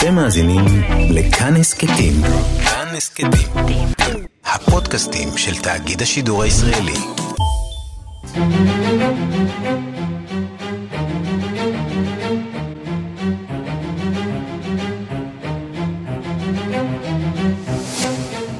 אתם 0.00 0.14
מאזינים 0.14 0.64
לכאן 1.10 1.56
הסכתים. 1.56 2.12
כאן 2.64 2.86
הסכתים. 2.96 3.88
הפודקאסטים 4.44 5.28
של 5.36 5.62
תאגיד 5.62 6.02
השידור 6.02 6.42
הישראלי. 6.42 6.92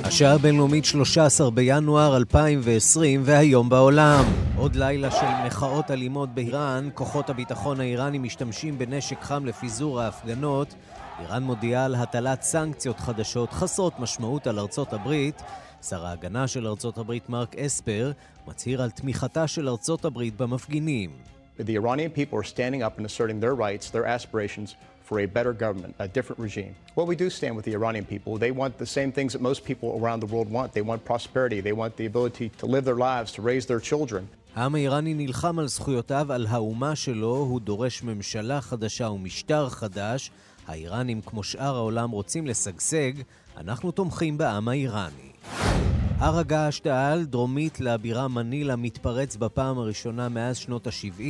השעה 0.05 0.35
הבינלאומית 0.35 0.85
13 0.85 1.51
בינואר 1.51 2.17
2020 2.17 3.23
והיום 3.25 3.69
בעולם. 3.69 4.25
עוד 4.57 4.77
לילה 4.77 5.11
של 5.11 5.47
מחאות 5.47 5.91
אלימות 5.91 6.35
באיראן, 6.35 6.89
כוחות 6.95 7.31
הביטחון 7.31 7.81
האיראנים 7.81 8.23
משתמשים 8.23 8.79
בנשק 8.79 9.23
חם 9.23 9.47
לפיזור 9.47 10.01
ההפגנות. 10.01 10.75
איראן 11.21 11.43
מודיעה 11.43 11.85
על 11.85 11.95
הטלת 11.95 12.43
סנקציות 12.43 13.01
חדשות 13.01 13.53
חסרות 13.53 14.01
משמעות 14.01 14.47
על 14.47 14.59
ארצות 14.59 14.93
הברית. 14.93 15.43
שר 15.83 16.07
ההגנה 16.07 16.49
של 16.49 16.67
ארצות 16.67 16.99
הברית 16.99 17.29
מרק 17.29 17.57
אספר 17.57 18.13
מצהיר 18.47 18.83
על 18.83 18.91
תמיכתה 18.91 19.47
של 19.47 19.69
ארצות 19.69 20.05
הברית 20.05 20.37
במפגינים. 20.37 21.11
The 21.59 21.77
Iranian 21.77 22.11
people 22.11 22.39
are 22.39 22.51
standing 22.57 22.83
up 22.83 22.97
and 22.99 23.05
asserting 23.07 23.39
their 23.41 23.55
rights, 23.55 23.91
their 23.91 24.07
aspirations 24.07 24.69
for 25.07 25.17
a 25.21 25.27
better 25.27 25.53
government, 25.65 25.93
a 25.99 26.09
different 26.17 26.39
regime. 26.47 26.75
Well, 26.97 27.07
we 27.13 27.17
do 27.25 27.29
stand 27.39 27.55
with 27.57 27.67
the 27.69 27.75
Iranian 27.81 28.07
people. 28.15 28.31
They 28.47 28.53
want 28.61 28.73
the 28.85 28.91
same 28.99 29.11
things 29.17 29.31
that 29.35 29.43
most 29.51 29.61
people 29.71 29.89
around 30.01 30.19
the 30.25 30.31
world 30.35 30.49
want. 30.57 30.69
They 30.79 30.85
want 30.91 31.01
prosperity. 31.13 31.59
They 31.69 31.77
want 31.83 31.93
the 32.01 32.07
ability 32.13 32.47
to 32.61 32.67
live 32.75 32.85
their 32.91 33.01
lives, 33.11 33.29
to 33.37 33.43
raise 33.43 33.65
their 33.67 33.83
children. 33.91 34.23
העם 34.55 34.75
האיראני 34.75 35.15
נלחם 35.15 35.59
על 35.59 35.69
זכויותיו, 35.69 36.33
על 36.33 36.47
האומה 36.47 36.97
שלו, 36.97 37.37
הוא 37.37 37.61
דורש 37.61 38.03
ממשלה 38.03 38.61
חדשה 38.61 39.09
ומשטר 39.11 39.69
חדש. 39.69 40.31
האיראנים, 40.71 41.21
כמו 41.21 41.43
שאר 41.43 41.77
העולם, 41.77 42.11
רוצים 42.11 42.47
לשגשג, 42.47 43.13
אנחנו 43.57 43.91
תומכים 43.91 44.39
בעם 44.39 44.69
האיראני. 44.69 45.31
הר 46.19 46.39
הגעש 46.39 46.81
תעל, 46.81 47.25
דרומית 47.25 47.81
לבירה 47.81 48.29
מנילה, 48.29 48.77
מתפרץ 48.77 49.37
בפעם 49.37 49.79
הראשונה 49.79 50.29
מאז 50.29 50.57
שנות 50.57 50.87
ה-70. 50.87 51.21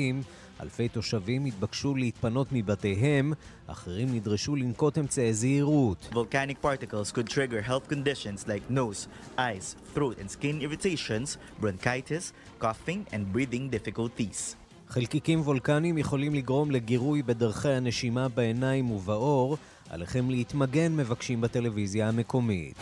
אלפי 0.63 0.89
תושבים 0.89 1.45
התבקשו 1.45 1.95
להתפנות 1.95 2.47
מבתיהם, 2.53 3.33
אחרים 3.67 4.15
נדרשו 4.15 4.57
לנקוט 4.57 4.99
אמצעי 4.99 5.35
זהירות. 5.35 6.09
Volcanic 6.13 6.63
particles 6.63 7.13
could 7.13 7.29
trigger 7.29 7.63
health 7.69 7.95
conditions 7.95 8.47
like 8.47 8.71
nose, 8.71 9.09
eyes, 9.39 9.77
throat 9.95 10.17
and 10.21 10.31
skin 10.31 10.61
irritations, 10.61 11.39
bronchitis, 11.61 12.33
coughing 12.61 13.07
and 13.13 13.33
breathing 13.33 13.71
difficulties. 13.71 14.60
חלקיקים 14.91 15.41
וולקניים 15.41 15.99
יכולים 15.99 16.35
לגרום 16.35 16.71
לגירוי 16.71 17.23
בדרכי 17.23 17.69
הנשימה 17.69 18.29
בעיניים 18.29 18.91
ובעור. 18.91 19.57
עליכם 19.91 20.31
להתמגן, 20.31 20.97
מבקשים 20.97 21.41
בטלוויזיה 21.41 22.09
המקומית. 22.09 22.75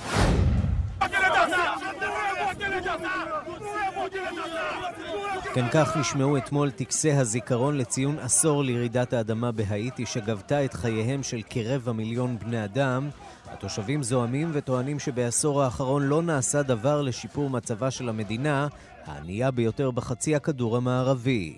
כן 5.55 5.65
כך 5.73 5.97
נשמעו 5.97 6.37
אתמול 6.37 6.71
טקסי 6.71 7.13
הזיכרון 7.13 7.77
לציון 7.77 8.19
עשור 8.19 8.65
לירידת 8.65 9.13
האדמה 9.13 9.53
בהאיטי 9.53 10.07
שגבתה 10.07 10.65
את 10.65 10.75
חייהם 10.75 11.23
של 11.23 11.41
כרבע 11.51 11.93
מיליון 11.93 12.39
בני 12.39 12.65
אדם. 12.65 13.09
התושבים 13.47 14.03
זועמים 14.03 14.51
וטוענים 14.53 14.99
שבעשור 14.99 15.63
האחרון 15.63 16.03
לא 16.03 16.23
נעשה 16.23 16.63
דבר 16.63 17.03
לשיפור 17.03 17.51
מצבה 17.51 17.91
של 17.91 18.09
המדינה, 18.09 18.69
הענייה 19.07 19.51
ביותר 19.51 19.91
בחצי 19.91 20.37
הכדור 20.37 20.77
המערבי. 20.77 21.57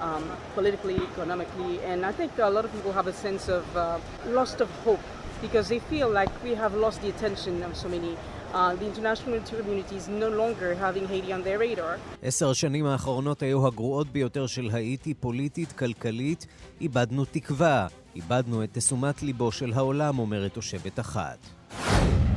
Um, 0.00 0.30
uh, 4.80 4.96
because 5.42 5.68
they 5.68 5.78
feel 5.78 6.08
like 6.08 6.32
we 6.44 6.54
have 6.54 6.74
lost 6.74 7.02
the 7.02 7.08
attention 7.08 7.62
of 7.62 7.76
so 7.76 7.88
many 7.88 8.16
Uh, 8.54 8.74
the 8.76 8.86
international 8.86 9.38
community 9.40 9.96
is 9.96 10.08
no 10.08 10.28
longer 10.30 10.74
having 10.74 11.06
Haiti 11.06 11.32
on 11.32 11.42
their 11.42 11.58
radar. 11.58 11.98
עשר 12.22 12.50
השנים 12.50 12.86
האחרונות 12.86 13.42
היו 13.42 13.66
הגרועות 13.66 14.08
ביותר 14.08 14.46
של 14.46 14.70
האיטי, 14.72 15.14
פוליטית, 15.14 15.72
כלכלית. 15.72 16.46
איבדנו 16.80 17.24
תקווה, 17.24 17.86
איבדנו 18.16 18.64
את 18.64 18.68
תשומת 18.78 19.22
ליבו 19.22 19.52
של 19.52 19.72
העולם, 19.72 20.18
אומרת 20.18 20.54
תושבת 20.54 21.00
אחת. 21.00 21.38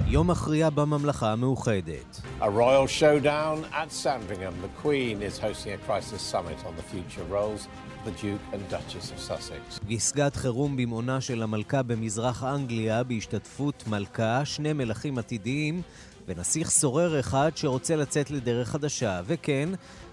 יום 0.07 0.29
מכריע 0.29 0.69
בממלכה 0.69 1.31
המאוחדת. 1.31 2.21
A 2.41 2.43
royal 2.43 2.87
showdown 2.87 3.73
at 3.73 3.91
Sandringham. 4.03 4.53
The 4.61 4.81
Queen 4.83 5.21
is 5.21 5.39
hosting 5.39 5.73
a 5.73 5.77
crisis 5.87 6.21
summit 6.21 6.57
on 6.67 6.73
the 6.75 6.83
future 6.83 7.25
roles. 7.29 7.67
The 8.05 8.11
Duke 8.21 8.53
and 8.53 8.73
Duchess 8.73 9.11
of 9.11 9.29
Sussex. 9.29 9.79
פסגת 9.89 10.35
חירום 10.35 10.77
במעונה 10.77 11.21
של 11.21 11.43
המלכה 11.43 11.83
במזרח 11.83 12.43
אנגליה 12.43 13.03
בהשתתפות 13.03 13.83
מלכה, 13.87 14.45
שני 14.45 14.73
מלכים 14.73 15.17
עתידיים 15.17 15.81
ונסיך 16.27 16.69
סורר 16.69 17.19
אחד 17.19 17.51
שרוצה 17.55 17.95
לצאת 17.95 18.31
לדרך 18.31 18.69
חדשה. 18.69 19.21
וכן, 19.25 19.69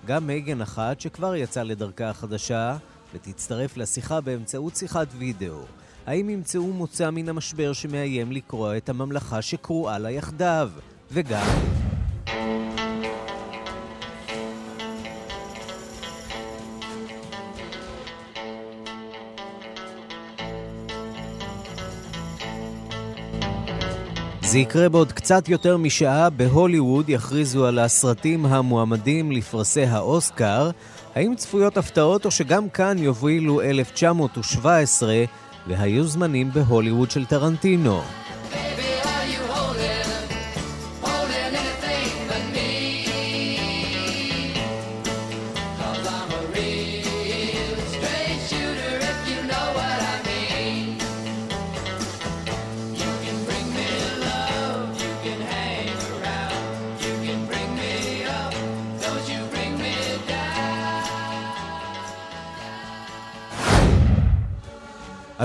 גם 0.07 0.27
מייגן 0.27 0.61
אחת 0.61 1.01
שכבר 1.01 1.35
יצאה 1.35 1.65
לדרכה 1.65 2.11
החדשה 2.11 2.77
ותצטרף 3.15 3.77
לשיחה 3.77 4.21
באמצעות 4.21 4.77
שיחת 4.77 5.09
וידאו. 5.19 5.61
האם 6.07 6.31
ימצאו 6.31 6.73
מוצא 6.73 7.11
מן 7.11 7.29
המשבר 7.29 7.73
שמאיים 7.73 8.33
לקרוע 8.33 8.77
את 8.77 8.89
הממלכה 8.89 9.43
שקרועה 9.43 9.99
לה 9.99 10.11
יחדיו? 10.11 10.71
וגם... 11.11 11.47
זה 24.51 24.59
יקרה 24.59 24.89
בעוד 24.89 25.13
קצת 25.13 25.49
יותר 25.49 25.77
משעה, 25.77 26.31
בהוליווד 26.31 27.09
יכריזו 27.09 27.67
על 27.67 27.79
הסרטים 27.79 28.47
המועמדים 28.47 29.33
לפרסי 29.33 29.83
האוסקר. 29.83 30.71
האם 31.15 31.35
צפויות 31.37 31.77
הפתעות 31.77 32.25
או 32.25 32.31
שגם 32.31 32.69
כאן 32.69 32.99
יובילו 32.99 33.61
1917 33.61 35.25
והיו 35.67 36.05
זמנים 36.05 36.51
בהוליווד 36.53 37.11
של 37.11 37.25
טרנטינו? 37.25 38.01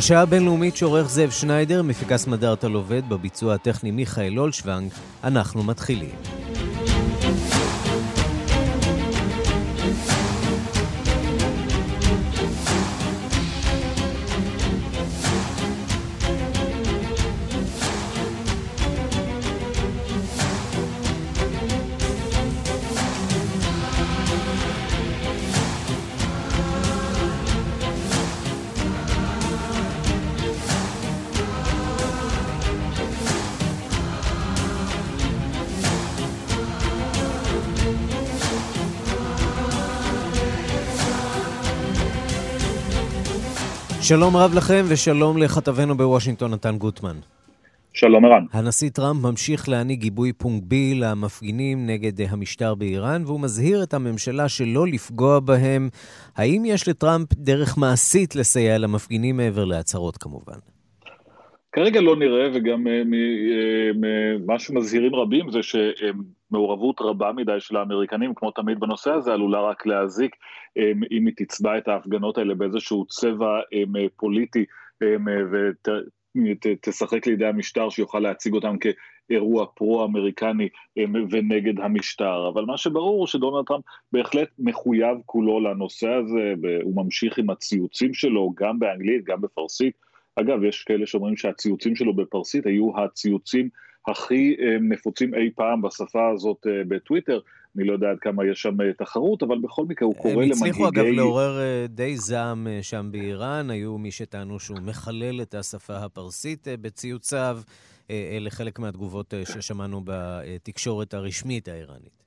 השעה 0.04 0.22
הבינלאומית 0.22 0.78
שעורך 0.78 1.10
זאב 1.10 1.30
שניידר, 1.30 1.82
מפיקס 1.82 2.28
מדארטל 2.28 2.74
עובד, 2.74 3.10
בביצוע 3.10 3.54
הטכני 3.54 3.92
מיכאל 3.92 4.40
אולשוונג, 4.40 4.92
אנחנו 5.24 5.64
מתחילים. 5.64 6.33
שלום 44.04 44.38
רב 44.38 44.54
לכם 44.54 44.86
ושלום 44.88 45.38
לכתבנו 45.38 45.98
בוושינגטון, 45.98 46.54
נתן 46.54 46.78
גוטמן. 46.78 47.16
שלום 47.94 48.26
ערן. 48.26 48.46
הנשיא 48.54 48.90
טראמפ 48.90 49.22
ממשיך 49.22 49.70
להעניק 49.70 50.00
גיבוי 50.00 50.34
פומבי 50.34 50.96
למפגינים 50.96 51.86
נגד 51.86 52.22
המשטר 52.22 52.76
באיראן, 52.76 53.24
והוא 53.26 53.40
מזהיר 53.40 53.84
את 53.84 53.94
הממשלה 53.94 54.50
שלא 54.50 54.88
לפגוע 54.88 55.40
בהם. 55.40 55.90
האם 56.36 56.64
יש 56.66 56.88
לטראמפ 56.88 57.34
דרך 57.34 57.78
מעשית 57.78 58.36
לסייע 58.36 58.78
למפגינים 58.78 59.38
מעבר 59.38 59.66
להצהרות 59.66 60.18
כמובן? 60.18 60.58
כרגע 61.74 62.02
לא 62.02 62.16
נראה, 62.16 62.48
וגם 62.54 62.88
מה 64.46 64.60
שמזהירים 64.60 65.16
רבים 65.16 65.52
זה 65.52 65.60
שמעורבות 65.64 67.02
רבה 67.02 67.32
מדי 67.32 67.60
של 67.60 67.78
האמריקנים, 67.78 68.34
כמו 68.36 68.52
תמיד 68.52 68.80
בנושא 68.80 69.12
הזה, 69.12 69.34
עלולה 69.34 69.62
רק 69.62 69.86
להזיק 69.86 70.36
אם 71.12 71.26
היא 71.26 71.34
תצבע 71.38 71.78
את 71.78 71.88
ההפגנות 71.88 72.38
האלה 72.38 72.56
באיזשהו 72.56 73.06
צבע 73.06 73.60
פוליטי 74.18 74.66
ותשחק 76.36 77.28
לידי 77.28 77.46
המשטר 77.46 77.90
שיוכל 77.90 78.20
להציג 78.20 78.54
אותם 78.54 78.76
כאירוע 78.78 79.66
פרו-אמריקני 79.76 80.70
ונגד 81.32 81.80
המשטר. 81.80 82.50
אבל 82.54 82.66
מה 82.66 82.78
שברור 82.78 83.20
הוא 83.20 83.28
שדונלד 83.28 83.66
טראמפ 83.66 83.84
בהחלט 84.12 84.48
מחויב 84.60 85.18
כולו 85.26 85.60
לנושא 85.60 86.10
הזה, 86.10 86.54
הוא 86.84 86.96
ממשיך 87.04 87.38
עם 87.38 87.50
הציוצים 87.50 88.14
שלו, 88.14 88.54
גם 88.56 88.80
באנגלית, 88.80 89.24
גם 89.24 89.42
בפרסית. 89.42 90.13
אגב, 90.36 90.64
יש 90.64 90.84
כאלה 90.84 91.08
שאומרים 91.08 91.38
שהציוצים 91.38 91.96
שלו 91.96 92.16
בפרסית 92.16 92.66
היו 92.66 92.92
הציוצים 93.00 93.70
הכי 94.08 94.56
נפוצים 94.82 95.36
אי 95.36 95.50
פעם 95.56 95.82
בשפה 95.82 96.30
הזאת 96.34 96.68
בטוויטר. 96.88 97.40
אני 97.78 97.84
לא 97.84 97.94
יודע 97.94 98.12
עד 98.12 98.20
כמה 98.20 98.46
יש 98.46 98.62
שם 98.62 98.92
תחרות, 98.98 99.44
אבל 99.44 99.58
בכל 99.60 99.86
מקרה 99.86 100.06
הוא 100.06 100.16
קורא 100.16 100.34
למנהיגי... 100.34 100.54
הם 100.54 100.58
הצליחו 100.58 100.88
אגב 100.88 101.06
לעורר 101.06 101.60
די 101.90 102.18
זעם 102.18 102.68
שם 102.82 103.10
באיראן, 103.12 103.70
היו 103.70 103.98
מי 103.98 104.12
שטענו 104.12 104.60
שהוא 104.60 104.80
מחלל 104.80 105.42
את 105.42 105.56
השפה 105.56 105.96
הפרסית 105.98 106.68
בציוציו. 106.82 107.60
אלה 108.10 108.50
חלק 108.50 108.80
מהתגובות 108.80 109.34
ששמענו 109.46 110.02
בתקשורת 110.06 111.14
הרשמית 111.14 111.68
האיראנית. 111.68 112.23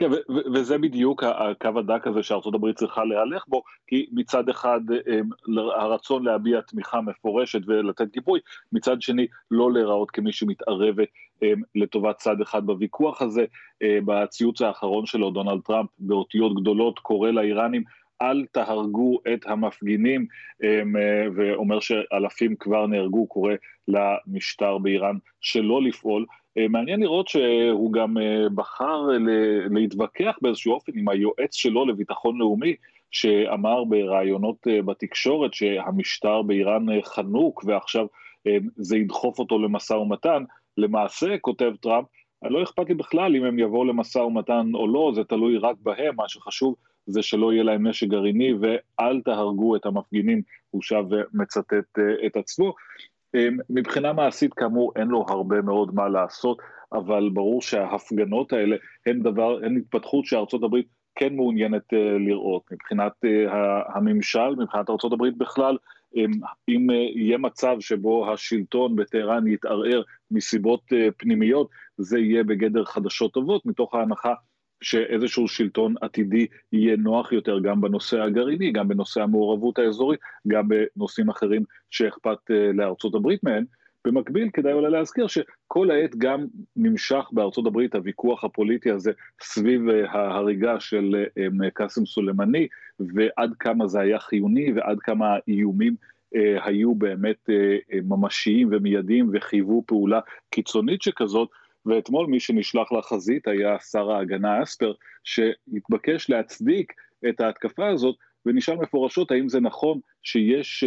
כן, 0.00 0.10
וזה 0.54 0.78
בדיוק 0.78 1.24
הקו 1.24 1.78
הדק 1.78 2.06
הזה 2.06 2.20
הברית 2.54 2.76
צריכה 2.76 3.04
להלך 3.04 3.44
בו, 3.48 3.62
כי 3.86 4.06
מצד 4.12 4.48
אחד 4.48 4.80
הרצון 5.76 6.24
להביע 6.24 6.60
תמיכה 6.60 7.00
מפורשת 7.00 7.60
ולתת 7.66 8.12
גיבוי, 8.12 8.40
מצד 8.72 9.02
שני 9.02 9.26
לא 9.50 9.72
להיראות 9.72 10.10
כמי 10.10 10.32
שמתערבת 10.32 11.08
לטובת 11.74 12.16
צד 12.16 12.40
אחד 12.40 12.66
בוויכוח 12.66 13.22
הזה. 13.22 13.44
בציוץ 13.84 14.62
האחרון 14.62 15.06
שלו, 15.06 15.30
דונלד 15.30 15.60
טראמפ, 15.60 15.90
באותיות 15.98 16.54
גדולות, 16.54 16.98
קורא 16.98 17.30
לאיראנים, 17.30 17.82
אל 18.22 18.46
תהרגו 18.52 19.18
את 19.34 19.46
המפגינים, 19.46 20.26
ואומר 21.36 21.80
שאלפים 21.80 22.56
כבר 22.56 22.86
נהרגו, 22.86 23.26
קורא 23.26 23.52
למשטר 23.88 24.78
באיראן 24.78 25.16
שלא 25.40 25.82
לפעול. 25.82 26.26
מעניין 26.70 27.00
לראות 27.00 27.28
שהוא 27.28 27.92
גם 27.92 28.16
בחר 28.54 29.08
להתווכח 29.70 30.38
באיזשהו 30.42 30.72
אופן 30.72 30.92
עם 30.94 31.08
היועץ 31.08 31.54
שלו 31.54 31.86
לביטחון 31.86 32.38
לאומי, 32.38 32.74
שאמר 33.10 33.84
בראיונות 33.84 34.56
בתקשורת 34.86 35.54
שהמשטר 35.54 36.42
באיראן 36.42 36.86
חנוק 37.02 37.64
ועכשיו 37.66 38.06
זה 38.76 38.96
ידחוף 38.96 39.38
אותו 39.38 39.58
למשא 39.58 39.94
ומתן. 39.94 40.44
למעשה, 40.76 41.38
כותב 41.38 41.72
טראמפ, 41.80 42.06
לא 42.42 42.62
אכפת 42.62 42.88
לי 42.88 42.94
בכלל 42.94 43.36
אם 43.36 43.44
הם 43.44 43.58
יבואו 43.58 43.84
למשא 43.84 44.18
ומתן 44.18 44.70
או 44.74 44.88
לא, 44.88 45.12
זה 45.14 45.24
תלוי 45.24 45.58
רק 45.58 45.76
בהם, 45.82 46.16
מה 46.16 46.28
שחשוב 46.28 46.74
זה 47.06 47.22
שלא 47.22 47.52
יהיה 47.52 47.62
להם 47.62 47.86
נשק 47.86 48.06
גרעיני 48.06 48.52
ואל 48.52 49.20
תהרגו 49.20 49.76
את 49.76 49.86
המפגינים, 49.86 50.42
הוא 50.70 50.82
שב 50.82 51.04
ומצטט 51.10 51.98
את 52.26 52.36
עצמו. 52.36 52.74
מבחינה 53.70 54.12
מעשית 54.12 54.54
כאמור 54.54 54.92
אין 54.96 55.08
לו 55.08 55.26
הרבה 55.28 55.62
מאוד 55.62 55.94
מה 55.94 56.08
לעשות, 56.08 56.58
אבל 56.92 57.30
ברור 57.32 57.62
שההפגנות 57.62 58.52
האלה 58.52 58.76
הן 59.06 59.22
דבר, 59.22 59.64
הן 59.64 59.76
התפתחות 59.76 60.24
שארצות 60.24 60.62
הברית 60.62 60.86
כן 61.14 61.36
מעוניינת 61.36 61.92
לראות. 62.26 62.62
מבחינת 62.72 63.12
הממשל, 63.94 64.50
מבחינת 64.58 64.90
ארצות 64.90 65.12
הברית 65.12 65.38
בכלל, 65.38 65.76
אם 66.68 66.86
יהיה 67.14 67.38
מצב 67.38 67.76
שבו 67.80 68.32
השלטון 68.32 68.96
בטהרן 68.96 69.46
יתערער 69.46 70.02
מסיבות 70.30 70.80
פנימיות, 71.16 71.68
זה 71.98 72.18
יהיה 72.18 72.44
בגדר 72.44 72.84
חדשות 72.84 73.32
טובות, 73.32 73.66
מתוך 73.66 73.94
ההנחה 73.94 74.34
שאיזשהו 74.80 75.48
שלטון 75.48 75.94
עתידי 76.00 76.46
יהיה 76.72 76.96
נוח 76.96 77.32
יותר 77.32 77.58
גם 77.58 77.80
בנושא 77.80 78.20
הגרעיני, 78.20 78.72
גם 78.72 78.88
בנושא 78.88 79.22
המעורבות 79.22 79.78
האזורית, 79.78 80.20
גם 80.48 80.68
בנושאים 80.68 81.28
אחרים 81.28 81.64
שאכפת 81.90 82.38
לארצות 82.74 83.14
הברית 83.14 83.44
מהן. 83.44 83.64
במקביל 84.04 84.48
כדאי 84.52 84.72
אולי 84.72 84.90
להזכיר 84.90 85.26
שכל 85.26 85.90
העת 85.90 86.16
גם 86.16 86.46
נמשך 86.76 87.24
בארצות 87.32 87.66
הברית 87.66 87.94
הוויכוח 87.94 88.44
הפוליטי 88.44 88.90
הזה 88.90 89.12
סביב 89.40 89.82
ההריגה 90.08 90.80
של 90.80 91.24
קאסם 91.74 92.06
סולימני 92.06 92.68
ועד 93.00 93.50
כמה 93.58 93.86
זה 93.86 94.00
היה 94.00 94.18
חיוני 94.18 94.72
ועד 94.72 94.98
כמה 95.00 95.26
האיומים 95.34 95.94
היו 96.64 96.94
באמת 96.94 97.50
ממשיים 98.04 98.68
ומיידיים 98.72 99.30
וחייבו 99.32 99.82
פעולה 99.86 100.20
קיצונית 100.50 101.02
שכזאת 101.02 101.48
ואתמול 101.86 102.26
מי 102.26 102.40
שנשלח 102.40 102.92
לחזית 102.92 103.48
היה 103.48 103.78
שר 103.78 104.10
ההגנה 104.10 104.62
אספר, 104.62 104.92
שהתבקש 105.24 106.30
להצדיק 106.30 106.92
את 107.28 107.40
ההתקפה 107.40 107.88
הזאת, 107.88 108.16
ונשאל 108.46 108.76
מפורשות 108.76 109.30
האם 109.30 109.48
זה 109.48 109.60
נכון 109.60 110.00
שיש, 110.22 110.84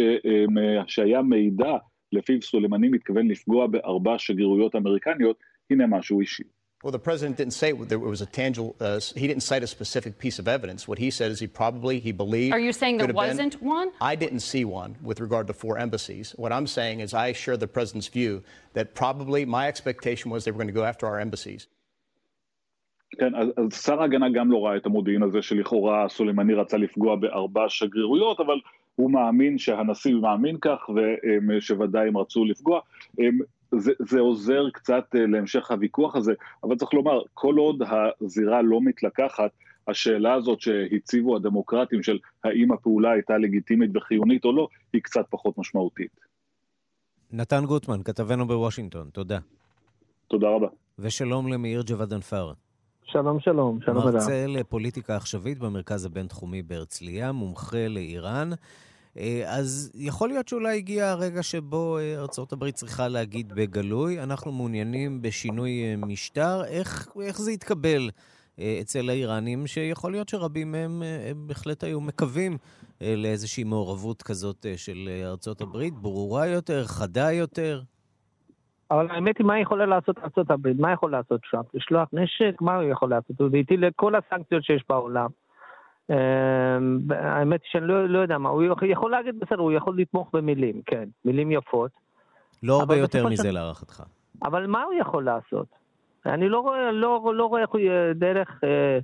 שהיה 0.86 1.22
מידע 1.22 1.76
לפיו 2.12 2.42
סולימני 2.42 2.88
מתכוון 2.88 3.28
לפגוע 3.28 3.66
בארבע 3.66 4.18
שגרירויות 4.18 4.76
אמריקניות, 4.76 5.36
הנה 5.70 5.86
משהו 5.86 6.20
אישי. 6.20 6.42
Well, 6.83 6.91
the 6.91 6.99
president 6.99 7.35
didn't 7.35 7.51
say 7.53 7.73
there 7.73 7.99
was 7.99 8.21
a 8.21 8.25
tangible, 8.25 8.73
uh, 8.79 9.01
he 9.13 9.27
didn't 9.27 9.43
cite 9.43 9.63
a 9.63 9.67
specific 9.67 10.17
piece 10.17 10.39
of 10.39 10.47
evidence. 10.47 10.87
What 10.87 10.97
he 10.97 11.09
said 11.11 11.29
is 11.29 11.37
he 11.37 11.47
probably, 11.47 11.99
he 11.99 12.13
believed. 12.13 12.53
Are 12.53 12.59
you 12.59 12.71
saying 12.71 12.99
there 12.99 13.11
wasn't 13.11 13.59
been, 13.59 13.67
one? 13.67 13.91
I 13.99 14.15
didn't 14.15 14.39
see 14.39 14.63
one 14.63 14.95
with 15.01 15.19
regard 15.19 15.47
to 15.47 15.53
four 15.53 15.77
embassies. 15.77 16.33
What 16.37 16.53
I'm 16.53 16.67
saying 16.67 17.01
is 17.01 17.13
I 17.13 17.33
share 17.33 17.57
the 17.57 17.67
president's 17.67 18.07
view 18.07 18.43
that 18.75 18.95
probably 18.95 19.43
my 19.43 19.67
expectation 19.67 20.31
was 20.31 20.45
they 20.45 20.51
were 20.51 20.57
going 20.63 20.67
to 20.67 20.79
go 20.81 20.85
after 20.85 21.05
our 21.05 21.19
embassies. 21.19 21.67
כן, 23.19 23.35
אז, 23.35 23.47
אז 23.57 23.81
שר 23.83 24.01
ההגנה 24.01 24.29
גם 24.29 24.51
לא 24.51 24.65
ראה 24.65 24.77
את 24.77 24.85
המודיעין 24.85 25.23
הזה 25.23 25.41
שלכאורה 25.41 26.09
סולימני 26.09 26.53
רצה 26.53 26.77
לפגוע 26.77 27.15
בארבע 27.15 27.65
שגרירויות, 27.67 28.39
אבל 28.39 28.59
הוא 28.95 29.11
מאמין 29.11 29.57
שהנשיא 29.57 30.13
מאמין 30.15 30.57
כך 30.61 30.89
ושוודאי 31.49 32.07
הם 32.07 32.17
רצו 32.17 32.45
לפגוע. 32.45 32.79
זה, 33.78 33.92
זה 33.98 34.20
עוזר 34.20 34.70
קצת 34.72 35.04
להמשך 35.14 35.70
הוויכוח 35.70 36.16
הזה, 36.16 36.32
אבל 36.64 36.76
צריך 36.76 36.94
לומר, 36.94 37.20
כל 37.34 37.54
עוד 37.56 37.82
הזירה 38.20 38.62
לא 38.62 38.80
מתלקחת, 38.80 39.50
השאלה 39.88 40.34
הזאת 40.34 40.60
שהציבו 40.60 41.36
הדמוקרטים 41.36 42.02
של 42.02 42.18
האם 42.44 42.72
הפעולה 42.72 43.10
הייתה 43.10 43.38
לגיטימית 43.38 43.90
וחיונית 43.96 44.44
או 44.44 44.52
לא, 44.52 44.68
היא 44.92 45.02
קצת 45.02 45.24
פחות 45.30 45.58
משמעותית. 45.58 46.20
נתן 47.32 47.64
גוטמן, 47.66 48.02
כתבנו 48.02 48.46
בוושינגטון, 48.46 49.10
תודה. 49.12 49.38
תודה 50.28 50.48
רבה. 50.48 50.68
ושלום 50.98 51.48
למאיר 51.48 51.82
ג'וואד 51.86 52.12
אנפאר. 52.12 52.52
שלום, 53.04 53.40
שלום, 53.40 53.78
שלום 53.84 53.98
אדם. 53.98 54.14
מרצה 54.14 54.46
לפוליטיקה 54.48 55.16
עכשווית 55.16 55.58
במרכז 55.58 56.04
הבינתחומי 56.04 56.62
בהרצליה, 56.62 57.32
מומחה 57.32 57.88
לאיראן. 57.88 58.50
אז 59.46 59.92
יכול 59.94 60.28
להיות 60.28 60.48
שאולי 60.48 60.76
הגיע 60.76 61.10
הרגע 61.10 61.42
שבו 61.42 61.98
ארה"ב 61.98 62.70
צריכה 62.70 63.08
להגיד 63.08 63.52
בגלוי, 63.52 64.22
אנחנו 64.22 64.52
מעוניינים 64.52 65.22
בשינוי 65.22 65.96
משטר, 65.96 66.64
איך, 66.64 67.08
איך 67.22 67.40
זה 67.40 67.52
יתקבל 67.52 68.10
אצל 68.80 69.08
האיראנים, 69.08 69.66
שיכול 69.66 70.12
להיות 70.12 70.28
שרבים 70.28 70.72
מהם 70.72 71.02
בהחלט 71.36 71.84
היו 71.84 72.00
מקווים 72.00 72.58
לאיזושהי 73.00 73.64
מעורבות 73.64 74.22
כזאת 74.22 74.66
של 74.76 75.08
ארה"ב, 75.24 75.88
ברורה 76.02 76.46
יותר, 76.46 76.84
חדה 76.84 77.32
יותר? 77.32 77.82
אבל 78.90 79.10
האמת 79.10 79.38
היא, 79.38 79.46
מה 79.46 79.60
יכולה 79.60 79.86
לעשות 79.86 80.18
ארה"ב? 80.18 80.80
מה 80.80 80.92
יכול 80.92 81.12
לעשות 81.12 81.40
טראמפ? 81.50 81.66
לשלוח 81.74 82.08
נשק? 82.12 82.60
מה 82.60 82.76
הוא 82.76 82.90
יכול 82.90 83.10
לעשות? 83.10 83.40
הוא 83.40 83.48
הטיל 83.60 83.84
את 83.86 83.92
כל 83.96 84.14
הסנקציות 84.14 84.64
שיש 84.64 84.84
בעולם. 84.88 85.28
האמת 87.10 87.60
היא 87.62 87.70
שאני 87.70 87.86
לא, 87.86 88.08
לא 88.08 88.18
יודע 88.18 88.38
מה, 88.38 88.48
הוא 88.48 88.62
יכול 88.82 89.10
להגיד 89.10 89.38
בסדר, 89.38 89.60
הוא 89.60 89.72
יכול 89.72 89.98
לתמוך 89.98 90.30
במילים, 90.32 90.82
כן, 90.86 91.08
מילים 91.24 91.50
יפות. 91.50 91.90
לא 92.62 92.80
הרבה 92.80 92.96
יותר 92.96 93.26
מזה 93.26 93.50
ש... 93.50 93.54
להערכתך. 93.54 94.02
אבל 94.42 94.66
מה 94.66 94.82
הוא 94.82 94.94
יכול 95.00 95.24
לעשות? 95.24 95.66
אני 96.26 96.48
לא 96.48 96.58
רואה, 96.58 96.92
לא, 96.92 97.32
לא 97.34 97.46
רואה 97.46 97.62
איך 97.62 97.70
הוא 97.70 97.80
דרך 98.14 98.60
אה, 98.64 98.98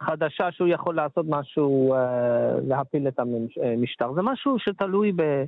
חדשה 0.00 0.52
שהוא 0.52 0.68
יכול 0.68 0.94
לעשות 0.94 1.26
משהו, 1.28 1.94
אה, 1.94 2.60
להפיל 2.68 3.08
את 3.08 3.18
המשטר. 3.18 4.12
זה 4.12 4.22
משהו 4.22 4.58
שתלוי 4.58 5.12
ב... 5.16 5.44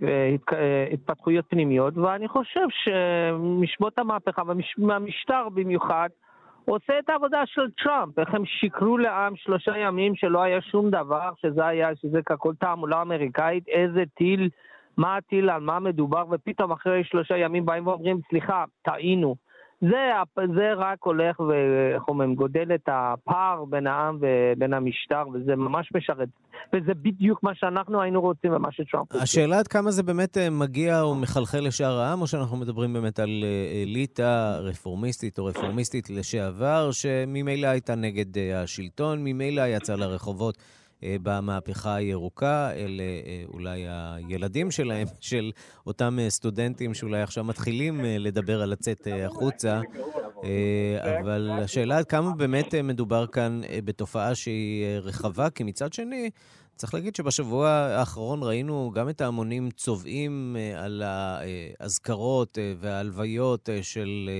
בהתפתחויות 0.00 1.44
פנימיות, 1.48 1.98
ואני 1.98 2.28
חושב 2.28 2.66
שמשמעות 2.70 3.98
המהפכה, 3.98 4.42
והמשטר 4.78 5.48
במיוחד, 5.54 6.08
עושה 6.64 6.98
את 6.98 7.10
העבודה 7.10 7.42
של 7.46 7.70
טראמפ, 7.84 8.18
איך 8.18 8.34
הם 8.34 8.44
שיקרו 8.46 8.98
לעם 8.98 9.36
שלושה 9.36 9.78
ימים 9.78 10.14
שלא 10.14 10.42
היה 10.42 10.60
שום 10.60 10.90
דבר, 10.90 11.30
שזה 11.42 11.66
היה, 11.66 11.88
שזה 11.96 12.20
ככל 12.26 12.54
תעמולה 12.54 13.02
אמריקאית, 13.02 13.68
איזה 13.68 14.02
טיל, 14.14 14.48
מה 14.96 15.16
הטיל, 15.16 15.50
על 15.50 15.60
מה 15.60 15.78
מדובר, 15.80 16.24
ופתאום 16.30 16.72
אחרי 16.72 17.04
שלושה 17.04 17.36
ימים 17.36 17.66
באים 17.66 17.86
ואומרים, 17.86 18.20
סליחה, 18.28 18.64
טעינו. 18.82 19.36
זה, 19.82 20.12
זה 20.56 20.72
רק 20.76 20.98
הולך 21.02 21.40
ואיך 21.40 22.08
אומרים, 22.08 22.34
גודל 22.34 22.74
את 22.74 22.88
הפער 22.88 23.64
בין 23.64 23.86
העם 23.86 24.18
ובין 24.20 24.72
המשטר, 24.72 25.22
וזה 25.34 25.56
ממש 25.56 25.88
משרת. 25.96 26.28
וזה 26.72 26.94
בדיוק 26.94 27.42
מה 27.42 27.54
שאנחנו 27.54 28.02
היינו 28.02 28.20
רוצים 28.20 28.52
ומה 28.52 28.68
שטראמפ 28.72 29.12
רוצה. 29.12 29.22
השאלה 29.22 29.58
עד 29.58 29.68
כמה 29.68 29.90
זה 29.90 30.02
באמת 30.02 30.38
אה, 30.38 30.50
מגיע 30.50 31.02
או 31.02 31.14
מחלחל 31.14 31.60
לשאר 31.60 32.00
העם, 32.00 32.20
או 32.20 32.26
שאנחנו 32.26 32.56
מדברים 32.56 32.92
באמת 32.92 33.18
על 33.18 33.44
אה, 33.44 33.82
אליטה 33.82 34.56
רפורמיסטית 34.60 35.38
או 35.38 35.44
רפורמיסטית 35.44 36.10
לשעבר, 36.10 36.90
שממילא 36.92 37.66
הייתה 37.66 37.94
נגד 37.94 38.38
אה, 38.38 38.62
השלטון, 38.62 39.18
ממילא 39.24 39.62
יצאה 39.66 39.96
לרחובות. 39.96 40.58
במהפכה 41.02 41.94
הירוקה, 41.94 42.70
אלה 42.74 43.02
אולי 43.52 43.84
הילדים 43.88 44.70
שלהם, 44.70 45.06
של 45.20 45.50
אותם 45.86 46.18
סטודנטים 46.28 46.94
שאולי 46.94 47.22
עכשיו 47.22 47.44
מתחילים 47.44 48.00
לדבר 48.04 48.62
על 48.62 48.70
לצאת 48.70 49.06
החוצה. 49.26 49.80
אבל 51.20 51.50
השאלה 51.50 51.98
עד 51.98 52.04
כמה 52.04 52.30
באמת 52.30 52.74
מדובר 52.74 53.26
כאן 53.26 53.60
בתופעה 53.84 54.34
שהיא 54.34 54.86
רחבה, 55.02 55.50
כי 55.50 55.64
מצד 55.64 55.92
שני, 55.92 56.30
צריך 56.76 56.94
להגיד 56.94 57.16
שבשבוע 57.16 57.68
האחרון 57.68 58.42
ראינו 58.42 58.90
גם 58.94 59.08
את 59.08 59.20
ההמונים 59.20 59.70
צובעים 59.70 60.56
על 60.76 61.02
האזכרות 61.04 62.58
וההלוויות 62.80 63.68
של, 63.82 64.30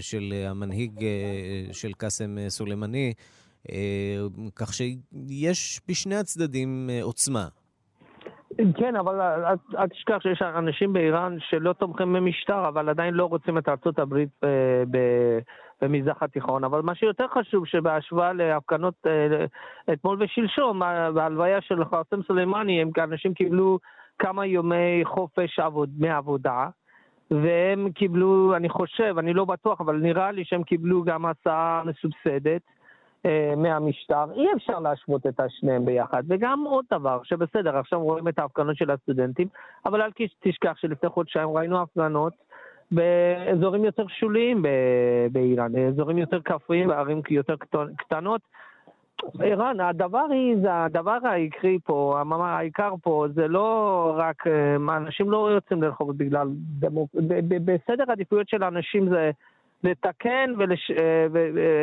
של 0.00 0.44
המנהיג 0.46 1.04
של 1.72 1.92
קאסם 1.92 2.36
סולימני. 2.48 3.12
אה, 3.72 4.50
כך 4.56 4.72
שיש 4.72 5.80
בשני 5.88 6.16
הצדדים 6.16 6.90
אה, 6.90 7.02
עוצמה. 7.02 7.44
כן, 8.78 8.96
אבל 8.96 9.20
אל 9.78 9.88
תשכח 9.88 10.18
שיש 10.22 10.42
אנשים 10.42 10.92
באיראן 10.92 11.36
שלא 11.40 11.72
תומכים 11.72 12.12
במשטר, 12.12 12.68
אבל 12.68 12.88
עדיין 12.88 13.14
לא 13.14 13.24
רוצים 13.24 13.58
את 13.58 13.68
ארצות 13.68 13.98
הברית 13.98 14.28
אה, 14.44 14.82
במזרח 15.82 16.22
התיכון. 16.22 16.64
אבל 16.64 16.82
מה 16.82 16.94
שיותר 16.94 17.26
חשוב, 17.28 17.66
שבהשוואה 17.66 18.32
להפגנות 18.32 18.94
אתמול 19.92 20.22
ושלשום, 20.22 20.82
בהלוויה 21.14 21.60
של 21.60 21.84
חרסם 21.84 22.22
סולימני, 22.22 22.82
הם 22.82 22.90
אנשים 22.98 23.34
קיבלו 23.34 23.78
כמה 24.18 24.46
ימי 24.46 25.04
חופש 25.04 25.58
עבוד, 25.58 25.90
מעבודה. 25.98 26.68
והם 27.30 27.90
קיבלו, 27.90 28.56
אני 28.56 28.68
חושב, 28.68 29.14
אני 29.18 29.34
לא 29.34 29.44
בטוח, 29.44 29.80
אבל 29.80 29.96
נראה 29.96 30.32
לי 30.32 30.44
שהם 30.44 30.62
קיבלו 30.62 31.04
גם 31.04 31.26
הסעה 31.26 31.82
מסובסדת. 31.84 32.62
אה, 33.28 33.54
מהמשטר, 33.56 34.24
אי 34.34 34.46
אפשר 34.56 34.78
להשוות 34.78 35.26
את 35.26 35.40
השניהם 35.40 35.84
ביחד. 35.84 36.22
וגם 36.28 36.64
עוד 36.66 36.84
דבר, 36.92 37.20
שבסדר, 37.24 37.78
עכשיו 37.78 38.02
רואים 38.02 38.28
את 38.28 38.38
ההפגנות 38.38 38.76
של 38.76 38.90
הסטודנטים, 38.90 39.48
אבל 39.86 40.02
אל 40.02 40.10
תשכח 40.40 40.76
שלפני 40.76 41.08
חודשיים 41.08 41.48
ראינו 41.48 41.82
הפגנות 41.82 42.32
באזורים 42.90 43.84
יותר 43.84 44.06
שוליים 44.08 44.64
באיראן, 45.32 45.72
אזורים 45.76 46.18
יותר 46.18 46.40
כפריים 46.40 46.88
וערים 46.88 47.22
יותר 47.30 47.54
קטנות. 47.96 48.40
ערן, 49.40 49.80
הדבר 49.80 50.26
היא, 50.30 50.56
זה 50.62 50.84
הדבר 50.84 51.18
העיקרי 51.22 51.78
פה, 51.84 52.22
העיקר 52.40 52.94
פה, 53.02 53.26
זה 53.34 53.48
לא 53.48 54.12
רק, 54.16 54.46
אה, 54.46 54.96
אנשים 54.96 55.30
לא 55.30 55.50
יוצאים 55.50 55.82
לרחוב 55.82 56.18
בגלל, 56.18 56.48
בסדר 57.64 58.04
עדיפויות 58.08 58.48
של 58.48 58.64
אנשים 58.64 59.08
זה 59.08 59.30
לתקן 59.84 60.52
ולש... 60.58 60.90
אה, 60.90 61.26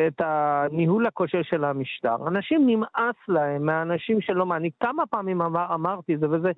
את 0.08 0.22
הניהול 0.22 1.06
הכושר 1.06 1.42
של 1.44 1.64
המשטר. 1.64 2.16
אנשים 2.28 2.70
נמאס 2.70 3.16
להם 3.28 3.66
מהאנשים 3.66 4.22
שלא 4.22 4.46
מעניק. 4.46 4.74
כמה 4.80 5.06
פעמים 5.06 5.42
אמר, 5.42 5.74
אמרתי 5.74 6.18
זה, 6.18 6.30
וזה 6.30 6.52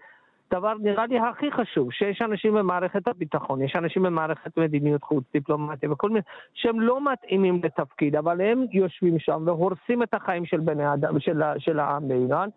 דבר 0.51 0.73
נראה 0.79 1.05
לי 1.05 1.19
הכי 1.19 1.51
חשוב, 1.51 1.91
שיש 1.91 2.21
אנשים 2.21 2.53
במערכת 2.53 3.07
הביטחון, 3.07 3.61
יש 3.61 3.75
אנשים 3.75 4.03
במערכת 4.03 4.57
מדיניות 4.57 5.03
חוץ, 5.03 5.23
דיפלומטיה 5.33 5.91
וכל 5.91 6.09
מיני, 6.09 6.21
שהם 6.53 6.79
לא 6.79 7.11
מתאימים 7.11 7.61
לתפקיד, 7.63 8.15
אבל 8.15 8.41
הם 8.41 8.65
יושבים 8.71 9.19
שם 9.19 9.43
והורסים 9.45 10.03
את 10.03 10.13
החיים 10.13 10.45
של 10.45 10.59
בני 10.59 10.93
אדם, 10.93 11.19
של, 11.19 11.41
של 11.57 11.79
העם 11.79 12.07
באיראן. 12.07 12.49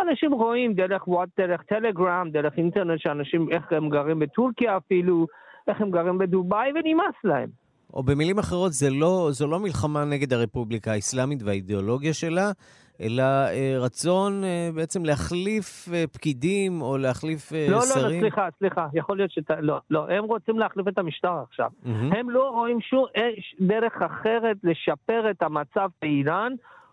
אנשים 0.00 0.32
רואים 0.32 0.74
דרך 0.74 1.08
וואט, 1.08 1.28
דרך 1.36 1.62
טלגרם, 1.62 2.30
דרך 2.30 2.56
אינטרנט, 2.56 3.00
שאנשים, 3.00 3.48
איך 3.50 3.72
הם 3.72 3.88
גרים 3.88 4.18
בטורקיה 4.18 4.76
אפילו, 4.76 5.26
איך 5.68 5.80
הם 5.80 5.90
גרים 5.90 6.18
בדובאי, 6.18 6.72
ונמאס 6.74 7.14
להם. 7.24 7.48
או 7.94 8.02
במילים 8.02 8.38
אחרות, 8.38 8.72
זה 8.72 8.90
לא, 8.90 9.28
זו 9.32 9.46
לא 9.46 9.60
מלחמה 9.60 10.04
נגד 10.04 10.32
הרפובליקה 10.32 10.92
האסלאמית 10.92 11.42
והאידיאולוגיה 11.42 12.14
שלה, 12.14 12.52
אלא 13.00 13.22
אה, 13.22 13.76
רצון 13.78 14.44
אה, 14.44 14.70
בעצם 14.74 15.04
להחליף 15.04 15.88
אה, 15.92 16.04
פקידים 16.12 16.82
או 16.82 16.98
להחליף 16.98 17.52
אה, 17.52 17.66
לא, 17.70 17.80
שרים. 17.80 18.04
לא, 18.04 18.12
לא, 18.12 18.20
סליחה, 18.20 18.48
סליחה, 18.58 18.86
יכול 18.94 19.16
להיות 19.16 19.30
שאתה... 19.30 19.60
לא, 19.60 19.80
לא, 19.90 20.06
הם 20.10 20.24
רוצים 20.24 20.58
להחליף 20.58 20.88
את 20.88 20.98
המשטר 20.98 21.42
עכשיו. 21.48 21.70
Mm-hmm. 21.84 22.16
הם 22.18 22.30
לא 22.30 22.50
רואים 22.50 22.80
שום 22.80 23.04
אה, 23.16 23.30
דרך 23.60 24.02
אחרת 24.02 24.56
לשפר 24.64 25.30
את 25.30 25.42
המצב 25.42 25.88
באיראן, 26.02 26.52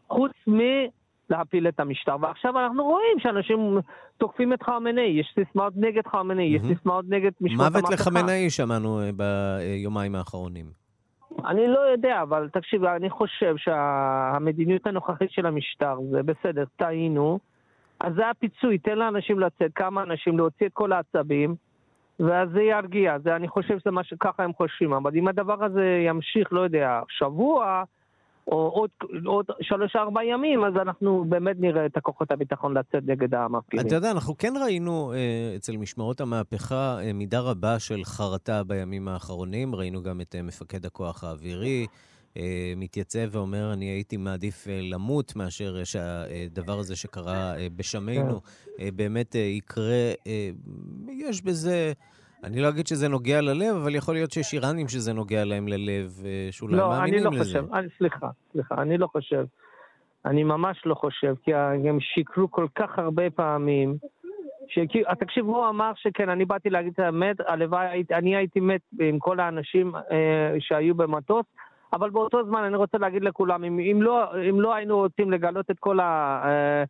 חוץ 0.10 0.32
מ... 0.48 0.60
להפיל 1.30 1.68
את 1.68 1.80
המשטר. 1.80 2.16
ועכשיו 2.22 2.60
אנחנו 2.60 2.84
רואים 2.84 3.20
שאנשים 3.20 3.78
תוקפים 4.18 4.54
את 4.54 4.64
חמינאי, 4.64 5.20
יש 5.20 5.36
סיסמאות 5.36 5.74
נגד 5.76 6.08
חמינאי, 6.08 6.58
mm-hmm. 6.58 6.66
יש 6.66 6.78
סיסמאות 6.78 7.06
נגד 7.10 7.32
משמעות 7.42 7.68
המהפכה. 7.68 7.82
מוות 7.82 8.00
לחמינאי 8.00 8.50
שמענו 8.50 9.02
אה, 9.02 9.10
ביומיים 9.14 10.16
האחרונים. 10.16 10.85
אני 11.46 11.68
לא 11.68 11.80
יודע, 11.80 12.22
אבל 12.22 12.50
תקשיב, 12.50 12.86
אני 12.86 13.10
חושב 13.10 13.58
שהמדיניות 13.58 14.88
הנוכחית 14.88 15.32
של 15.32 15.46
המשטר 15.46 15.98
זה 16.12 16.24
בסדר, 16.24 16.64
טעינו, 16.76 17.40
אז 18.00 18.14
זה 18.16 18.30
הפיצוי, 18.30 18.78
תן 18.78 18.98
לאנשים 18.98 19.40
לצאת, 19.40 19.72
כמה 19.76 20.04
אנשים 20.04 20.38
להוציא 20.38 20.68
את 20.68 20.74
כל 20.74 20.92
העצבים, 20.92 21.56
ואז 22.20 22.50
זה 22.50 22.62
ירגיע. 22.62 23.20
זה, 23.20 23.36
אני 23.36 23.48
חושב 23.48 23.80
שזה 23.80 23.92
מה 23.92 24.04
שככה 24.04 24.44
הם 24.44 24.54
חושבים, 24.54 24.94
אבל 24.94 25.12
אם 25.16 25.28
הדבר 25.28 25.64
הזה 25.64 26.04
ימשיך, 26.08 26.54
לא 26.54 26.62
יודע, 26.62 27.02
שבוע, 27.10 27.84
או 28.48 28.58
עוד, 28.58 28.90
עוד 29.26 29.46
שלוש-ארבע 29.62 30.24
ימים, 30.24 30.64
אז 30.64 30.74
אנחנו 30.82 31.26
באמת 31.30 31.56
נראה 31.60 31.86
את 31.86 31.98
הכוחות 31.98 32.32
הביטחון 32.32 32.78
לצאת 32.78 33.04
נגד 33.06 33.34
המפגינים. 33.34 33.88
אתה 33.88 33.96
יודע, 33.96 34.12
אנחנו 34.12 34.38
כן 34.38 34.54
ראינו 34.64 35.14
אה, 35.14 35.54
אצל 35.56 35.78
משמרות 35.78 36.22
המהפכה 36.22 36.98
אה, 37.02 37.14
מידה 37.14 37.40
רבה 37.40 37.80
של 37.80 38.04
חרטה 38.04 38.64
בימים 38.64 39.08
האחרונים. 39.08 39.76
ראינו 39.76 40.04
גם 40.04 40.22
את 40.22 40.36
אה, 40.36 40.42
מפקד 40.42 40.86
הכוח 40.86 41.24
האווירי. 41.24 41.86
מתייצב 42.78 43.28
ואומר, 43.32 43.74
אני 43.74 43.86
הייתי 43.86 44.18
מעדיף 44.18 44.68
למות 44.70 45.36
מאשר 45.36 45.84
שהדבר 45.84 46.80
הזה 46.80 46.96
שקרה 46.96 47.54
בשמנו 47.76 48.42
כן. 48.42 48.96
באמת 48.96 49.36
יקרה. 49.36 50.12
יש 51.08 51.42
בזה... 51.42 51.94
אני 52.44 52.62
לא 52.62 52.70
אגיד 52.70 52.88
שזה 52.88 53.08
נוגע 53.08 53.42
ללב, 53.42 53.76
אבל 53.76 53.96
יכול 53.96 54.14
להיות 54.14 54.32
שיש 54.32 54.54
איראנים 54.54 54.88
שזה 54.88 55.14
נוגע 55.14 55.46
להם 55.46 55.68
ללב, 55.68 56.24
אה, 56.26 56.48
שאולי 56.52 56.76
לא, 56.76 56.90
מאמינים 56.90 57.20
לזה. 57.20 57.24
לא, 57.24 57.30
אני 57.30 57.36
לא 57.36 57.42
לזה. 57.42 57.60
חושב, 57.60 57.74
אני, 57.74 57.88
סליחה, 57.98 58.30
סליחה, 58.52 58.76
אני 58.82 58.98
לא 58.98 59.08
חושב. 59.08 59.46
אני 60.26 60.44
ממש 60.44 60.82
לא 60.86 60.96
חושב, 60.96 61.36
כי 61.44 61.54
הם 61.54 62.00
שיקרו 62.00 62.52
כל 62.52 62.68
כך 62.76 63.00
הרבה 63.00 63.30
פעמים. 63.30 63.98
שכי, 64.68 65.04
תקשיב, 65.20 65.46
הוא 65.46 65.70
אמר 65.70 65.92
שכן, 65.96 66.30
אני 66.30 66.46
באתי 66.46 66.70
להגיד 66.70 66.94
את 66.94 67.00
האמת, 67.00 67.36
הלוואי, 67.48 68.04
אני 68.12 68.36
הייתי 68.36 68.60
מת 68.60 68.82
עם 69.00 69.20
כל 69.20 69.40
האנשים 69.40 69.96
אה, 69.96 70.56
שהיו 70.60 70.96
במטוס, 70.96 71.46
אבל 71.94 72.10
באותו 72.10 72.46
זמן 72.46 72.64
אני 72.64 72.78
רוצה 72.78 72.98
להגיד 72.98 73.24
לכולם, 73.24 73.64
אם, 73.64 73.80
אם, 73.80 74.02
לא, 74.02 74.24
אם 74.50 74.62
לא 74.62 74.74
היינו 74.74 74.98
רוצים 74.98 75.32
לגלות 75.32 75.72
את 75.72 75.80
כל 75.80 76.00
ה... 76.00 76.42
אה, 76.46 76.84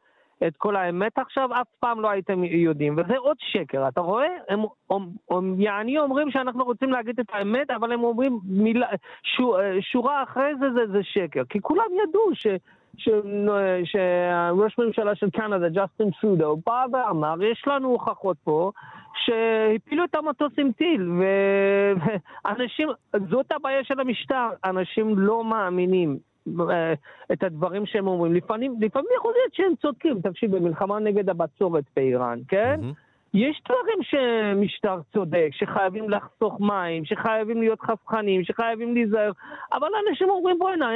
את 0.48 0.58
כל 0.58 0.75
האמת 0.75 1.18
עכשיו, 1.18 1.50
אף 1.54 1.68
פעם 1.80 2.01
לא 2.01 2.10
הייתם 2.10 2.44
יודעים. 2.44 2.94
וזה 2.98 3.18
עוד 3.18 3.38
שקר, 3.39 3.88
אתה 3.88 4.01
רואה? 4.01 4.27
הם, 4.50 4.60
הם, 4.89 5.01
הם 5.32 5.62
יעני 5.62 6.00
אומרים 6.00 6.32
שאנחנו 6.32 6.63
רוצים 6.63 6.92
להגיד 6.92 7.20
את 7.20 7.25
האמת, 7.34 7.72
אבל 7.72 7.92
הם 7.92 8.04
אומרים 8.04 8.39
מילה, 8.44 8.88
שור, 9.24 9.58
שורה 9.82 10.24
אחרי 10.24 10.51
זה, 10.60 10.65
זה 10.74 10.92
זה 10.92 11.04
שקר. 11.04 11.44
כי 11.50 11.62
כולם 11.62 11.86
ידעו 12.04 12.30
ש... 12.34 12.48
שראש 13.84 14.77
ממשלה 14.77 15.15
של 15.15 15.30
קנדה, 15.30 15.70
ג'סטין 15.70 16.10
טרודו, 16.22 16.58
בא 16.65 16.86
ואמר, 16.92 17.44
יש 17.44 17.63
לנו 17.68 17.89
הוכחות 17.89 18.38
פה 18.44 18.72
שהפילו 19.25 20.04
את 20.04 20.15
המטוס 20.15 20.54
עם 20.58 20.72
טיל, 20.72 21.10
ואנשים, 22.46 22.89
זאת 23.30 23.51
הבעיה 23.51 23.84
של 23.84 24.00
המשטר, 24.00 24.50
אנשים 24.65 25.20
לא 25.20 25.44
מאמינים. 25.44 26.18
אה, 26.70 26.94
את 27.34 27.44
הדברים 27.44 27.86
שהם 27.86 28.08
אומרים. 28.08 28.34
לפעמים, 28.34 28.75
לפעמים 28.82 29.10
יכול 29.18 29.34
להיות 29.38 29.54
שהם 29.54 29.75
צודקים. 29.82 30.22
תקשיב, 30.22 30.56
במלחמה 30.56 31.00
נגד 31.00 31.30
הבצורת 31.30 31.84
באיראן, 31.96 32.40
כן? 32.48 32.80
Mm-hmm. 32.82 33.06
יש 33.36 33.62
דברים 33.66 34.00
שמשטר 34.02 35.00
צודק, 35.14 35.50
שחייבים 35.52 36.10
לחסוך 36.10 36.62
מים, 36.62 37.06
שחייבים 37.06 37.60
להיות 37.60 37.80
חסכנים, 37.82 38.44
שחייבים 38.44 38.94
להיזהר, 38.94 39.32
אבל 39.74 39.88
אנשים 40.10 40.30
אומרים 40.30 40.60
בוא'נה, 40.60 40.90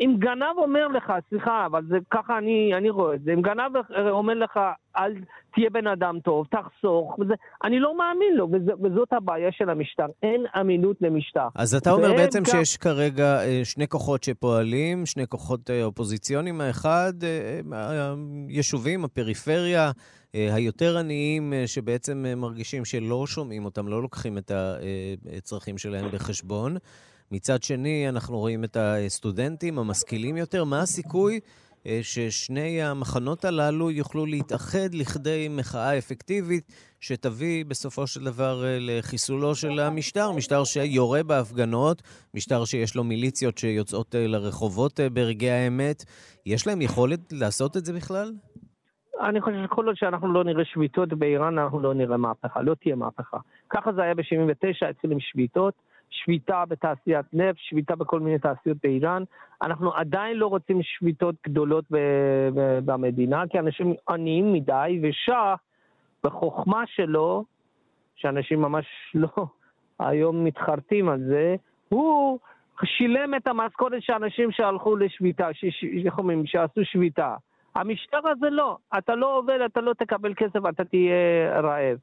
אם 0.00 0.16
גנב 0.18 0.56
אומר 0.56 0.88
לך, 0.88 1.12
סליחה, 1.28 1.66
אבל 1.66 1.82
זה 1.88 1.98
ככה 2.10 2.38
אני, 2.38 2.74
אני 2.74 2.90
רואה 2.90 3.14
את 3.14 3.22
זה, 3.22 3.32
אם 3.32 3.42
גנב 3.42 3.72
אומר 4.10 4.34
לך, 4.34 4.60
אל 4.96 5.14
תהיה 5.54 5.70
בן 5.70 5.86
אדם 5.86 6.18
טוב, 6.24 6.46
תחסוך, 6.50 7.18
וזה, 7.18 7.34
אני 7.64 7.80
לא 7.80 7.98
מאמין 7.98 8.36
לו, 8.36 8.48
וזה, 8.52 8.72
וזאת 8.82 9.12
הבעיה 9.12 9.52
של 9.52 9.70
המשטר, 9.70 10.06
אין 10.22 10.44
אמינות 10.60 10.96
למשטר. 11.00 11.48
אז 11.54 11.74
אתה 11.74 11.90
אומר 11.90 12.12
בעצם 12.12 12.38
גם... 12.38 12.44
שיש 12.44 12.76
כרגע 12.76 13.44
אה, 13.44 13.60
שני 13.64 13.88
כוחות 13.88 14.24
שפועלים, 14.24 15.06
שני 15.06 15.26
כוחות 15.26 15.70
אה, 15.70 15.84
אופוזיציוניים, 15.84 16.60
האחד, 16.60 17.12
אה, 17.22 17.60
היישובים, 18.48 19.04
הפריפריה, 19.04 19.90
היותר 20.34 20.98
עניים, 20.98 21.52
שבעצם 21.66 22.24
מרגישים 22.36 22.84
שלא 22.84 23.26
שומעים 23.26 23.64
אותם, 23.64 23.88
לא 23.88 24.02
לוקחים 24.02 24.38
את 24.38 24.50
הצרכים 25.36 25.78
שלהם 25.78 26.08
בחשבון. 26.12 26.76
מצד 27.32 27.62
שני, 27.62 28.08
אנחנו 28.08 28.38
רואים 28.38 28.64
את 28.64 28.76
הסטודנטים 28.80 29.78
המשכילים 29.78 30.36
יותר. 30.36 30.64
מה 30.64 30.80
הסיכוי 30.80 31.40
ששני 32.02 32.82
המחנות 32.82 33.44
הללו 33.44 33.90
יוכלו 33.90 34.26
להתאחד 34.26 34.94
לכדי 34.94 35.48
מחאה 35.50 35.98
אפקטיבית 35.98 36.72
שתביא 37.00 37.64
בסופו 37.64 38.06
של 38.06 38.24
דבר 38.24 38.64
אה, 38.64 38.78
לחיסולו 38.80 39.54
של 39.54 39.80
המשטר, 39.80 40.32
משטר 40.32 40.64
שיורה 40.64 41.22
בהפגנות, 41.22 42.02
משטר 42.34 42.64
שיש 42.64 42.96
לו 42.96 43.04
מיליציות 43.04 43.58
שיוצאות 43.58 44.14
אה, 44.14 44.26
לרחובות 44.26 45.00
ברגעי 45.12 45.50
האמת. 45.50 46.04
יש 46.46 46.66
להם 46.66 46.82
יכולת 46.82 47.20
לעשות 47.32 47.76
את 47.76 47.84
זה 47.84 47.92
בכלל? 47.92 48.32
אני 49.20 49.40
חושב 49.40 49.56
שכל 49.64 49.86
עוד 49.86 49.96
שאנחנו 49.96 50.32
לא 50.32 50.44
נראה 50.44 50.64
שביתות 50.64 51.08
באיראן, 51.08 51.58
אנחנו 51.58 51.80
לא 51.80 51.94
נראה 51.94 52.16
מהפכה, 52.16 52.62
לא 52.62 52.74
תהיה 52.74 52.96
מהפכה. 52.96 53.36
ככה 53.70 53.92
זה 53.92 54.02
היה 54.02 54.14
ב-79, 54.14 54.90
התחיל 54.90 55.12
עם 55.12 55.20
שביתות. 55.20 55.74
שביתה 56.12 56.64
בתעשיית 56.68 57.26
נפט, 57.32 57.58
שביתה 57.58 57.96
בכל 57.96 58.20
מיני 58.20 58.38
תעשיות 58.38 58.76
באיראן. 58.82 59.22
אנחנו 59.62 59.94
עדיין 59.94 60.36
לא 60.36 60.46
רוצים 60.46 60.82
שביתות 60.82 61.34
גדולות 61.46 61.84
במדינה, 62.84 63.42
כי 63.50 63.58
אנשים 63.58 63.94
עניים 64.08 64.52
מדי, 64.52 65.00
ושאה, 65.02 65.54
בחוכמה 66.24 66.82
שלו, 66.86 67.44
שאנשים 68.16 68.62
ממש 68.62 68.86
לא 69.14 69.46
היום 69.98 70.44
מתחרטים 70.44 71.08
על 71.08 71.20
זה, 71.20 71.56
הוא 71.88 72.38
שילם 72.84 73.34
את 73.34 73.46
המשכורת 73.46 74.02
של 74.02 74.12
אנשים 74.12 74.50
שהלכו 74.52 74.96
לשביתה, 74.96 75.48
איך 76.04 76.18
אומרים, 76.18 76.46
שעשו 76.46 76.84
שביתה. 76.84 77.34
המשטר 77.74 78.28
הזה 78.28 78.50
לא, 78.50 78.76
אתה 78.98 79.14
לא 79.14 79.38
עובד, 79.38 79.58
אתה 79.66 79.80
לא 79.80 79.92
תקבל 79.92 80.34
כסף, 80.34 80.60
אתה 80.68 80.84
תהיה 80.84 81.60
רעב. 81.60 81.98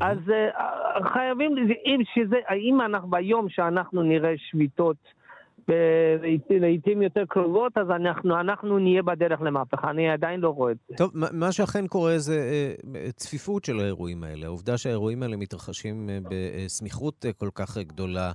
אז 0.00 0.18
uh, 0.18 1.08
חייבים, 1.12 1.56
אם, 1.86 2.00
שזה, 2.14 2.36
אם 2.56 2.80
אנחנו 2.80 3.10
ביום 3.10 3.48
שאנחנו 3.48 4.02
נראה 4.02 4.34
שביתות 4.36 4.96
לעיתים 6.50 7.02
יותר 7.02 7.24
קרובות, 7.28 7.78
אז 7.78 7.90
אנחנו, 7.90 8.40
אנחנו 8.40 8.78
נהיה 8.78 9.02
בדרך 9.02 9.40
למהפכה, 9.42 9.90
אני 9.90 10.10
עדיין 10.10 10.40
לא 10.40 10.48
רואה 10.48 10.72
את 10.72 10.76
זה. 10.88 10.96
טוב, 10.96 11.10
מה 11.32 11.52
שאכן 11.52 11.86
קורה 11.86 12.18
זה 12.18 12.38
uh, 12.80 13.12
צפיפות 13.16 13.64
של 13.64 13.80
האירועים 13.80 14.24
האלה. 14.24 14.46
העובדה 14.46 14.78
שהאירועים 14.78 15.22
האלה 15.22 15.36
מתרחשים 15.36 16.10
בסמיכות 16.30 17.24
כל 17.38 17.48
כך 17.54 17.78
גדולה. 17.78 18.32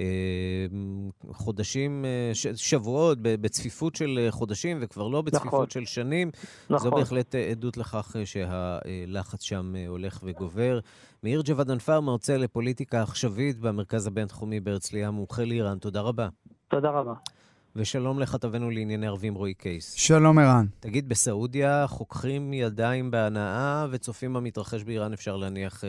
אה, 0.00 0.66
חודשים, 1.32 2.04
אה, 2.04 2.30
שבועות, 2.54 3.18
בצפיפות 3.22 3.96
של 3.96 4.20
אה, 4.22 4.30
חודשים 4.30 4.78
וכבר 4.80 5.08
לא 5.08 5.22
בצפיפות 5.22 5.46
נכון. 5.46 5.70
של 5.70 5.84
שנים. 5.84 6.30
נכון. 6.70 6.90
זו 6.90 6.96
בהחלט 6.96 7.34
עדות 7.34 7.76
לכך 7.76 8.16
שהלחץ 8.24 9.42
שם 9.42 9.74
הולך 9.88 10.20
וגובר. 10.22 10.80
מאיר 11.22 11.42
ג'וודנפר, 11.44 12.00
מרצה 12.00 12.36
לפוליטיקה 12.36 13.02
עכשווית 13.02 13.58
במרכז 13.58 14.06
הבינתחומי 14.06 14.60
בהרצליה, 14.60 15.10
מומחה 15.10 15.44
לאיראן, 15.44 15.78
תודה 15.78 16.00
רבה. 16.00 16.28
תודה 16.68 16.90
רבה. 16.90 17.12
ושלום 17.76 18.18
לכתבנו 18.18 18.70
לענייני 18.70 19.06
ערבים 19.06 19.34
רועי 19.34 19.54
קייס. 19.54 19.92
שלום 19.92 20.38
ערן. 20.38 20.66
תגיד, 20.80 21.08
בסעודיה 21.08 21.86
חוקרים 21.86 22.52
ידיים 22.52 23.10
בהנאה 23.10 23.86
וצופים 23.90 24.32
במתרחש 24.32 24.82
באיראן, 24.82 25.12
אפשר 25.12 25.36
להניח, 25.36 25.84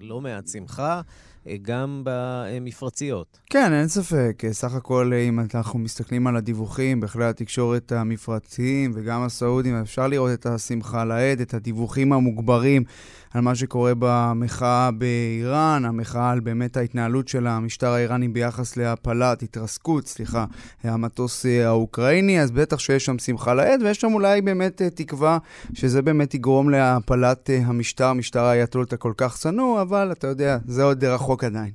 בלא 0.00 0.20
מעט 0.20 0.48
שמחה. 0.48 1.00
אה, 1.46 1.56
גם 1.62 2.02
במפרציות. 2.04 3.38
כן, 3.50 3.72
אין 3.72 3.88
ספק. 3.88 4.42
אה, 4.44 4.52
סך 4.52 4.74
הכל, 4.74 5.10
אה, 5.14 5.18
אם 5.18 5.40
אנחנו 5.40 5.78
מסתכלים 5.78 6.26
על 6.26 6.36
הדיווחים 6.36 7.00
בכלי 7.00 7.24
התקשורת 7.24 7.92
המפרציים 7.92 8.92
וגם 8.94 9.22
הסעודים, 9.22 9.74
אפשר 9.74 10.06
לראות 10.06 10.32
את 10.32 10.46
השמחה 10.46 11.04
לאיד, 11.04 11.40
את 11.40 11.54
הדיווחים 11.54 12.12
המוגברים 12.12 12.84
על 13.34 13.40
מה 13.40 13.54
שקורה 13.54 13.92
במחאה 13.98 14.90
באיראן, 14.90 15.84
המחאה 15.84 16.30
על 16.30 16.40
באמת 16.40 16.76
ההתנהלות 16.76 17.28
של 17.28 17.46
המשטר 17.46 17.88
האיראני 17.88 18.28
ביחס 18.28 18.76
להפלת, 18.76 19.42
התרסקות, 19.42 20.06
סליחה, 20.06 20.44
המטוס 20.84 21.46
האוקראיני, 21.46 22.40
אז 22.40 22.50
בטח 22.50 22.78
שיש 22.78 23.04
שם 23.04 23.18
שמחה 23.18 23.54
לאיד, 23.54 23.82
ויש 23.82 24.00
שם 24.00 24.12
אולי 24.14 24.40
באמת 24.40 24.82
תקווה 24.82 25.38
שזה 25.74 26.02
באמת 26.02 26.34
יגרום 26.34 26.70
להפלת 26.70 27.50
המשטר, 27.64 28.12
משטר 28.12 28.44
האייתולות 28.44 28.92
הכל 28.92 29.12
כך 29.16 29.36
שנוא, 29.36 29.82
אבל 29.82 30.12
אתה 30.12 30.26
יודע, 30.26 30.58
זה 30.66 30.82
עוד 30.82 31.04
רחוק 31.04 31.31
עדיין. 31.40 31.72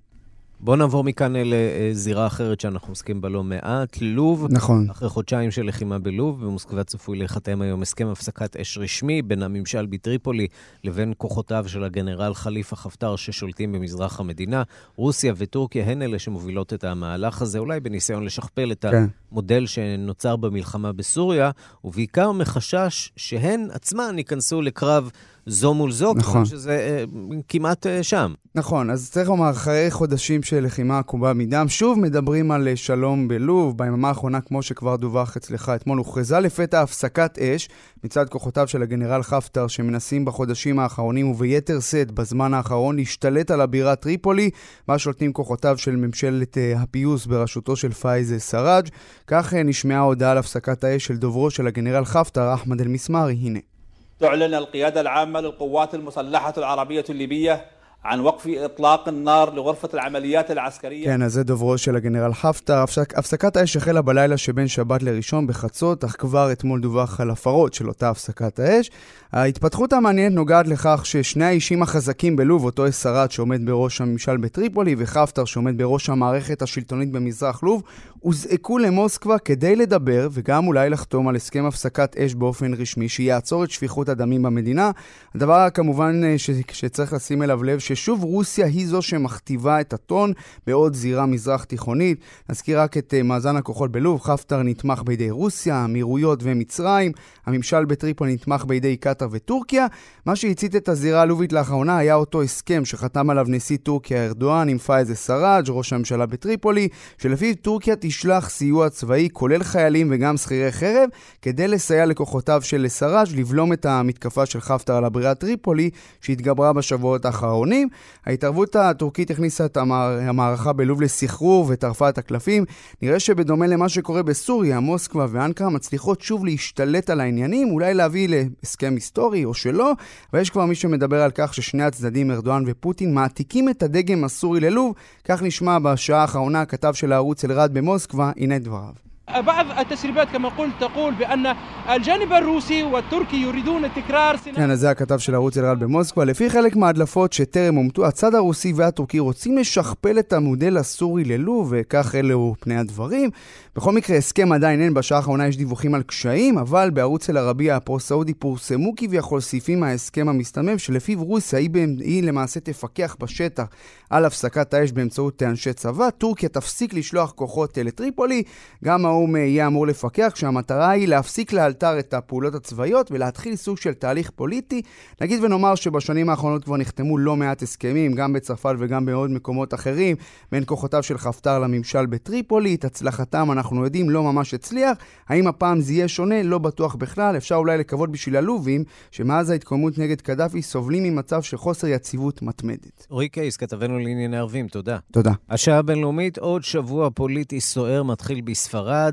בואו 0.59 0.75
נעבור 0.75 1.03
מכאן 1.03 1.33
לזירה 1.35 2.27
אחרת 2.27 2.61
שאנחנו 2.61 2.91
עוסקים 2.91 3.21
בה 3.21 3.29
לא 3.29 3.43
מעט, 3.43 3.97
לוב. 4.01 4.47
נכון. 4.49 4.89
אחרי 4.89 5.09
חודשיים 5.09 5.51
של 5.51 5.65
לחימה 5.65 5.99
בלוב, 5.99 6.45
במוסקבה 6.45 6.83
צפוי 6.83 7.17
להיחתם 7.17 7.61
היום 7.61 7.81
הסכם 7.81 8.07
הפסקת 8.07 8.55
אש 8.55 8.77
רשמי 8.77 9.21
בין 9.21 9.43
הממשל 9.43 9.85
בטריפולי 9.85 10.47
לבין 10.83 11.13
כוחותיו 11.17 11.65
של 11.67 11.83
הגנרל 11.83 12.33
חליפה 12.33 12.75
חפטר 12.75 13.15
ששולטים 13.15 13.71
במזרח 13.71 14.19
המדינה. 14.19 14.63
רוסיה 14.95 15.33
וטורקיה 15.37 15.85
הן 15.85 16.01
אלה 16.01 16.19
שמובילות 16.19 16.73
את 16.73 16.83
המהלך 16.83 17.41
הזה, 17.41 17.59
אולי 17.59 17.79
בניסיון 17.79 18.25
לשכפל 18.25 18.71
את 18.71 18.85
כן. 18.91 19.05
המודל 19.31 19.65
שנוצר 19.65 20.35
במלחמה 20.35 20.91
בסוריה, 20.91 21.51
ובעיקר 21.83 22.31
מחשש 22.31 23.11
שהן 23.15 23.67
עצמן 23.71 24.15
ייכנסו 24.17 24.61
לקרב 24.61 25.11
זו 25.47 25.73
מול 25.73 25.91
זו, 25.91 26.13
נכון. 26.13 26.45
שזה 26.45 26.71
אה, 26.71 27.03
כמעט 27.47 27.87
אה, 27.87 28.03
שם. 28.03 28.33
נכון, 28.55 28.89
אז 28.89 29.09
צריך 29.11 29.29
לומר, 29.29 29.49
אחרי 29.49 29.91
חודשים 29.91 30.43
של 30.43 30.65
לחימה 30.65 30.99
עקובה 30.99 31.33
מדם, 31.33 31.65
שוב 31.69 31.99
מדברים 31.99 32.51
על 32.51 32.67
אה, 32.67 32.75
שלום 32.75 33.27
בלוב. 33.27 33.77
ביממה 33.77 34.07
האחרונה, 34.07 34.41
כמו 34.41 34.61
שכבר 34.61 34.95
דווח 34.95 35.37
אצלך 35.37 35.71
אתמול, 35.75 35.97
הוכרזה 35.97 36.39
לפתע 36.39 36.81
הפסקת 36.81 37.39
אש 37.39 37.69
מצד 38.03 38.29
כוחותיו 38.29 38.67
של 38.67 38.81
הגנרל 38.81 39.23
חפטר, 39.23 39.67
שמנסים 39.67 40.25
בחודשים 40.25 40.79
האחרונים 40.79 41.27
וביתר 41.27 41.79
שאת 41.79 42.11
בזמן 42.11 42.53
האחרון 42.53 42.95
להשתלט 42.95 43.51
על 43.51 43.61
הבירה 43.61 43.95
טריפולי, 43.95 44.49
בה 44.87 44.97
שולטים 44.97 45.33
כוחותיו 45.33 45.77
של 45.77 45.95
ממשלת 45.95 46.57
הפיוס 46.75 47.25
בראשותו 47.25 47.75
של 47.75 47.91
פייזה 47.91 48.39
סראג'. 48.39 48.87
כך 49.27 49.53
נשמעה 49.53 49.99
הודעה 49.99 50.31
על 50.31 50.37
הפסקת 50.37 50.83
האש 50.83 51.05
של 51.05 51.17
דוברו 51.17 51.49
של 51.49 51.67
הגנרל 51.67 52.05
חפטר, 52.05 52.53
אחמד 52.53 52.81
אל-מסמארי. 52.81 53.37
הנה. 53.41 53.76
تعلن 54.20 54.54
القيادة 54.54 55.00
العامة 55.00 55.40
للقوات 55.40 55.94
المسلحة 55.94 56.54
العربية 56.58 57.04
الليبية 57.10 57.64
عن 58.04 58.20
وقف 58.20 58.48
إطلاق 58.48 59.08
النار 59.08 59.54
لغرفة 59.54 59.88
العمليات 59.94 60.50
العسكرية. 60.50 61.04
כן, 61.04 61.22
אז 61.22 61.32
זה 61.32 61.44
דוברו 61.44 61.78
של 61.78 61.96
הגנרל 61.96 62.34
חפטר. 62.34 62.74
הפסק, 62.74 63.18
הפסקת 63.18 63.56
האש 63.56 63.76
החלה 63.76 64.02
בלילה 64.02 64.36
שבין 64.36 64.68
שבת 64.68 65.02
לראשון 65.02 65.46
בחצות, 65.46 66.04
אך 66.04 66.16
כבר 66.18 66.52
אתמול 66.52 66.80
דווח 66.80 67.20
על 67.20 67.30
הפרות 67.30 67.74
של 67.74 67.88
אותה 67.88 68.10
הפסקת 68.10 68.58
האש. 68.58 68.90
ההתפתחות 69.32 69.92
המעניינת 69.92 70.34
נוגעת 70.34 70.66
לכך 70.66 71.00
ששני 71.04 71.44
האישים 71.44 71.82
החזקים 71.82 72.36
בלוב, 72.36 72.64
אותו 72.64 72.88
אסרת 72.88 73.32
שעומד 73.32 73.66
בראש 73.66 74.00
הממשל 74.00 74.36
בטריפולי 74.36 74.94
וחפטר 74.98 75.44
שעומד 75.44 75.78
בראש 75.78 76.10
המערכת 76.10 76.62
השלטונית 76.62 77.12
במזרח 77.12 77.62
לוב, 77.62 77.82
הוזעקו 78.27 78.77
למוסקבה 78.77 79.39
כדי 79.39 79.75
לדבר 79.75 80.27
וגם 80.31 80.67
אולי 80.67 80.89
לחתום 80.89 81.27
על 81.27 81.35
הסכם 81.35 81.65
הפסקת 81.65 82.17
אש 82.17 82.35
באופן 82.35 82.73
רשמי 82.73 83.09
שיעצור 83.09 83.63
את 83.63 83.71
שפיכות 83.71 84.09
הדמים 84.09 84.43
במדינה. 84.43 84.91
הדבר 85.35 85.69
כמובן 85.73 86.21
אה, 86.23 86.37
ש... 86.37 86.49
שצריך 86.71 87.13
לשים 87.13 87.43
אליו 87.43 87.63
לב, 87.63 87.79
ששוב 87.79 88.23
רוסיה 88.23 88.65
היא 88.65 88.87
זו 88.87 89.01
שמכתיבה 89.01 89.81
את 89.81 89.93
הטון 89.93 90.33
בעוד 90.67 90.93
זירה 90.93 91.25
מזרח 91.25 91.63
תיכונית. 91.63 92.19
נזכיר 92.49 92.81
רק 92.81 92.97
את 92.97 93.13
אה, 93.13 93.23
מאזן 93.23 93.55
הכוחות 93.55 93.91
בלוב, 93.91 94.21
חפטר 94.21 94.63
נתמך 94.63 95.01
בידי 95.05 95.31
רוסיה, 95.31 95.75
האמירויות 95.75 96.39
ומצרים, 96.43 97.11
הממשל 97.45 97.85
בטריפולי 97.85 98.33
נתמך 98.33 98.65
בידי 98.65 98.97
קטאר 98.97 99.27
וטורקיה. 99.31 99.87
מה 100.25 100.35
שהצית 100.35 100.75
את 100.75 100.89
הזירה 100.89 101.21
הלובית 101.21 101.53
לאחרונה 101.53 101.97
היה 101.97 102.15
אותו 102.15 102.41
הסכם 102.41 102.85
שחתם 102.85 103.29
עליו 103.29 103.45
נשיא 103.49 103.77
טורקיה 103.83 104.25
ארדואן 104.25 104.69
עם 104.69 104.77
פאיז 104.77 105.15
סראג', 105.15 105.65
ראש 105.69 105.93
הממשלה 105.93 106.25
בטריפולי, 106.25 106.87
שלפיו 107.17 107.55
טורקיה 107.55 107.95
תשלח 108.17 108.49
סיוע 108.49 108.89
צבאי, 108.89 109.29
כולל 109.33 109.63
חיילים 109.63 110.07
וגם 110.11 110.37
שכירי 110.37 110.71
חרב, 110.71 111.09
כדי 111.41 111.67
לסייע 111.67 112.05
לכוחותיו 112.05 112.61
של 112.61 112.85
סראג' 112.87 113.27
לבלום 113.35 113.73
את 113.73 113.85
המתקפה 113.85 114.45
של 114.45 114.61
חפטר 114.61 114.95
על 114.95 115.05
הבירה 115.05 115.35
טריפולי, 115.35 115.89
שהתגברה 116.21 116.73
בשבועות 116.73 117.25
האחרונים. 117.25 117.87
ההתערבות 118.25 118.75
הטורקית 118.75 119.31
הכניסה 119.31 119.65
את 119.65 119.77
המערכה 119.77 120.73
בלוב 120.73 121.01
לסחרור 121.01 121.65
וטרפה 121.69 122.09
את 122.09 122.17
הקלפים. 122.17 122.65
נראה 123.01 123.19
שבדומה 123.19 123.67
למה 123.67 123.89
שקורה 123.89 124.23
בסוריה, 124.23 124.79
מוסקבה 124.79 125.25
ואנקרה 125.29 125.69
מצליחות 125.69 126.21
שוב 126.21 126.45
להשתלט 126.45 127.09
על 127.09 127.21
העניינים, 127.21 127.71
אולי 127.71 127.93
להביא 127.93 128.29
להסכם 128.29 128.93
היסטורי 128.95 129.45
או 129.45 129.53
שלא, 129.53 129.91
ויש 130.33 130.49
כבר 130.49 130.65
מי 130.65 130.75
שמדבר 130.75 131.21
על 131.21 131.31
כך 131.35 131.53
ששני 131.53 131.83
הצדדים, 131.83 132.31
ארדואן 132.31 132.63
ופוטין, 132.67 133.13
מעתיקים 133.13 133.69
את 133.69 133.83
הדגם 133.83 134.23
הסורי 134.23 134.59
ללוב. 134.59 134.95
כך 135.25 135.43
נשמע 135.43 135.79
בשעה 135.79 136.21
האחרונה 136.21 136.61
הכתב 136.61 136.93
של 136.93 137.11
הערוץ 137.13 137.45
אלרד 137.45 137.73
במוסקבה, 137.73 137.96
הנה 138.37 138.59
דבריו. 138.59 139.06
بعض 139.40 139.66
التسريبات 139.70 140.28
كما 140.28 140.48
قلت 140.48 140.72
تقول 140.80 141.14
بأن 141.14 141.46
الجانب 141.88 142.32
الروسي 142.32 142.82
والتركي 142.82 143.36
يريدون 143.36 143.94
تكرار 143.94 144.36
כן, 144.36 144.70
אז 144.70 144.80
זה 144.80 144.90
הכתב 144.90 145.18
של 145.18 145.34
ערוץ 145.34 145.58
אלרל 145.58 145.76
במוסקבה. 145.76 146.24
לפי 146.24 146.50
חלק 146.50 146.76
מההדלפות 146.76 147.32
שטרם 147.32 147.76
אומתו, 147.76 148.06
הצד 148.06 148.34
הרוסי 148.34 148.72
והטורקי 148.72 149.18
רוצים 149.18 149.58
לשכפל 149.58 150.18
את 150.18 150.32
המודל 150.32 150.76
הסורי 150.76 151.24
ללוב, 151.24 151.72
וכך 151.76 152.14
אלו 152.14 152.54
פני 152.60 152.76
הדברים. 152.76 153.30
בכל 153.76 153.92
מקרה, 153.92 154.16
הסכם 154.16 154.52
עדיין 154.52 154.80
אין, 154.80 154.94
בשעה 154.94 155.18
האחרונה 155.18 155.46
יש 155.46 155.56
דיווחים 155.56 155.94
על 155.94 156.02
קשיים, 156.02 156.58
אבל 156.58 156.90
בערוץ 156.90 157.30
אל-ערבייה 157.30 157.76
הפרו-סעודי 157.76 158.34
פורסמו 158.34 158.92
כביכול 158.96 159.40
סעיפים 159.40 159.80
מההסכם 159.80 160.28
המסתמם, 160.28 160.78
שלפיו 160.78 161.24
רוסיה 161.24 161.58
היא, 161.58 161.70
היא 162.00 162.22
למעשה 162.22 162.60
תפקח 162.60 163.16
בשטח 163.20 163.64
על 164.10 164.24
הפסקת 164.24 164.74
האש 164.74 164.92
באמצעות 164.92 165.42
אנשי 165.42 165.72
צבא. 165.72 166.10
טורקיה 166.10 166.48
תפסיק 166.48 166.94
לשלוח 166.94 167.32
כוחות 167.32 167.78
לטריפולי, 167.78 168.42
גם 168.84 169.06
האו"ם 169.17 169.35
יהיה 169.35 169.67
אמור 169.67 169.87
לפקח, 169.87 170.31
כשהמטרה 170.33 170.89
היא 170.89 171.07
להפסיק 171.07 171.53
לאלתר 171.53 171.99
את 171.99 172.13
הפעולות 172.13 172.55
הצבאיות 172.55 173.11
ולהתחיל 173.11 173.55
סוג 173.55 173.77
של 173.77 173.93
תהליך 173.93 174.29
פוליטי. 174.29 174.81
נגיד 175.21 175.43
ונאמר 175.43 175.75
שבשנים 175.75 176.29
האחרונות 176.29 176.63
כבר 176.63 176.77
נחתמו 176.77 177.17
לא 177.17 177.35
מעט 177.35 177.61
הסכמים, 177.61 178.13
גם 178.13 178.33
בצרפת 178.33 178.75
וגם 178.79 179.05
בעוד 179.05 179.31
מקומות 179.31 179.73
אחרים, 179.73 180.15
בין 180.51 180.63
כוחותיו 180.65 181.03
של 181.03 181.17
חפטר 181.17 181.59
לממשל 181.59 182.05
בטריפולי. 182.05 182.75
את 182.75 182.85
הצלחתם 182.85 183.51
אנחנו 183.51 183.83
יודעים 183.83 184.09
לא 184.09 184.23
ממש 184.23 184.53
הצליח. 184.53 184.97
האם 185.27 185.47
הפעם 185.47 185.81
זה 185.81 185.93
יהיה 185.93 186.07
שונה? 186.07 186.43
לא 186.43 186.57
בטוח 186.57 186.95
בכלל. 186.95 187.37
אפשר 187.37 187.55
אולי 187.55 187.77
לקוות 187.77 188.11
בשביל 188.11 188.35
הלובים, 188.35 188.83
שמאז 189.11 189.49
ההתקוממות 189.49 189.97
נגד 189.97 190.21
קדאפי 190.21 190.61
סובלים 190.61 191.03
ממצב 191.03 191.41
של 191.41 191.57
חוסר 191.57 191.87
יציבות 191.87 192.41
מתמדת. 192.41 193.07
אורי 193.11 193.29
קייס, 193.29 193.57
כתבנו 193.57 193.99
לענייני 193.99 194.37
ערבים, 194.37 194.67
תודה. 194.67 194.97
תודה. 195.11 195.31
השעה 195.49 195.77
הבינלאומית, 195.77 196.37
עוד 196.37 196.63
שבוע 196.63 197.09
פוליטי 197.09 197.61
סוער 197.61 198.03
מתחיל 198.03 198.41
בספרד, 198.41 199.06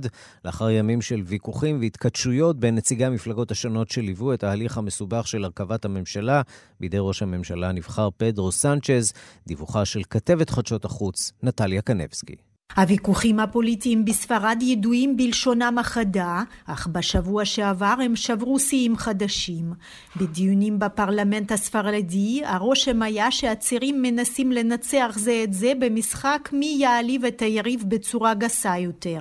לאחר 0.45 0.71
ימים 0.71 1.03
של 1.03 1.23
ויכוחים 1.25 1.81
והתכתשויות 1.81 2.61
בין 2.61 2.75
נציגי 2.75 3.05
המפלגות 3.05 3.51
השונות 3.51 3.91
שליוו 3.91 4.35
את 4.35 4.45
ההליך 4.45 4.79
המסובך 4.79 5.29
של 5.29 5.45
הרכבת 5.45 5.85
הממשלה 5.85 6.43
בידי 6.81 6.97
ראש 7.01 7.23
הממשלה 7.23 7.69
הנבחר 7.69 8.09
פדרו 8.17 8.53
סנצ'ז, 8.53 9.13
דיווחה 9.47 9.85
של 9.85 10.03
כתבת 10.11 10.51
חדשות 10.51 10.85
החוץ, 10.85 11.33
נטליה 11.43 11.83
קנבסקי. 11.83 12.54
הוויכוחים 12.77 13.41
הפוליטיים 13.41 14.05
בספרד 14.05 14.59
ידועים 14.63 15.17
בלשונם 15.17 15.77
החדה, 15.79 16.43
אך 16.67 16.87
בשבוע 16.87 17.45
שעבר 17.45 17.95
הם 18.05 18.17
שברו 18.17 18.59
שיאים 18.59 18.97
חדשים. 18.97 19.73
בדיונים 20.17 20.79
בפרלמנט 20.79 21.53
הספרדי, 21.53 22.43
הרושם 22.45 23.03
היה 23.03 23.31
שהצירים 23.31 24.03
מנסים 24.03 24.53
לנצח 24.53 25.13
זה 25.17 25.41
את 25.45 25.53
זה 25.53 25.73
במשחק 25.79 26.49
מי 26.53 26.77
יעליב 26.81 27.25
את 27.25 27.43
היריב 27.43 27.85
בצורה 27.89 28.35
גסה 28.35 28.79
יותר. 28.79 29.21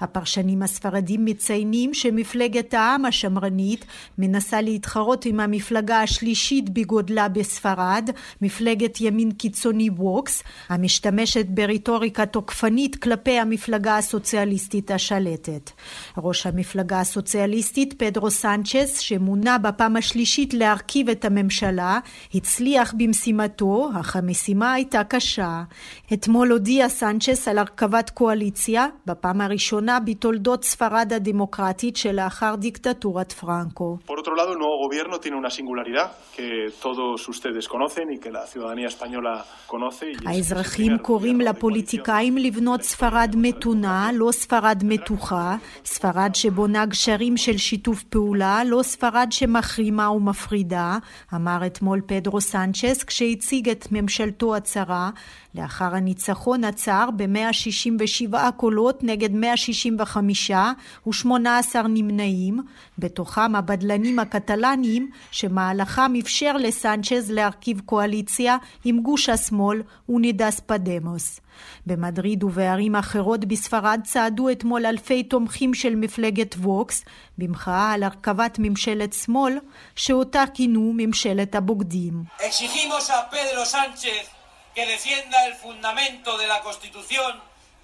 הפרשנים 0.00 0.62
הספרדים 0.62 1.24
מציינים 1.24 1.94
שמפלגת 1.94 2.74
העם 2.74 3.04
השמרנית 3.04 3.84
מנסה 4.18 4.60
להתחרות 4.60 5.24
עם 5.24 5.40
המפלגה 5.40 6.00
השלישית 6.00 6.70
בגודלה 6.70 7.28
בספרד, 7.28 8.10
מפלגת 8.42 9.00
ימין 9.00 9.32
קיצוני 9.32 9.90
ווקס, 9.90 10.42
המשתמשת 10.68 11.46
ברטוריקה 11.46 12.26
תוקפנית 12.26 12.93
כלפי 12.96 13.38
המפלגה 13.38 13.96
הסוציאליסטית 13.96 14.90
השלטת. 14.90 15.70
ראש 16.18 16.46
המפלגה 16.46 17.00
הסוציאליסטית 17.00 17.92
פדרו 17.92 18.30
סנצ'ס, 18.30 18.98
שמונה 18.98 19.58
בפעם 19.58 19.96
השלישית 19.96 20.54
להרכיב 20.54 21.08
את 21.08 21.24
הממשלה, 21.24 21.98
הצליח 22.34 22.94
במשימתו, 22.98 23.90
אך 24.00 24.16
המשימה 24.16 24.72
הייתה 24.72 25.04
קשה. 25.04 25.62
אתמול 26.12 26.52
הודיע 26.52 26.88
סנצ'ס 26.88 27.48
על 27.48 27.58
הרכבת 27.58 28.10
קואליציה, 28.10 28.86
בפעם 29.06 29.40
הראשונה 29.40 30.00
בתולדות 30.00 30.64
ספרד 30.64 31.12
הדמוקרטית 31.12 31.96
שלאחר 31.96 32.54
דיקטטורת 32.54 33.32
פרנקו. 33.32 33.98
האזרחים 40.26 40.98
קוראים 40.98 41.40
לפוליטיקאים 41.40 42.38
לבנות 42.38 42.73
ספרד 42.82 43.34
מתונה, 43.36 44.10
לא 44.14 44.32
ספרד 44.32 44.82
מתוחה, 44.84 45.56
ספרד 45.84 46.34
שבונה 46.34 46.86
גשרים 46.86 47.36
של 47.36 47.56
שיתוף 47.56 48.02
פעולה, 48.02 48.64
לא 48.64 48.82
ספרד 48.82 49.28
שמחרימה 49.30 50.10
ומפרידה, 50.10 50.98
אמר 51.34 51.66
אתמול 51.66 52.00
פדרו 52.06 52.40
סנצ'ס 52.40 53.04
כשהציג 53.04 53.68
את 53.68 53.88
ממשלתו 53.92 54.56
הצרה, 54.56 55.10
לאחר 55.54 55.94
הניצחון 55.94 56.64
הצר 56.64 57.08
ב-167 57.16 58.34
קולות 58.56 59.04
נגד 59.04 59.32
165 59.32 60.50
ו-18 61.06 61.76
נמנעים, 61.88 62.60
בתוכם 62.98 63.54
הבדלנים 63.54 64.18
הקטלניים, 64.18 65.10
שמהלכם 65.30 66.12
אפשר 66.20 66.56
לסנצ'ז 66.56 67.30
להרכיב 67.30 67.80
קואליציה 67.80 68.56
עם 68.84 69.00
גוש 69.00 69.28
השמאל 69.28 69.82
ונידס 70.08 70.60
פדמוס. 70.60 71.40
במדריד 71.86 72.44
ובערים 72.44 72.96
אחרות 72.96 73.44
בספרד 73.44 74.00
צעדו 74.04 74.50
אתמול 74.50 74.86
אלפי 74.86 75.22
תומכים 75.22 75.74
של 75.74 75.94
מפלגת 75.94 76.54
ווקס 76.54 77.04
במחאה 77.38 77.92
על 77.92 78.02
הרכבת 78.02 78.56
ממשלת 78.58 79.12
שמאל 79.12 79.58
שאותה 79.96 80.44
כינו 80.54 80.92
ממשלת 80.96 81.54
הבוגדים. 81.54 82.24
que 84.74 84.86
defienda 84.96 85.38
el 85.48 85.54
fundamento 85.54 86.30
de 86.36 86.46
la 86.52 86.58
Constitución, 86.66 87.32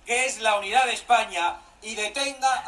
que 0.06 0.26
es 0.26 0.32
la 0.40 0.52
unidad 0.60 0.86
de 0.86 0.94
España, 1.00 1.44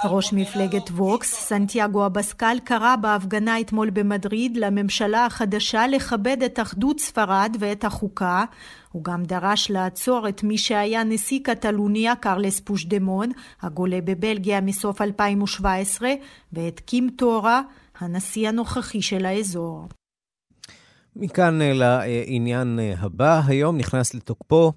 ראש 0.05 0.33
מפלגת 0.33 0.91
ווקס, 0.91 1.35
סנטיאגו 1.35 2.07
אבסקל, 2.07 2.59
קרא 2.65 2.97
בהפגנה 2.97 3.61
אתמול 3.61 3.91
במדריד 3.91 4.57
לממשלה 4.57 5.27
החדשה 5.27 5.87
לכבד 5.87 6.43
את 6.43 6.61
אחדות 6.61 7.01
ספרד 7.01 7.57
ואת 7.61 7.85
החוקה. 7.85 8.45
הוא 8.93 9.05
גם 9.05 9.25
דרש 9.25 9.71
לעצור 9.71 10.29
את 10.29 10.43
מי 10.43 10.59
שהיה 10.59 11.05
נשיא 11.05 11.41
קטלוניה, 11.45 12.17
קרלס 12.17 12.61
פושדמון, 12.61 13.31
הגולה 13.63 14.01
בבלגיה 14.01 14.61
מסוף 14.61 15.01
2017, 15.01 16.11
ואת 16.53 16.81
קים 16.81 17.11
טורה, 17.17 17.63
הנשיא 17.99 18.49
הנוכחי 18.49 19.03
של 19.03 19.27
האזור. 19.27 19.89
מכאן 21.17 21.59
לעניין 21.63 22.79
הבא, 22.99 23.41
היום 23.47 23.77
נכנס 23.77 24.15
לתוקפו 24.15 24.73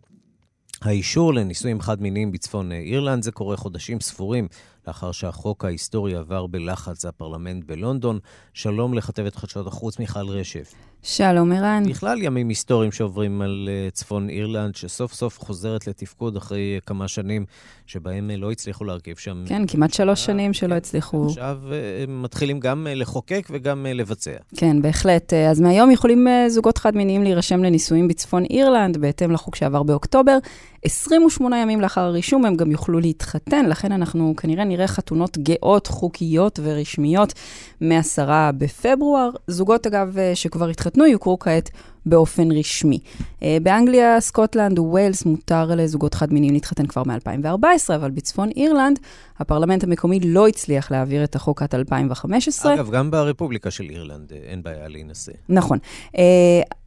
האישור 0.82 1.34
לנישואים 1.34 1.82
חד-מיניים 1.82 2.32
בצפון 2.32 2.72
אירלנד. 2.72 3.24
זה 3.24 3.32
קורה 3.32 3.58
חודשים 3.58 4.00
ספורים 4.00 4.48
לאחר 4.88 5.12
שהחוק 5.12 5.66
ההיסטורי 5.66 6.16
עבר 6.16 6.48
בלחץ 6.48 7.06
הפרלמנט 7.06 7.64
בלונדון. 7.64 8.20
שלום 8.54 8.94
לכתבת 8.94 9.36
חדשות 9.36 9.68
החוץ 9.68 10.00
מיכל 10.00 10.28
רשף. 10.28 10.74
שלום, 11.08 11.52
ערן. 11.52 11.84
בכלל 11.90 12.22
ימים 12.22 12.50
היסטוריים 12.50 12.92
שעוברים 12.92 13.42
על 13.42 13.70
uh, 13.70 13.92
צפון 13.92 14.30
אירלנד, 14.30 14.76
שסוף 14.76 15.14
סוף 15.14 15.40
חוזרת 15.40 15.88
לתפקוד 15.88 16.38
אחרי 16.38 16.80
uh, 16.82 16.86
כמה 16.86 17.08
שנים 17.08 17.46
שבהם 17.86 18.32
uh, 18.34 18.38
לא 18.38 18.52
הצליחו 18.52 18.84
להרכיב 18.84 19.18
שם. 19.18 19.44
כן, 19.48 19.68
כמעט 19.68 19.94
שלוש 19.94 20.26
שנים 20.26 20.54
שלא 20.54 20.76
הצליחו. 20.76 21.26
עכשיו 21.26 21.60
הם 22.04 22.24
מתחילים 22.24 22.60
גם 22.60 22.88
לחוקק 22.90 23.48
וגם 23.52 23.86
לבצע. 23.90 24.32
כן, 24.56 24.82
בהחלט. 24.82 25.34
אז 25.34 25.62
מהיום 25.62 25.92
יכולים 25.92 26.28
זוגות 26.48 26.78
חד-מיניים 26.78 27.24
להירשם 27.24 27.64
לנישואים 27.64 28.08
בצפון 28.08 28.44
אירלנד, 28.50 28.98
בהתאם 28.98 29.32
לחוק 29.32 29.56
שעבר 29.56 29.84
באוקטובר. 29.84 30.38
28 30.86 31.58
ימים 31.58 31.82
לאחר 31.82 32.02
הרישום 32.02 32.46
הם 32.46 32.56
גם 32.56 32.72
יוכלו 32.72 33.00
להתחתן, 33.00 33.66
לכן 33.66 33.92
אנחנו 33.92 34.34
כנראה 34.38 34.64
נראה 34.64 34.88
חתונות 34.88 35.38
גאות, 35.38 35.88
חוקיות 35.88 36.60
ורשמיות 36.64 37.34
מ-10 37.82 38.30
בפברואר. 38.58 39.30
זוגות, 39.48 39.88
אגב, 39.88 40.18
שכבר 40.34 40.70
התחתנו, 40.70 40.95
יוכרו 41.04 41.40
כעת 41.40 41.70
באופן 42.06 42.52
רשמי. 42.52 43.00
אה, 43.44 43.58
באנגליה, 43.64 44.22
סקוטלנד 44.22 44.80
וווילס 44.80 45.26
מותר 45.26 45.76
לזוגות 45.76 46.14
חד-מיניים 46.14 46.54
להתחתן 46.54 46.86
כבר 46.86 47.04
מ-2014, 47.06 47.96
אבל 47.96 48.12
בצפון 48.12 48.50
אירלנד, 48.50 49.00
הפרלמנט 49.40 49.84
המקומי 49.84 50.20
לא 50.20 50.48
הצליח 50.48 50.92
להעביר 50.92 51.24
את 51.24 51.36
החוק 51.36 51.62
עד 51.62 51.76
2015. 51.76 52.74
אגב, 52.74 52.90
גם 52.92 53.12
ברפובליקה 53.12 53.72
של 53.72 53.84
אירלנד 53.90 54.34
אה, 54.34 54.38
אין 54.44 54.64
בעיה 54.64 54.88
להינשא. 54.88 55.32
נכון. 55.50 55.78
אה, 56.18 56.24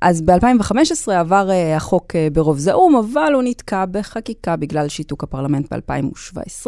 אז 0.00 0.20
ב-2015 0.20 1.12
עבר 1.12 1.50
החוק 1.76 2.12
ברוב 2.32 2.58
זעום, 2.58 2.96
אבל 2.96 3.32
הוא 3.34 3.42
נתקע 3.42 3.84
בחקיקה 3.90 4.56
בגלל 4.56 4.88
שיתוק 4.88 5.24
הפרלמנט 5.24 5.72
ב-2017. 5.72 6.66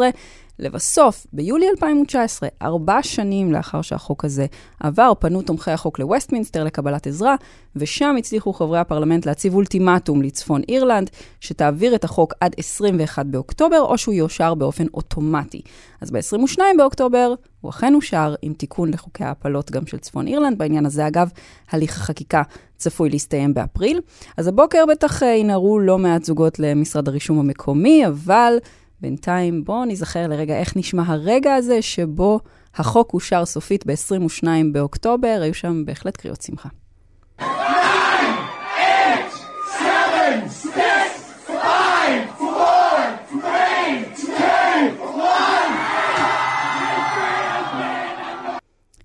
לבסוף, 0.61 1.27
ביולי 1.33 1.69
2019, 1.69 2.49
ארבע 2.61 3.03
שנים 3.03 3.51
לאחר 3.51 3.81
שהחוק 3.81 4.25
הזה 4.25 4.45
עבר, 4.79 5.13
פנו 5.19 5.41
תומכי 5.41 5.71
החוק 5.71 5.99
לווסטמינסטר 5.99 6.63
לקבלת 6.63 7.07
עזרה, 7.07 7.35
ושם 7.75 8.15
הצליחו 8.19 8.53
חברי 8.53 8.79
הפרלמנט 8.79 9.25
להציב 9.25 9.55
אולטימטום 9.55 10.21
לצפון 10.21 10.61
אירלנד, 10.69 11.09
שתעביר 11.39 11.95
את 11.95 12.03
החוק 12.03 12.33
עד 12.39 12.55
21 12.57 13.25
באוקטובר, 13.25 13.81
או 13.81 13.97
שהוא 13.97 14.13
יאושר 14.13 14.53
באופן 14.53 14.85
אוטומטי. 14.93 15.61
אז 16.01 16.11
ב-22 16.11 16.59
באוקטובר 16.77 17.33
הוא 17.61 17.69
אכן 17.69 17.95
אושר 17.95 18.35
עם 18.41 18.53
תיקון 18.53 18.93
לחוקי 18.93 19.23
ההפלות 19.23 19.71
גם 19.71 19.85
של 19.85 19.97
צפון 19.97 20.27
אירלנד. 20.27 20.57
בעניין 20.57 20.85
הזה, 20.85 21.07
אגב, 21.07 21.29
הליך 21.71 21.97
החקיקה 21.97 22.41
צפוי 22.77 23.09
להסתיים 23.09 23.53
באפריל. 23.53 24.01
אז 24.37 24.47
הבוקר 24.47 24.85
בטח 24.85 25.21
ינהרו 25.21 25.79
לא 25.79 25.97
מעט 25.97 26.23
זוגות 26.23 26.59
למשרד 26.59 27.07
הרישום 27.07 27.39
המקומי, 27.39 28.07
אבל 28.07 28.57
בינתיים 29.01 29.63
בואו 29.63 29.85
נזכר 29.85 30.27
לרגע 30.27 30.57
איך 30.57 30.77
נשמע 30.77 31.03
הרגע 31.05 31.55
הזה 31.55 31.81
שבו 31.81 32.39
החוק 32.75 33.13
אושר 33.13 33.45
סופית 33.45 33.85
ב-22 33.85 34.47
באוקטובר, 34.71 35.39
היו 35.41 35.53
שם 35.53 35.85
בהחלט 35.85 36.17
קריאות 36.17 36.41
שמחה. 36.41 36.69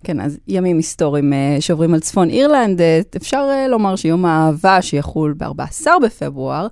כן, 0.06 0.20
אז 0.20 0.38
ימים 0.48 0.76
היסטוריים 0.76 1.32
אה, 1.32 1.56
שעוברים 1.61 1.94
על 1.94 2.00
צפון 2.00 2.30
אירלנד. 2.30 2.80
אה, 2.80 3.00
אפשר 3.16 3.48
אה, 3.50 3.68
לומר 3.68 3.96
שיום 3.96 4.24
האהבה 4.24 4.82
שיחול 4.82 5.35
ב-14 5.38 5.87
בפברואר, 6.02 6.66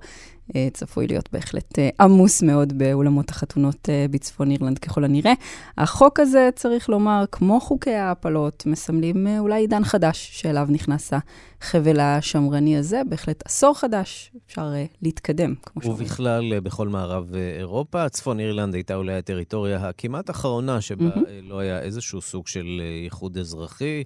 צפוי 0.73 1.07
להיות 1.07 1.29
בהחלט 1.33 1.79
אה, 1.79 1.89
עמוס 1.99 2.43
מאוד 2.43 2.77
באולמות 2.77 3.29
החתונות 3.29 3.89
אה, 3.89 4.05
בצפון 4.11 4.51
אירלנד 4.51 4.79
ככל 4.79 5.03
הנראה. 5.03 5.33
החוק 5.77 6.19
הזה, 6.19 6.49
צריך 6.55 6.89
לומר, 6.89 7.23
כמו 7.31 7.59
חוקי 7.59 7.93
ההפלות, 7.93 8.63
מסמלים 8.65 9.27
אולי 9.39 9.61
עידן 9.61 9.83
חדש 9.83 10.29
שאליו 10.33 10.67
נכנס 10.69 11.13
החבל 11.61 11.99
השמרני 11.99 12.77
הזה, 12.77 13.01
בהחלט 13.09 13.43
עשור 13.45 13.73
חדש, 13.79 14.31
אפשר 14.47 14.73
להתקדם, 15.01 15.53
כמו 15.63 15.81
שאומרים. 15.81 16.05
ובכלל, 16.05 16.59
בכל 16.59 16.87
מערב 16.87 17.35
אירופה, 17.35 18.09
צפון 18.09 18.39
אירלנד 18.39 18.73
הייתה 18.73 18.95
אולי 18.95 19.13
הטריטוריה 19.13 19.87
הכמעט 19.87 20.29
אחרונה 20.29 20.81
שבה 20.81 21.09
mm-hmm. 21.09 21.19
לא 21.43 21.59
היה 21.59 21.79
איזשהו 21.79 22.21
סוג 22.21 22.47
של 22.47 22.81
איחוד 23.05 23.37
אזרחי. 23.37 24.03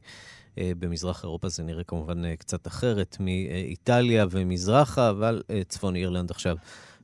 אה, 0.57 0.71
במזרח 0.79 1.23
אירופה 1.23 1.49
זה 1.49 1.63
נראה 1.63 1.83
כמובן 1.83 2.25
אה, 2.25 2.35
קצת 2.35 2.67
אחרת 2.67 3.17
מאיטליה 3.19 4.25
ומזרחה, 4.31 5.09
אבל 5.09 5.41
אה, 5.49 5.61
צפון 5.67 5.95
אירלנד 5.95 6.31
עכשיו 6.31 6.57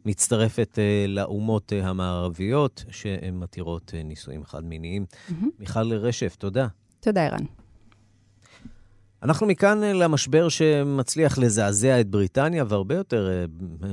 מצטרפת 0.05 0.79
לאומות 1.07 1.71
המערביות 1.83 2.85
שמתירות 2.91 3.93
נישואים 4.03 4.45
חד-מיניים. 4.45 5.05
Mm-hmm. 5.09 5.45
מיכל 5.59 5.93
רשף, 5.93 6.35
תודה. 6.35 6.67
תודה, 6.99 7.25
ערן. 7.25 7.45
אנחנו 9.25 9.47
מכאן 9.47 9.83
אה, 9.83 9.93
למשבר 9.93 10.49
שמצליח 10.49 11.37
לזעזע 11.37 11.99
את 11.99 12.07
בריטניה, 12.07 12.63
והרבה 12.67 12.95
יותר 12.95 13.29
אה, 13.29 13.45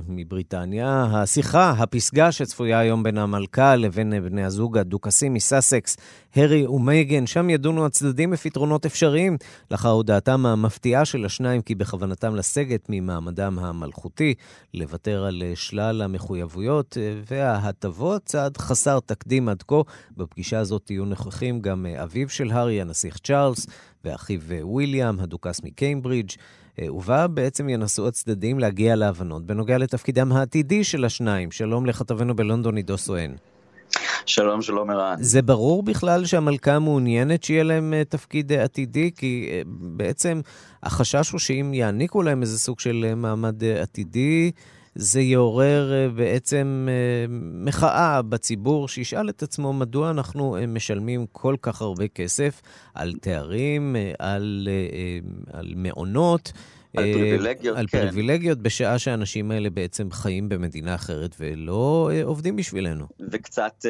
מבריטניה. 0.08 1.06
השיחה, 1.12 1.70
הפסגה 1.70 2.32
שצפויה 2.32 2.78
היום 2.78 3.02
בין 3.02 3.18
המלכה 3.18 3.76
לבין 3.76 4.12
אה, 4.12 4.20
בני 4.20 4.44
הזוג 4.44 4.78
הדוכסים 4.78 5.34
מסאסקס, 5.34 5.96
הרי 6.36 6.66
ומייגן, 6.66 7.26
שם 7.26 7.50
ידונו 7.50 7.86
הצדדים 7.86 8.30
בפתרונות 8.30 8.86
אפשריים, 8.86 9.36
לאחר 9.70 9.88
הודעתם 9.88 10.46
המפתיעה 10.46 11.04
של 11.04 11.24
השניים 11.24 11.62
כי 11.62 11.74
בכוונתם 11.74 12.34
לסגת 12.34 12.86
ממעמדם 12.88 13.58
המלכותי, 13.58 14.34
לוותר 14.74 15.24
על 15.24 15.42
שלל 15.54 16.02
המחויבויות 16.02 16.96
וההטבות, 17.30 18.22
צעד 18.24 18.56
חסר 18.56 19.00
תקדים 19.06 19.48
עד 19.48 19.62
כה. 19.62 19.80
בפגישה 20.16 20.58
הזאת 20.58 20.90
יהיו 20.90 21.04
נוכחים 21.04 21.60
גם 21.60 21.86
אביו 22.02 22.28
של 22.28 22.50
הארי, 22.50 22.80
הנסיך 22.80 23.18
צ'ארלס, 23.18 23.66
ואחיו 24.04 24.40
וויליאם, 24.62 25.20
הדוכס 25.20 25.62
מקיימברידג', 25.62 26.30
אה, 26.80 26.94
ובה 26.94 27.26
בעצם 27.26 27.68
ינסו 27.68 28.08
הצדדים 28.08 28.58
להגיע 28.58 28.96
להבנות 28.96 29.46
בנוגע 29.46 29.78
לתפקידם 29.78 30.32
העתידי 30.32 30.84
של 30.84 31.04
השניים. 31.04 31.50
שלום 31.50 31.86
לכתבנו 31.86 32.36
בלונדון, 32.36 32.76
עידו 32.76 32.98
סואן. 32.98 33.34
שלום, 34.26 34.62
שלום 34.62 34.90
ערן. 34.90 35.16
זה 35.20 35.42
ברור 35.42 35.82
בכלל 35.82 36.24
שהמלכה 36.24 36.78
מעוניינת 36.78 37.44
שיהיה 37.44 37.62
להם 37.62 37.94
אה, 37.94 38.04
תפקיד 38.04 38.52
אה, 38.52 38.64
עתידי? 38.64 39.10
כי 39.16 39.62
בעצם 39.66 40.40
החשש 40.82 41.30
הוא 41.30 41.40
שאם 41.40 41.74
יעניקו 41.74 42.22
להם 42.22 42.42
איזה 42.42 42.58
סוג 42.58 42.80
של 42.80 43.12
מעמד 43.16 43.64
עתידי, 43.64 44.52
זה 44.94 45.20
יעורר 45.20 45.92
אה, 45.92 46.08
בעצם 46.08 46.88
אה, 46.90 47.26
מחאה 47.64 48.22
בציבור, 48.22 48.88
שישאל 48.88 49.28
את 49.28 49.42
עצמו 49.42 49.72
מדוע 49.72 50.10
אנחנו 50.10 50.56
אה, 50.56 50.66
משלמים 50.66 51.26
כל 51.32 51.56
כך 51.62 51.82
הרבה 51.82 52.08
כסף 52.08 52.62
על 52.94 53.12
תארים, 53.20 53.96
על, 54.18 54.68
על 55.52 55.72
מעונות. 55.76 56.52
על 56.96 57.12
פריבילגיות, 57.12 57.76
על 57.76 57.86
כן. 57.86 57.98
על 57.98 58.04
פריבילגיות, 58.04 58.58
בשעה 58.58 58.98
שהאנשים 58.98 59.50
האלה 59.50 59.70
בעצם 59.70 60.10
חיים 60.10 60.48
במדינה 60.48 60.94
אחרת 60.94 61.36
ולא 61.40 62.10
עובדים 62.24 62.56
בשבילנו. 62.56 63.04
וקצת 63.30 63.86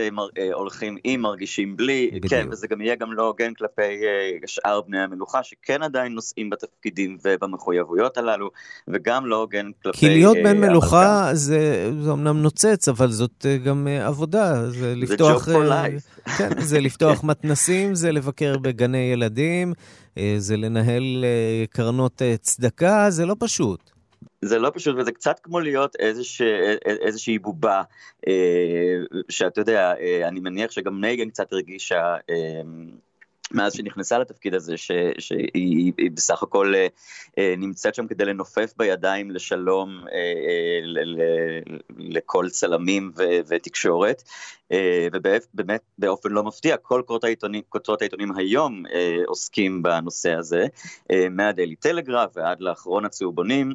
הולכים 0.52 0.96
עם, 1.04 1.20
מרגישים 1.20 1.76
בלי. 1.76 2.10
בדיוק. 2.12 2.26
כן, 2.30 2.46
וזה 2.50 2.66
גם 2.66 2.80
יהיה 2.80 2.94
גם 2.94 3.12
לא 3.12 3.26
הוגן 3.26 3.54
כלפי 3.54 4.00
שאר 4.46 4.80
בני 4.80 4.98
המלוכה, 4.98 5.42
שכן 5.42 5.82
עדיין 5.82 6.12
נושאים 6.12 6.50
בתפקידים 6.50 7.18
ובמחויבויות 7.24 8.16
הללו, 8.18 8.50
וגם 8.88 9.26
לא 9.26 9.36
הוגן 9.36 9.70
כלפי... 9.82 9.98
כי 9.98 10.08
להיות 10.08 10.36
בן 10.44 10.60
מלוכה 10.60 11.30
זה, 11.32 11.90
זה 12.00 12.12
אמנם 12.12 12.42
נוצץ, 12.42 12.88
אבל 12.88 13.10
זאת 13.10 13.46
גם 13.64 13.88
עבודה. 14.00 14.70
זה 14.70 14.94
לפתוח... 14.96 15.46
זה 15.46 15.56
for 15.56 15.68
life. 15.68 16.30
כן, 16.38 16.60
זה 16.60 16.80
לפתוח 16.80 17.24
מתנסים, 17.24 17.94
זה 17.94 18.12
לבקר 18.12 18.58
בגני 18.58 19.10
ילדים. 19.12 19.72
אה, 20.18 20.34
זה 20.38 20.56
לנהל 20.56 21.24
אה, 21.24 21.64
קרנות 21.70 22.22
אה, 22.22 22.36
צדקה, 22.36 23.06
זה 23.10 23.26
לא 23.26 23.36
פשוט. 23.38 23.90
זה 24.42 24.58
לא 24.58 24.70
פשוט, 24.74 24.96
וזה 24.98 25.12
קצת 25.12 25.40
כמו 25.42 25.60
להיות 25.60 25.96
איזוש, 25.96 26.42
איזושהי 26.86 27.38
בובה, 27.38 27.82
שאתה 29.28 29.60
יודע, 29.60 29.94
אני 30.28 30.40
מניח 30.40 30.70
שגם 30.70 31.00
נייגן 31.00 31.30
קצת 31.30 31.52
הרגישה 31.52 32.16
מאז 33.54 33.72
שנכנסה 33.72 34.18
לתפקיד 34.18 34.54
הזה, 34.54 34.76
ש, 34.76 34.90
שהיא 35.18 35.92
בסך 36.14 36.42
הכל 36.42 36.74
אה, 36.74 36.86
אה, 37.38 37.54
נמצאת 37.58 37.94
שם 37.94 38.06
כדי 38.06 38.24
לנופף 38.24 38.72
בידיים 38.76 39.30
לשלום 39.30 40.04
אה, 40.12 40.78
ל, 40.82 40.98
ל, 40.98 41.22
לכל 41.98 42.48
צלמים 42.50 43.12
ו, 43.16 43.22
ותקשורת, 43.48 44.22
ובאמת 45.12 45.80
באופן 45.98 46.30
לא 46.30 46.42
מפתיע, 46.42 46.76
כל 46.76 47.02
כותרות 47.06 47.24
העיתונים, 47.24 47.62
העיתונים 48.00 48.36
היום 48.36 48.82
עוסקים 49.26 49.82
בנושא 49.82 50.34
הזה, 50.34 50.66
מהדיילי 51.30 51.76
טלגרף 51.76 52.30
ועד 52.36 52.60
לאחרון 52.60 53.04
הצהובונים. 53.04 53.74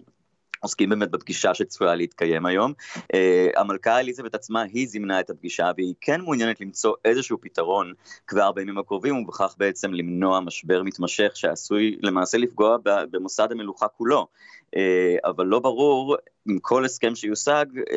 עוסקים 0.60 0.90
באמת 0.90 1.12
בפגישה 1.12 1.54
שצפויה 1.54 1.96
להתקיים 1.96 2.46
היום. 2.46 2.74
Uh, 3.00 3.16
המלכה 3.56 4.00
אליזבת 4.00 4.36
עצמה, 4.36 4.62
היא 4.62 4.88
זימנה 4.88 5.20
את 5.20 5.30
הפגישה, 5.30 5.72
והיא 5.78 5.94
כן 6.02 6.22
מעוניינת 6.22 6.62
למצוא 6.62 6.94
איזשהו 7.06 7.38
פתרון 7.42 7.94
כבר 8.28 8.52
בימים 8.52 8.78
הקרובים, 8.78 9.16
ובכך 9.16 9.56
בעצם 9.58 9.94
למנוע 9.94 10.40
משבר 10.40 10.84
מתמשך 10.84 11.32
שעשוי 11.36 11.98
למעשה 12.02 12.38
לפגוע 12.38 12.78
במוסד 13.12 13.48
המלוכה 13.52 13.88
כולו. 13.88 14.28
Uh, 14.66 14.80
אבל 15.26 15.46
לא 15.46 15.60
ברור, 15.60 16.16
עם 16.50 16.60
כל 16.60 16.86
הסכם 16.86 17.16
שיושג, 17.16 17.66
uh, 17.78 17.94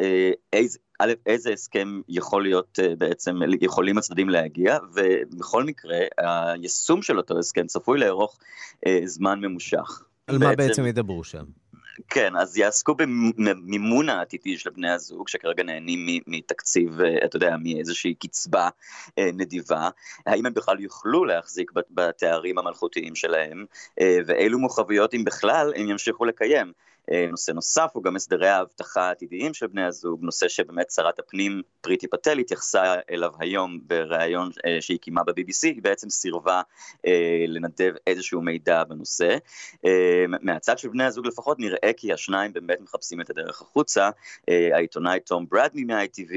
איזה... 0.52 0.78
א', 1.02 1.12
איזה 1.26 1.52
הסכם 1.52 2.00
יכול 2.08 2.42
להיות 2.42 2.78
בעצם, 2.98 3.38
יכולים 3.60 3.98
הצדדים 3.98 4.28
להגיע, 4.28 4.78
ובכל 4.94 5.64
מקרה, 5.64 5.98
היישום 6.18 7.02
של 7.02 7.18
אותו 7.18 7.38
הסכם 7.38 7.66
צפוי 7.66 7.98
לארוך 7.98 8.38
זמן 9.04 9.40
ממושך. 9.40 10.02
על 10.26 10.38
בעצם, 10.38 10.50
מה 10.50 10.56
בעצם 10.56 10.86
ידברו 10.86 11.24
שם? 11.24 11.44
כן, 12.08 12.36
אז 12.36 12.56
יעסקו 12.56 12.94
במימון 12.94 14.08
העתידי 14.08 14.58
של 14.58 14.70
בני 14.70 14.90
הזוג, 14.90 15.28
שכרגע 15.28 15.62
נהנים 15.62 16.22
מתקציב, 16.26 17.00
אה, 17.00 17.24
אתה 17.24 17.36
יודע, 17.36 17.56
מאיזושהי 17.62 18.14
קצבה 18.14 18.68
אה, 19.18 19.30
נדיבה, 19.32 19.88
האם 20.26 20.46
הם 20.46 20.54
בכלל 20.54 20.80
יוכלו 20.80 21.24
להחזיק 21.24 21.72
בתארים 21.90 22.58
המלכותיים 22.58 23.14
שלהם, 23.14 23.64
אה, 24.00 24.18
ואילו 24.26 24.58
מוחבויות, 24.58 25.14
אם 25.14 25.24
בכלל, 25.24 25.72
הם 25.76 25.90
ימשיכו 25.90 26.24
לקיים. 26.24 26.72
אה, 27.12 27.26
נושא 27.30 27.50
נוסף 27.50 27.90
הוא 27.92 28.02
גם 28.04 28.16
הסדרי 28.16 28.48
האבטחה 28.48 29.02
העתידיים 29.02 29.54
של 29.54 29.66
בני 29.66 29.84
הזוג, 29.84 30.20
נושא 30.22 30.48
שבאמת 30.48 30.90
שרת 30.90 31.18
הפנים 31.18 31.62
פריטי 31.80 32.06
פטל 32.08 32.38
התייחסה 32.38 32.94
אליו 33.10 33.30
היום 33.38 33.80
בריאיון 33.86 34.50
אה, 34.66 34.80
שהיא 34.80 34.98
קיימה 34.98 35.22
ב-BBC, 35.24 35.62
היא 35.62 35.82
בעצם 35.82 36.10
סירבה 36.10 36.62
אה, 37.06 37.44
לנדב 37.48 37.92
איזשהו 38.06 38.42
מידע 38.42 38.84
בנושא. 38.84 39.36
מהצד 40.42 40.78
של 40.78 40.88
בני 40.88 41.04
הזוג 41.04 41.26
לפחות 41.26 41.58
נראה 41.58 41.90
כי 41.96 42.12
השניים 42.12 42.52
באמת 42.52 42.80
מחפשים 42.80 43.20
את 43.20 43.30
הדרך 43.30 43.62
החוצה. 43.62 44.10
העיתונאי 44.48 45.20
תום 45.20 45.46
ברדמי 45.50 45.84
מה-ITV, 45.84 46.34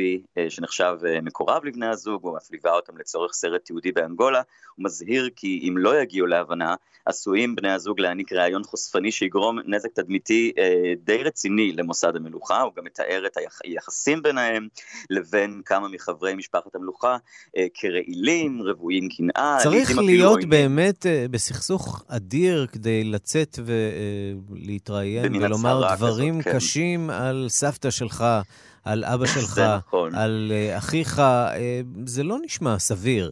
שנחשב 0.50 0.98
מקורב 1.22 1.66
לבני 1.66 1.88
הזוג, 1.88 2.24
הוא 2.24 2.38
אף 2.38 2.52
ליווה 2.52 2.72
אותם 2.72 2.98
לצורך 2.98 3.34
סרט 3.34 3.66
תיעודי 3.66 3.92
באנגולה, 3.92 4.42
הוא 4.76 4.86
מזהיר 4.86 5.30
כי 5.36 5.66
אם 5.70 5.78
לא 5.78 6.02
יגיעו 6.02 6.28
להבנה, 6.28 6.76
עשויים 7.06 7.56
בני 7.56 7.72
הזוג 7.72 8.00
להעניק 8.00 8.34
ראיון 8.34 8.64
חושפני 8.64 9.12
שיגרום 9.12 9.60
נזק 9.66 9.90
תדמיתי 9.94 10.52
די 11.04 11.24
רציני 11.24 11.72
למוסד 11.72 12.16
המלוכה, 12.16 12.62
הוא 12.62 12.72
גם 12.78 12.84
מתאר 12.84 13.24
את 13.28 13.38
היחסים 13.64 14.22
ביניהם 14.22 14.68
לבין 15.10 15.62
כמה 15.66 15.88
מחברי 15.88 16.36
משפחת 16.36 16.76
המלוכה 16.76 17.18
אה, 17.58 17.66
כרעילים, 17.74 18.62
רוויים 18.62 19.10
קנאה. 19.18 19.58
צריך 19.64 19.98
להיות 19.98 20.46
באמת 20.46 21.06
אה, 21.06 21.26
בסכסוך 21.32 22.04
אדיר 22.08 22.68
כדי 22.72 23.04
לצאת 23.04 23.60
ולהתראיין 24.50 25.36
ולומר 25.36 25.96
דברים 25.96 26.42
כזאת, 26.42 26.54
כן. 26.54 26.58
קשים 26.58 27.10
על 27.10 27.46
סבתא 27.50 27.90
שלך. 27.90 28.26
על 28.84 29.06
אבא 29.06 29.26
שלך, 29.36 29.60
נכון. 29.60 30.16
על 30.16 30.52
אחיך, 30.78 31.22
זה 32.06 32.24
לא 32.24 32.38
נשמע 32.46 32.80
סביר. 32.80 33.32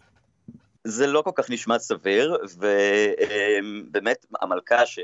זה 0.83 1.07
לא 1.07 1.21
כל 1.21 1.31
כך 1.35 1.49
נשמע 1.49 1.79
סביר, 1.79 2.37
ובאמת 2.57 4.25
המלכה 4.41 4.85
ש, 4.85 4.99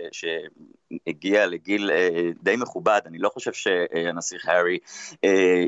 הגיע 1.08 1.46
לגיל 1.46 1.92
די 2.44 2.56
מכובד, 2.56 3.02
אני 3.06 3.18
לא 3.18 3.30
חושב 3.30 3.54
שהנסיך 3.54 4.48
הארי 4.48 4.78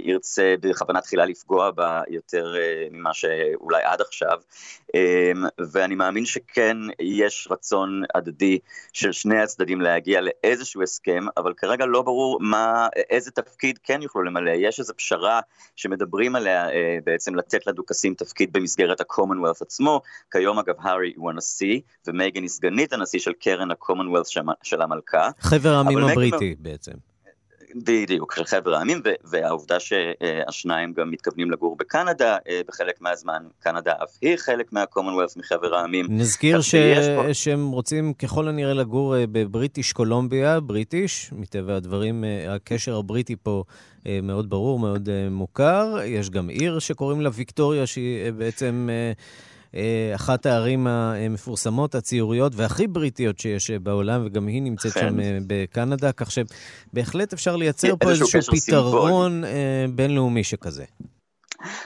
ירצה 0.03 0.55
בכוונה 0.61 1.01
תחילה 1.01 1.25
לפגוע 1.25 1.71
בה 1.71 2.01
יותר 2.07 2.55
ממה 2.91 3.13
שאולי 3.13 3.83
עד 3.83 4.01
עכשיו, 4.01 4.39
ואני 5.71 5.95
מאמין 5.95 6.25
שכן 6.25 6.77
יש 6.99 7.47
רצון 7.51 8.03
הדדי 8.15 8.59
של 8.93 9.11
שני 9.11 9.41
הצדדים 9.41 9.81
להגיע 9.81 10.21
לאיזשהו 10.21 10.81
הסכם, 10.83 11.25
אבל 11.37 11.53
כרגע 11.53 11.85
לא 11.85 12.01
ברור 12.01 12.37
מה, 12.41 12.87
איזה 13.09 13.31
תפקיד 13.31 13.79
כן 13.83 14.01
יוכלו 14.01 14.23
למלא. 14.23 14.51
יש 14.51 14.79
איזו 14.79 14.93
פשרה 14.97 15.41
שמדברים 15.75 16.35
עליה 16.35 16.67
בעצם 17.03 17.35
לתת 17.35 17.67
לדוכסים 17.67 18.13
תפקיד 18.13 18.53
במסגרת 18.53 19.01
ה-commonwealth 19.01 19.61
עצמו. 19.61 19.98
כיום 20.31 20.59
אגב 20.59 20.75
הארי 20.79 21.13
הוא 21.15 21.29
הנשיא, 21.29 21.79
ומייגן 22.07 22.41
היא 22.41 22.49
סגנית 22.49 22.93
הנשיא 22.93 23.19
של 23.19 23.31
קרן 23.39 23.71
ה-commonwealth 23.71 24.41
של 24.63 24.81
המלכה. 24.81 25.29
חבר 25.39 25.69
העמים 25.69 25.97
הבריטי 25.97 26.55
בעצם. 26.59 26.91
בדיוק, 27.75 28.35
של 28.35 28.45
חבר 28.45 28.75
העמים, 28.75 29.01
והעובדה 29.23 29.77
שהשניים 29.79 30.93
גם 30.93 31.11
מתכוונים 31.11 31.51
לגור 31.51 31.77
בקנדה 31.79 32.37
בחלק 32.67 33.01
מהזמן, 33.01 33.43
קנדה 33.59 33.93
אף 34.03 34.17
היא 34.21 34.35
חלק 34.37 34.73
מה-commonwealth 34.73 35.39
מחבר 35.39 35.75
העמים. 35.75 36.05
נזכיר 36.09 36.61
ש... 36.61 36.75
שהם 37.33 37.71
רוצים 37.71 38.13
ככל 38.13 38.47
הנראה 38.47 38.73
לגור 38.73 39.15
בבריטיש 39.31 39.93
קולומביה, 39.93 40.59
בריטיש, 40.59 41.29
מטבע 41.33 41.75
הדברים, 41.75 42.23
הקשר 42.49 42.97
הבריטי 42.97 43.35
פה 43.43 43.63
מאוד 44.23 44.49
ברור, 44.49 44.79
מאוד 44.79 45.09
מוכר. 45.31 45.97
יש 46.05 46.29
גם 46.29 46.49
עיר 46.49 46.79
שקוראים 46.79 47.21
לה 47.21 47.29
ויקטוריה, 47.33 47.85
שהיא 47.85 48.31
בעצם... 48.31 48.89
אחת 50.15 50.45
הערים 50.45 50.87
המפורסמות, 50.87 51.95
הציוריות 51.95 52.55
והכי 52.55 52.87
בריטיות 52.87 53.39
שיש 53.39 53.71
בעולם, 53.71 54.21
וגם 54.25 54.47
היא 54.47 54.61
נמצאת 54.61 54.93
שם 54.93 55.17
בקנדה, 55.47 56.11
כך 56.11 56.31
שבהחלט 56.31 57.33
אפשר 57.33 57.55
לייצר 57.55 57.95
פה 57.95 58.09
איזשהו 58.09 58.41
פתרון 58.41 59.43
בינלאומי 59.95 60.43
שכזה. 60.43 60.85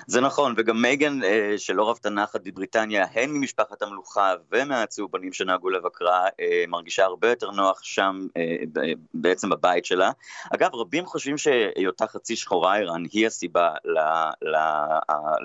זה 0.07 0.21
נכון, 0.21 0.53
וגם 0.57 0.81
מייגן, 0.81 1.19
שלא 1.57 1.89
רבתה 1.89 2.09
נחת 2.09 2.41
בבריטניה, 2.43 3.05
הן 3.13 3.29
ממשפחת 3.29 3.81
המלוכה 3.81 4.33
ומהצהובנים 4.51 5.33
שנהגו 5.33 5.69
לבקרה, 5.69 6.27
מרגישה 6.67 7.05
הרבה 7.05 7.29
יותר 7.29 7.51
נוח 7.51 7.83
שם, 7.83 8.27
בעצם 9.13 9.49
בבית 9.49 9.85
שלה. 9.85 10.11
אגב, 10.53 10.75
רבים 10.75 11.05
חושבים 11.05 11.37
שהיותה 11.37 12.07
חצי 12.07 12.35
שחורה 12.35 12.77
איראן 12.77 13.03
היא 13.11 13.27
הסיבה 13.27 13.69
ל, 13.85 13.99
ל, 14.49 14.57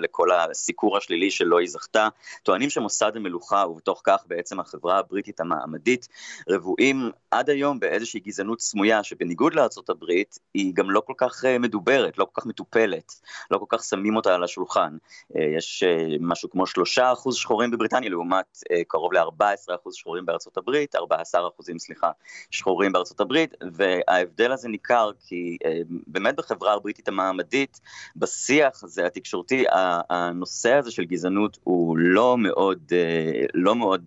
לכל 0.03 0.31
הסיקור 0.31 0.97
השלילי 0.97 1.31
שלא 1.31 1.59
היא 1.59 1.69
זכתה. 1.69 2.07
טוענים 2.43 2.69
שמוסד 2.69 3.11
המלוכה, 3.15 3.65
ובתוך 3.69 4.01
כך 4.03 4.23
בעצם 4.27 4.59
החברה 4.59 4.97
הבריטית 4.97 5.39
המעמדית, 5.39 6.07
רבועים 6.49 7.11
עד 7.31 7.49
היום 7.49 7.79
באיזושהי 7.79 8.19
גזענות 8.19 8.61
סמויה, 8.61 9.03
שבניגוד 9.03 9.53
לארה"ב, 9.53 10.05
היא 10.53 10.73
גם 10.73 10.91
לא 10.91 10.99
כל 10.99 11.13
כך 11.17 11.45
מדוברת, 11.59 12.17
לא 12.17 12.25
כל 12.25 12.41
כך 12.41 12.45
מטופלת, 12.45 13.13
לא 13.51 13.57
כל 13.57 13.65
כך 13.69 13.83
שמים 13.83 14.18
אותה 14.19 14.35
על 14.35 14.43
השולחן. 14.43 14.97
יש 15.35 15.83
משהו 16.19 16.49
כמו 16.49 16.67
שלושה 16.67 17.13
אחוז 17.13 17.35
שחורים 17.35 17.71
בבריטניה, 17.71 18.09
לעומת 18.09 18.57
קרוב 18.87 19.13
ל-14 19.13 19.75
אחוז 19.75 19.95
שחורים 19.95 20.25
בארצות 20.25 20.57
הברית, 20.57 20.95
14 20.95 21.47
אחוזים, 21.47 21.79
סליחה, 21.79 22.11
שחורים 22.51 22.91
בארצות 22.91 23.19
הברית, 23.19 23.53
וההבדל 23.73 24.51
הזה 24.51 24.69
ניכר 24.69 25.11
כי 25.27 25.57
באמת 26.07 26.35
בחברה 26.35 26.73
הבריטית 26.73 27.07
המעמדית, 27.07 27.79
בשיח 28.15 28.83
הזה 28.83 29.05
התקשורתי, 29.05 29.63
הנושא 30.09 30.73
הזה 30.73 30.91
של 30.91 31.03
גזענות 31.03 31.57
הוא 31.63 31.97
לא 31.97 32.37
מאוד, 32.37 32.79
לא 33.53 33.75
מאוד 33.75 34.05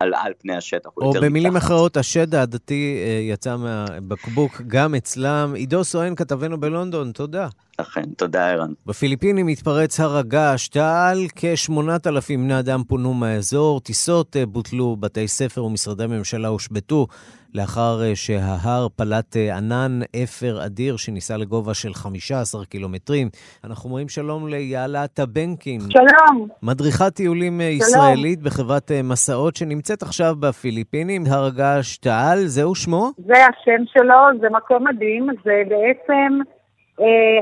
על, 0.00 0.14
על 0.14 0.32
פני 0.38 0.56
השטח, 0.56 0.90
או 0.96 1.12
במילים. 1.12 1.56
אחרות, 1.56 1.96
השד 1.96 2.34
העדתי 2.34 3.04
יצא 3.28 3.56
מהבקבוק 3.56 4.60
גם 4.66 4.94
אצלם. 4.94 5.52
עידו 5.54 5.84
סואן, 5.84 6.14
כתבנו 6.14 6.60
בלונדון, 6.60 7.12
תודה. 7.12 7.48
אכן, 7.78 8.04
תודה 8.16 8.50
ערן. 8.50 8.72
בפיליפינים 8.86 9.48
התפרץ 9.48 10.00
הר 10.00 10.16
הגעש, 10.16 10.68
תעל 10.68 11.18
כ-8,000 11.36 12.28
בני 12.28 12.58
אדם 12.58 12.82
פונו 12.88 13.14
מהאזור, 13.14 13.80
טיסות 13.80 14.36
בוטלו, 14.48 14.96
בתי 15.00 15.28
ספר 15.28 15.64
ומשרדי 15.64 16.06
ממשלה 16.06 16.48
הושבתו, 16.48 17.06
לאחר 17.54 18.00
שההר 18.14 18.86
פלט 18.96 19.36
ענן 19.56 20.00
אפר 20.24 20.66
אדיר 20.66 20.96
שניסה 20.96 21.36
לגובה 21.36 21.74
של 21.74 21.94
15 21.94 22.64
קילומטרים. 22.64 23.28
אנחנו 23.64 23.88
אומרים 23.88 24.08
שלום 24.08 24.48
ליעלה 24.48 25.06
טבנקין. 25.06 25.80
שלום. 25.80 26.48
מדריכת 26.62 27.14
טיולים 27.14 27.60
שלום. 27.60 27.70
ישראלית 27.70 28.42
בחברת 28.42 28.90
מסעות 29.04 29.56
שנמצאת 29.56 30.02
עכשיו 30.02 30.36
בפיליפינים, 30.40 31.22
הר 31.30 31.44
הגעש 31.44 31.96
תעל, 31.96 32.38
זהו 32.46 32.74
שמו? 32.74 33.10
זה 33.26 33.32
השם 33.32 33.82
שלו, 33.86 34.40
זה 34.40 34.46
מקום 34.50 34.86
מדהים, 34.88 35.26
זה 35.44 35.62
בעצם... 35.68 36.38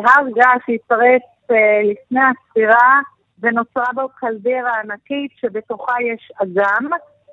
הר 0.04 0.26
געש 0.34 0.62
שהתפרץ 0.66 1.22
לפני 1.90 2.20
הספירה 2.20 3.00
ונוצרה 3.42 3.92
בו 3.94 4.08
קלדרה 4.08 4.80
ענקית 4.84 5.30
שבתוכה 5.40 5.94
יש 6.12 6.32
אגם. 6.42 6.88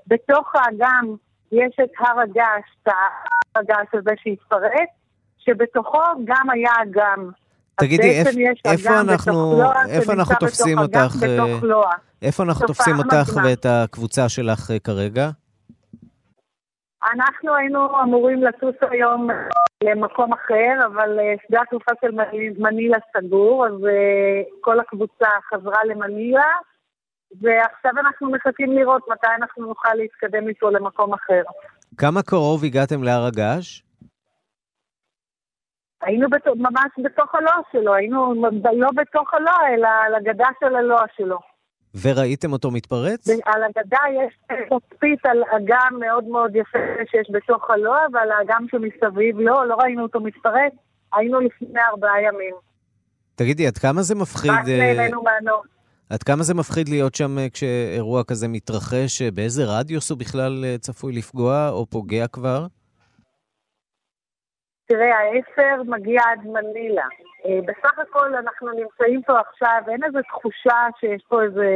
בתוך 0.08 0.56
האגם 0.56 1.16
יש 1.52 1.78
את 1.84 1.90
הר 2.00 2.20
הגעש, 2.20 2.66
הר 2.86 2.94
הגעש 3.56 3.88
הזה 3.94 4.12
שהתפרץ, 4.24 4.90
שבתוכו 5.38 6.02
גם 6.26 6.50
היה 6.50 6.72
אגם. 6.84 7.30
תגידי, 7.76 8.10
איפ, 8.10 8.28
איפה 8.66 9.00
אנחנו, 9.00 9.62
איפה 9.90 10.13
אנחנו 10.13 10.36
תופסים 10.40 10.80
אותך, 10.80 11.16
איפה 12.22 12.44
אנחנו 12.44 12.68
תופסים 12.68 12.96
אותך 12.98 13.30
ואת 13.44 13.66
הקבוצה 13.66 14.30
שלך 14.30 14.72
כרגע? 14.84 15.30
אנחנו 17.13 17.56
היינו 17.56 18.02
אמורים 18.02 18.43
לטוס 18.43 18.76
היום 18.91 19.28
למקום 19.84 20.34
אחר, 20.34 20.86
אבל 20.86 21.20
שדה 21.48 21.62
התעופה 21.62 21.91
של 22.02 22.12
מנילה 22.58 22.98
סגור, 23.17 23.67
אז 23.67 23.74
כל 24.62 24.80
הקבוצה 24.80 25.28
חזרה 25.50 25.84
למנילה, 25.86 26.48
ועכשיו 27.41 27.91
אנחנו 28.00 28.32
מחכים 28.32 28.72
לראות 28.72 29.02
מתי 29.10 29.28
אנחנו 29.41 29.65
נוכל 29.65 29.93
להתקדם 29.93 30.48
איתו 30.48 30.70
למקום 30.70 31.13
אחר. 31.13 31.41
כמה 31.98 32.22
קרוב 32.24 32.63
הגעתם 32.63 33.04
להר 33.04 33.26
הגעש? 33.26 33.82
היינו 36.02 36.30
בת... 36.30 36.48
ממש 36.48 36.91
בתוך 37.04 37.36
הלוע 37.36 37.60
שלו, 37.72 37.93
היינו 37.93 38.34
לא 38.74 38.88
בתוך 38.96 39.34
הלוע, 39.34 39.58
אלא 39.74 39.88
על 40.06 40.15
הגדה 40.15 40.48
של 40.60 40.76
הלוע 40.76 41.02
שלו. 41.15 41.39
וראיתם 42.02 42.54
אותו 42.54 42.72
מתפרץ? 42.72 43.28
על 43.30 43.64
הגדה 43.64 44.00
יש 44.26 44.40
תצפית 44.50 45.26
על 45.26 45.44
אגם 45.58 46.00
מאוד 46.00 46.24
מאוד 46.24 46.56
יפה 46.56 46.80
שיש 47.12 47.28
בתוך 47.32 47.70
הלוע, 47.70 48.00
ועל 48.14 48.32
האגם 48.32 48.66
שמסביב 48.72 49.40
לא, 49.40 49.68
לא 49.68 49.76
ראינו 49.76 50.04
אותו 50.04 50.20
מתפרץ, 50.20 50.74
היינו 51.14 51.40
לפני 51.40 51.80
ארבעה 51.92 52.22
ימים. 52.22 52.56
תגידי, 53.36 53.68
עד 53.68 53.78
כמה 53.78 54.02
זה 54.02 54.16
מפחיד... 54.16 54.52
רק 54.52 54.66
נהנינו 54.68 55.24
מהנוף. 55.24 55.66
עד 56.10 56.24
כמה 56.24 56.44
זה 56.44 56.54
מפחיד 56.54 56.90
להיות 56.90 57.16
שם 57.16 57.38
כשאירוע 57.54 58.24
כזה 58.24 58.48
מתרחש? 58.48 59.22
באיזה 59.22 59.64
רדיוס 59.66 60.10
הוא 60.10 60.18
בכלל 60.18 60.66
צפוי 60.80 61.14
לפגוע 61.14 61.70
או 61.70 61.86
פוגע 61.86 62.28
כבר? 62.28 62.66
תראה, 64.88 65.17
האפר 65.19 65.84
מגיע 65.86 66.21
עד 66.32 66.39
מנילה. 66.45 67.08
בסך 67.65 68.00
הכל 68.00 68.36
אנחנו 68.36 68.71
נמצאים 68.71 69.21
פה 69.21 69.39
עכשיו, 69.39 69.82
אין 69.88 70.04
איזו 70.04 70.19
תחושה 70.28 70.88
שיש 71.00 71.23
פה 71.28 71.43
איזה 71.43 71.67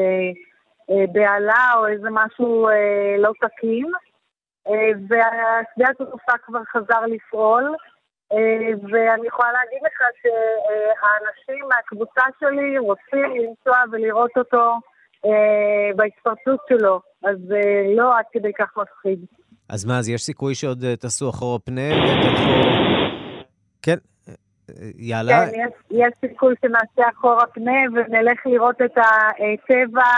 בהלה 1.11 1.71
או 1.75 1.87
איזה 1.87 2.07
משהו 2.11 2.69
לא 3.17 3.31
תקין, 3.41 3.91
והשדה 5.09 5.89
התעופה 5.89 6.37
כבר 6.45 6.63
חזר 6.63 7.01
לפעול, 7.01 7.75
ואני 8.91 9.27
יכולה 9.27 9.51
להגיד 9.51 9.79
לך 9.85 10.01
שהאנשים 10.21 11.65
מהקבוצה 11.69 12.21
שלי 12.39 12.77
רוצים 12.77 13.35
לנסוע 13.35 13.77
ולראות 13.91 14.31
אותו 14.37 14.73
בהתפרצות 15.95 16.59
שלו, 16.69 17.01
אז 17.23 17.37
לא 17.95 18.17
עד 18.17 18.25
כדי 18.31 18.53
כך 18.53 18.77
מפחיד. 18.77 19.19
אז 19.71 19.85
מה, 19.85 19.99
אז 19.99 20.09
יש 20.09 20.23
סיכוי 20.23 20.55
שעוד 20.55 20.85
תעשו 20.99 21.29
אחורה 21.29 21.59
פנה 21.59 21.81
ותלכו... 21.81 22.51
כן, 23.81 23.97
יאללה. 24.97 25.45
כן, 25.45 25.59
יש, 25.59 25.73
יש 25.91 26.13
סיכוי 26.29 26.55
שנעשה 26.61 27.11
אחורה 27.17 27.45
פנה 27.53 27.71
ונלך 27.93 28.39
לראות 28.45 28.75
את 28.85 28.97
הטבע 28.97 30.11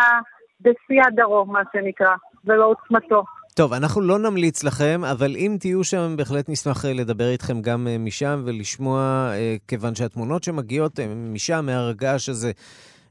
בשיא 0.62 1.02
הדרום, 1.08 1.54
מה 1.54 1.62
שנקרא, 1.74 2.16
ולעוצמתו. 2.46 3.24
טוב, 3.54 3.74
אנחנו 3.74 4.02
לא 4.02 4.20
נמליץ 4.20 4.64
לכם, 4.64 5.02
אבל 5.12 5.36
אם 5.36 5.58
תהיו 5.60 5.84
שם, 5.84 6.16
בהחלט 6.18 6.50
נשמח 6.50 6.86
לדבר 6.86 7.30
איתכם 7.30 7.62
גם 7.62 7.88
משם 8.00 8.42
ולשמוע, 8.46 9.32
כיוון 9.68 9.96
שהתמונות 9.96 10.44
שמגיעות 10.44 11.00
משם, 11.16 11.66
מהר 11.66 11.90
הגעש 11.90 12.30
הזה, 12.30 12.52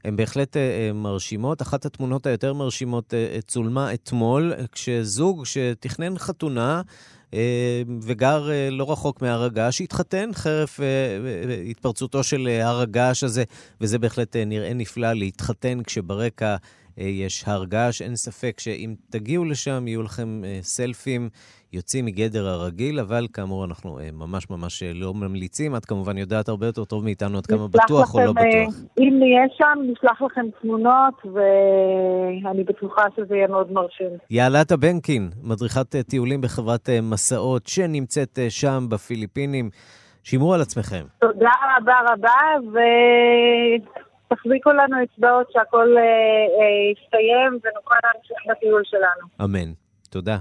הן 0.03 0.15
בהחלט 0.15 0.57
מרשימות. 0.93 1.61
אחת 1.61 1.85
התמונות 1.85 2.25
היותר 2.25 2.53
מרשימות 2.53 3.13
צולמה 3.47 3.93
אתמול, 3.93 4.53
כשזוג 4.71 5.45
שתכנן 5.45 6.17
חתונה, 6.17 6.81
וגר 8.01 8.49
לא 8.71 8.91
רחוק 8.91 9.21
מהר 9.21 9.43
הגעש, 9.43 9.81
התחתן 9.81 10.29
חרף 10.33 10.79
התפרצותו 11.69 12.23
של 12.23 12.47
הר 12.61 12.81
הגעש 12.81 13.23
הזה, 13.23 13.43
וזה 13.81 13.99
בהחלט 13.99 14.35
נראה 14.35 14.73
נפלא 14.73 15.13
להתחתן 15.13 15.83
כשברקע 15.83 16.55
יש 16.97 17.43
הר 17.47 17.65
געש. 17.65 18.01
אין 18.01 18.15
ספק 18.15 18.59
שאם 18.59 18.95
תגיעו 19.09 19.45
לשם, 19.45 19.87
יהיו 19.87 20.03
לכם 20.03 20.41
סלפים 20.61 21.29
יוצאים 21.73 22.05
מגדר 22.05 22.47
הרגיל, 22.47 22.99
אבל 22.99 23.27
כאמור, 23.33 23.65
אנחנו 23.65 23.99
ממש 24.13 24.49
ממש 24.49 24.83
לא 24.83 25.13
ממליצים. 25.13 25.75
את 25.75 25.85
כמובן 25.85 26.17
יודעת 26.17 26.49
הרבה 26.49 26.65
יותר 26.65 26.85
טוב 26.85 27.03
מאיתנו 27.03 27.37
עד 27.37 27.45
כמה 27.45 27.67
בטוח 27.67 28.15
לכם, 28.15 28.19
או 28.19 28.25
לא 28.25 28.31
בטוח. 28.31 28.75
אם 28.99 29.13
נהיה 29.19 29.43
שם, 29.57 29.79
נשלח 29.91 30.21
לכם 30.21 30.45
תמונות, 30.61 31.13
ואני 31.33 32.63
בטוחה 32.63 33.03
שזה 33.15 33.35
יהיה 33.35 33.47
מאוד 33.47 33.71
מרשים. 33.71 34.09
יעלת 34.29 34.71
בנקין, 34.71 35.29
מדריכת 35.43 35.95
טיולים 35.95 36.41
בחברת 36.41 36.89
מסעות, 37.03 37.67
שנמצאת 37.67 38.39
שם 38.49 38.85
בפיליפינים. 38.89 39.69
שמרו 40.25 40.53
על 40.53 40.61
עצמכם. 40.61 41.05
תודה 41.19 41.49
רבה 41.77 41.93
רבה, 42.09 42.31
ותחזיקו 44.33 44.71
לנו 44.71 44.97
אצבעות 45.03 45.51
שהכל 45.51 45.97
אה, 45.97 46.01
אה, 46.01 46.91
יסתיים 46.91 47.59
ונוכל 47.63 47.95
להמשיך 48.03 48.37
בטיול 48.49 48.81
שלנו. 48.85 49.27
אמן. 49.43 49.71
תודה. 50.09 50.37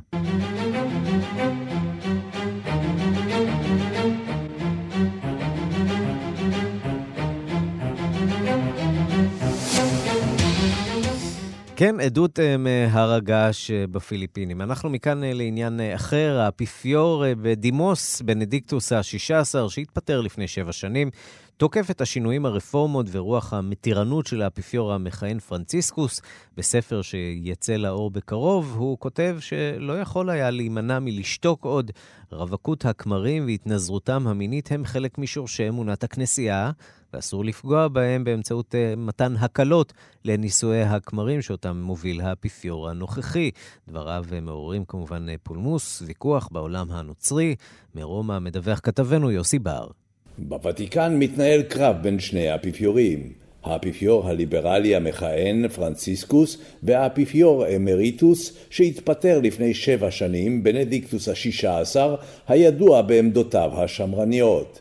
כן, 11.76 12.00
עדות 12.00 12.38
אה, 12.38 12.56
מהר 12.56 13.12
הגעש 13.12 13.70
בפיליפינים. 13.70 14.62
אנחנו 14.62 14.90
מכאן 14.90 15.20
לעניין 15.24 15.80
אחר, 15.94 16.38
האפיפיור 16.40 17.24
בדימוס, 17.42 18.22
בנדיקטוס 18.22 18.92
ה-16, 18.92 19.68
שהתפטר 19.68 20.20
לפני 20.20 20.48
שבע 20.48 20.72
שנים, 20.72 21.10
תוקף 21.56 21.90
את 21.90 22.00
השינויים, 22.00 22.46
הרפורמות 22.46 23.06
ורוח 23.10 23.52
המתירנות 23.52 24.26
של 24.26 24.42
האפיפיור 24.42 24.92
המכהן 24.92 25.38
פרנציסקוס. 25.38 26.20
בספר 26.56 27.02
שיצא 27.02 27.72
לאור 27.72 28.10
בקרוב, 28.10 28.74
הוא 28.78 28.98
כותב 28.98 29.36
שלא 29.40 30.00
יכול 30.00 30.30
היה 30.30 30.50
להימנע 30.50 30.98
מלשתוק 30.98 31.64
עוד. 31.64 31.90
רווקות 32.32 32.84
הכמרים 32.84 33.46
והתנזרותם 33.46 34.26
המינית 34.26 34.72
הם 34.72 34.84
חלק 34.84 35.18
משורשי 35.18 35.68
אמונת 35.68 36.04
הכנסייה, 36.04 36.70
ואסור 37.12 37.44
לפגוע 37.44 37.88
בהם 37.88 38.24
באמצעות 38.24 38.74
uh, 38.74 38.98
מתן 38.98 39.36
הקלות 39.36 39.92
לנישואי 40.24 40.82
הכמרים 40.82 41.42
שאותם 41.42 41.76
מוביל 41.76 42.20
האפיפיור 42.20 42.88
הנוכחי. 42.88 43.50
דבריו 43.88 44.24
מעוררים 44.42 44.84
כמובן 44.84 45.28
uh, 45.28 45.32
פולמוס, 45.42 46.02
ויכוח 46.06 46.48
בעולם 46.52 46.90
הנוצרי. 46.90 47.56
מרומא 47.94 48.38
מדווח 48.38 48.80
כתבנו 48.82 49.30
יוסי 49.30 49.58
בר. 49.58 50.01
בוותיקן 50.38 51.16
מתנהל 51.18 51.62
קרב 51.62 51.96
בין 52.02 52.20
שני 52.20 52.48
האפיפיורים. 52.48 53.32
האפיפיור 53.64 54.28
הליברלי 54.28 54.96
המכהן, 54.96 55.68
פרנציסקוס, 55.68 56.58
והאפיפיור 56.82 57.66
אמריטוס, 57.76 58.52
שהתפטר 58.70 59.40
לפני 59.42 59.74
שבע 59.74 60.10
שנים, 60.10 60.62
בנדיקטוס 60.62 61.28
השישה 61.28 61.78
עשר, 61.80 62.14
הידוע 62.48 63.02
בעמדותיו 63.02 63.70
השמרניות. 63.74 64.80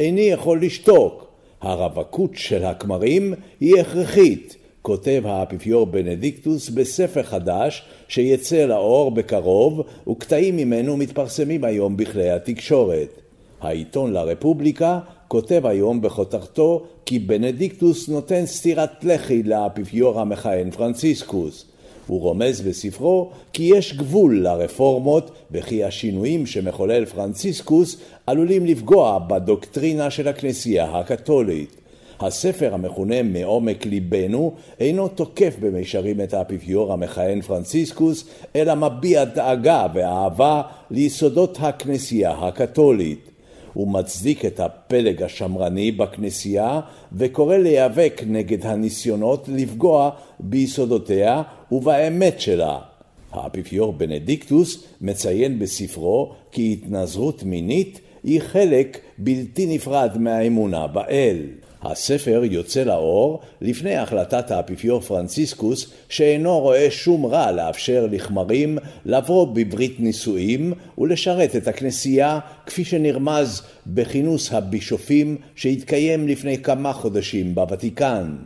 איני 0.00 0.20
יכול 0.20 0.62
לשתוק, 0.62 1.28
הרווקות 1.60 2.30
של 2.34 2.64
הכמרים 2.64 3.34
היא 3.60 3.80
הכרחית, 3.80 4.56
כותב 4.82 5.22
האפיפיור 5.24 5.86
בנדיקטוס 5.86 6.68
בספר 6.68 7.22
חדש 7.22 7.82
שיצא 8.08 8.64
לאור 8.64 9.10
בקרוב, 9.10 9.82
וקטעים 10.08 10.56
ממנו 10.56 10.96
מתפרסמים 10.96 11.64
היום 11.64 11.96
בכלי 11.96 12.30
התקשורת. 12.30 13.27
העיתון 13.60 14.12
לרפובליקה 14.12 14.98
כותב 15.28 15.66
היום 15.66 16.00
בכותרתו 16.00 16.82
כי 17.06 17.18
בנדיקטוס 17.18 18.08
נותן 18.08 18.46
סטירת 18.46 19.04
לחי 19.04 19.42
לאפיפיור 19.42 20.20
המכהן 20.20 20.70
פרנציסקוס. 20.70 21.64
הוא 22.06 22.20
רומז 22.20 22.60
בספרו 22.60 23.30
כי 23.52 23.62
יש 23.62 23.96
גבול 23.96 24.42
לרפורמות 24.42 25.30
וכי 25.50 25.84
השינויים 25.84 26.46
שמחולל 26.46 27.04
פרנציסקוס 27.04 27.96
עלולים 28.26 28.66
לפגוע 28.66 29.18
בדוקטרינה 29.18 30.10
של 30.10 30.28
הכנסייה 30.28 30.98
הקתולית. 30.98 31.76
הספר 32.20 32.74
המכונה 32.74 33.22
מעומק 33.22 33.86
ליבנו 33.86 34.54
אינו 34.80 35.08
תוקף 35.08 35.56
במישרים 35.60 36.20
את 36.20 36.34
האפיפיור 36.34 36.92
המכהן 36.92 37.40
פרנציסקוס, 37.40 38.24
אלא 38.56 38.74
מביע 38.74 39.24
דאגה 39.24 39.86
ואהבה 39.94 40.62
ליסודות 40.90 41.58
הכנסייה 41.60 42.30
הקתולית. 42.30 43.27
הוא 43.78 43.88
מצדיק 43.88 44.44
את 44.44 44.60
הפלג 44.60 45.22
השמרני 45.22 45.92
בכנסייה 45.92 46.80
וקורא 47.12 47.56
להיאבק 47.56 48.20
נגד 48.26 48.66
הניסיונות 48.66 49.48
לפגוע 49.48 50.10
ביסודותיה 50.40 51.42
ובאמת 51.72 52.40
שלה. 52.40 52.78
האפיפיור 53.32 53.92
בנדיקטוס 53.92 54.84
מציין 55.00 55.58
בספרו 55.58 56.32
כי 56.52 56.72
התנזרות 56.72 57.42
מינית 57.42 58.00
היא 58.24 58.40
חלק 58.40 58.98
בלתי 59.18 59.66
נפרד 59.66 60.18
מהאמונה 60.18 60.86
באל. 60.86 61.36
הספר 61.82 62.42
יוצא 62.44 62.82
לאור 62.82 63.40
לפני 63.60 63.96
החלטת 63.96 64.50
האפיפיור 64.50 65.00
פרנציסקוס 65.00 65.90
שאינו 66.08 66.58
רואה 66.58 66.90
שום 66.90 67.26
רע 67.26 67.52
לאפשר 67.52 68.06
לכמרים 68.10 68.78
לבוא 69.04 69.46
בברית 69.54 70.00
נישואים 70.00 70.72
ולשרת 70.98 71.56
את 71.56 71.68
הכנסייה 71.68 72.38
כפי 72.66 72.84
שנרמז 72.84 73.62
בכינוס 73.86 74.52
הבישופים 74.52 75.36
שהתקיים 75.54 76.28
לפני 76.28 76.62
כמה 76.62 76.92
חודשים 76.92 77.54
בוותיקן. 77.54 78.36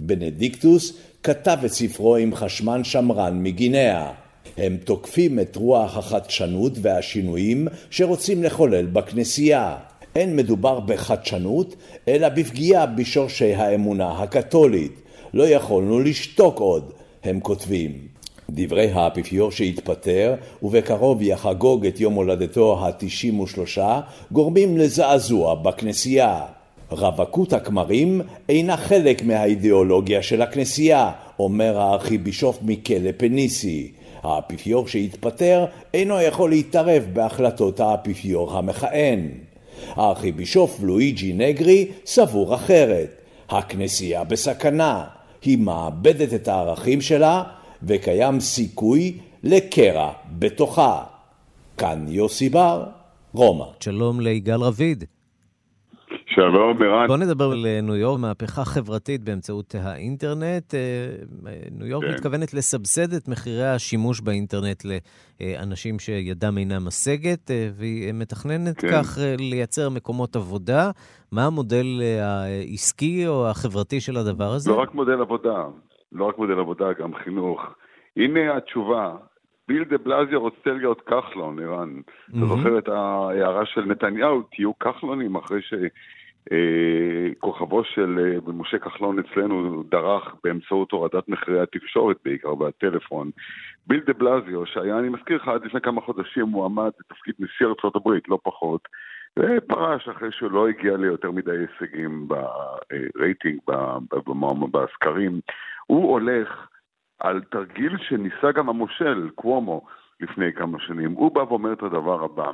בנדיקטוס 0.00 0.92
כתב 1.22 1.58
את 1.64 1.72
ספרו 1.72 2.16
עם 2.16 2.34
חשמן 2.34 2.84
שמרן 2.84 3.42
מגינאה. 3.42 4.12
הם 4.56 4.76
תוקפים 4.84 5.40
את 5.40 5.56
רוח 5.56 5.96
החדשנות 5.96 6.72
והשינויים 6.82 7.68
שרוצים 7.90 8.42
לחולל 8.42 8.86
בכנסייה. 8.86 9.76
אין 10.16 10.36
מדובר 10.36 10.80
בחדשנות, 10.80 11.76
אלא 12.08 12.28
בפגיעה 12.28 12.86
בשורשי 12.86 13.54
האמונה 13.54 14.22
הקתולית. 14.22 14.92
לא 15.34 15.48
יכולנו 15.48 16.00
לשתוק 16.00 16.58
עוד, 16.60 16.92
הם 17.24 17.40
כותבים. 17.40 17.92
דברי 18.50 18.90
האפיפיור 18.90 19.50
שהתפטר, 19.50 20.34
ובקרוב 20.62 21.22
יחגוג 21.22 21.86
את 21.86 22.00
יום 22.00 22.14
הולדתו 22.14 22.78
ה-93, 22.78 23.78
גורמים 24.32 24.78
לזעזוע 24.78 25.54
בכנסייה. 25.54 26.40
רווקות 26.90 27.52
הכמרים 27.52 28.20
אינה 28.48 28.76
חלק 28.76 29.22
מהאידיאולוגיה 29.24 30.22
של 30.22 30.42
הכנסייה, 30.42 31.10
אומר 31.38 31.80
הארכיבישוף 31.80 32.58
מיקלה 32.62 33.10
פניסי. 33.16 33.92
האפיפיור 34.22 34.88
שהתפטר 34.88 35.64
אינו 35.94 36.20
יכול 36.20 36.50
להתערב 36.50 37.06
בהחלטות 37.12 37.80
האפיפיור 37.80 38.58
המכהן. 38.58 39.28
הארכיבישוף 39.94 40.80
לואיג'י 40.82 41.32
נגרי 41.32 41.88
סבור 42.06 42.54
אחרת. 42.54 43.20
הכנסייה 43.48 44.24
בסכנה, 44.24 45.04
היא 45.42 45.58
מאבדת 45.58 46.34
את 46.34 46.48
הערכים 46.48 47.00
שלה 47.00 47.42
וקיים 47.82 48.40
סיכוי 48.40 49.18
לקרע 49.42 50.12
בתוכה. 50.38 51.04
כאן 51.76 52.06
יוסי 52.08 52.48
בר, 52.48 52.84
רומא. 53.34 53.64
שלום 53.80 54.20
ליגאל 54.20 54.60
רביד. 54.60 55.04
שלום, 56.34 56.82
ערן. 56.82 57.06
בוא 57.06 57.16
נדבר 57.16 57.44
על 57.44 57.66
ניו 57.82 57.96
יורק, 57.96 58.20
מהפכה 58.20 58.64
חברתית 58.64 59.24
באמצעות 59.24 59.74
האינטרנט. 59.82 60.74
אה, 60.74 60.80
ניו 61.78 61.86
יורק 61.86 62.04
כן. 62.04 62.10
מתכוונת 62.14 62.54
לסבסד 62.54 63.12
את 63.12 63.28
מחירי 63.28 63.68
השימוש 63.74 64.20
באינטרנט 64.20 64.82
לאנשים 64.84 65.98
שידם 65.98 66.58
אינה 66.58 66.78
משגת, 66.86 67.50
אה, 67.50 67.68
והיא 67.78 68.12
מתכננת 68.14 68.80
כן. 68.80 68.88
כך 68.88 69.18
אה, 69.18 69.34
לייצר 69.38 69.90
מקומות 69.90 70.36
עבודה. 70.36 70.90
מה 71.32 71.46
המודל 71.46 71.86
העסקי 72.22 73.26
או 73.26 73.48
החברתי 73.50 74.00
של 74.00 74.16
הדבר 74.16 74.52
הזה? 74.52 74.70
לא 74.70 74.80
רק 74.80 74.94
מודל 74.94 75.20
עבודה, 75.20 75.64
לא 76.12 76.24
רק 76.24 76.38
מודל 76.38 76.58
עבודה, 76.58 76.92
גם 76.92 77.14
חינוך. 77.14 77.60
הנה 78.16 78.56
התשובה. 78.56 79.16
ביל 79.68 79.84
דה 79.84 79.98
בלזיו 79.98 80.38
רוצה 80.38 80.70
להיות 80.72 81.00
כחלון, 81.00 81.58
ערן. 81.58 82.00
Mm-hmm. 82.00 82.38
אתה 82.38 82.46
זוכר 82.46 82.78
את 82.78 82.88
ההערה 82.88 83.66
של 83.66 83.80
נתניהו, 83.80 84.42
תהיו 84.42 84.78
כחלונים 84.78 85.36
אחרי 85.36 85.62
ש... 85.62 85.74
אה, 86.52 87.34
כוכבו 87.38 87.84
של 87.84 88.18
אה, 88.18 88.52
משה 88.52 88.78
כחלון 88.78 89.18
אצלנו 89.18 89.82
דרך 89.82 90.34
באמצעות 90.44 90.92
הורדת 90.92 91.28
מחירי 91.28 91.60
התקשורת 91.60 92.16
בעיקר 92.24 92.62
והטלפון. 92.62 93.30
ביל 93.86 94.00
דה 94.06 94.12
בלזיו, 94.12 94.66
שהיה, 94.66 94.98
אני 94.98 95.08
מזכיר 95.08 95.36
לך, 95.36 95.48
עד 95.48 95.64
לפני 95.64 95.80
כמה 95.80 96.00
חודשים 96.00 96.44
מועמד 96.44 96.90
לתפקיד 97.00 97.34
נשיא 97.38 97.66
ארצות 97.66 97.96
הברית, 97.96 98.28
לא 98.28 98.38
פחות, 98.42 98.88
ופרש 99.38 100.08
אחרי 100.08 100.32
שהוא 100.32 100.50
לא 100.50 100.68
הגיע 100.68 100.96
ליותר 100.96 101.30
מדי 101.30 101.50
הישגים 101.50 102.28
ברייטינג, 102.28 103.60
בסקרים. 104.72 105.40
הוא 105.86 106.12
הולך 106.12 106.68
על 107.20 107.40
תרגיל 107.50 107.96
שניסה 107.98 108.52
גם 108.52 108.68
המושל, 108.68 109.30
קוומו, 109.34 109.86
לפני 110.20 110.52
כמה 110.52 110.78
שנים. 110.80 111.12
הוא 111.12 111.34
בא 111.34 111.40
ואומר 111.40 111.72
את 111.72 111.82
הדבר 111.82 112.24
הבא: 112.24 112.50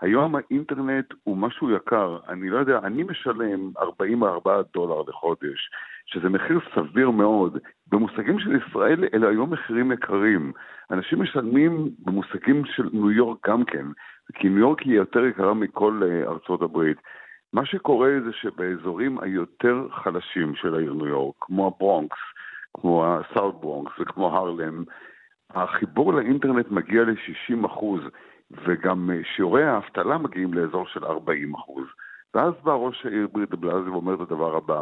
היום 0.00 0.34
האינטרנט 0.36 1.14
הוא 1.24 1.36
משהו 1.36 1.70
יקר, 1.70 2.18
אני 2.28 2.50
לא 2.50 2.58
יודע, 2.58 2.78
אני 2.78 3.02
משלם 3.02 3.70
44 3.78 4.62
דולר 4.74 5.02
לחודש, 5.08 5.70
שזה 6.06 6.28
מחיר 6.28 6.60
סביר 6.74 7.10
מאוד. 7.10 7.58
במושגים 7.86 8.38
של 8.38 8.56
ישראל 8.56 9.04
אלה 9.14 9.28
היום 9.28 9.52
מחירים 9.52 9.92
יקרים. 9.92 10.52
אנשים 10.90 11.22
משלמים 11.22 11.90
במושגים 11.98 12.64
של 12.64 12.88
ניו 12.92 13.10
יורק 13.10 13.48
גם 13.48 13.64
כן, 13.64 13.86
כי 14.34 14.48
ניו 14.48 14.58
יורק 14.58 14.80
היא 14.80 14.94
יותר 14.94 15.24
יקרה 15.24 15.54
מכל 15.54 16.02
uh, 16.02 16.28
ארצות 16.28 16.62
הברית. 16.62 16.96
מה 17.52 17.66
שקורה 17.66 18.10
זה 18.24 18.32
שבאזורים 18.32 19.18
היותר 19.20 19.86
חלשים 19.90 20.54
של 20.54 20.74
העיר 20.74 20.92
ניו 20.92 21.06
יורק, 21.06 21.34
כמו 21.40 21.66
הברונקס, 21.66 22.18
כמו 22.74 23.06
הסאוט 23.06 23.54
ברונקס 23.60 23.92
וכמו 24.00 24.36
הרלם, 24.36 24.84
החיבור 25.50 26.14
לאינטרנט 26.14 26.70
מגיע 26.70 27.02
ל-60 27.02 27.66
אחוז, 27.66 28.00
וגם 28.50 29.10
אה, 29.10 29.20
שיעורי 29.36 29.64
האבטלה 29.64 30.18
מגיעים 30.18 30.54
לאזור 30.54 30.86
של 30.86 31.04
40 31.04 31.54
אחוז. 31.54 31.84
ואז 32.34 32.54
בא 32.62 32.72
ראש 32.72 33.06
העיר 33.06 33.28
ברית 33.32 33.50
בלאזי 33.50 33.88
ואומר 33.90 34.14
את 34.14 34.20
הדבר 34.20 34.56
הבא, 34.56 34.80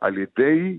על 0.00 0.18
ידי 0.18 0.78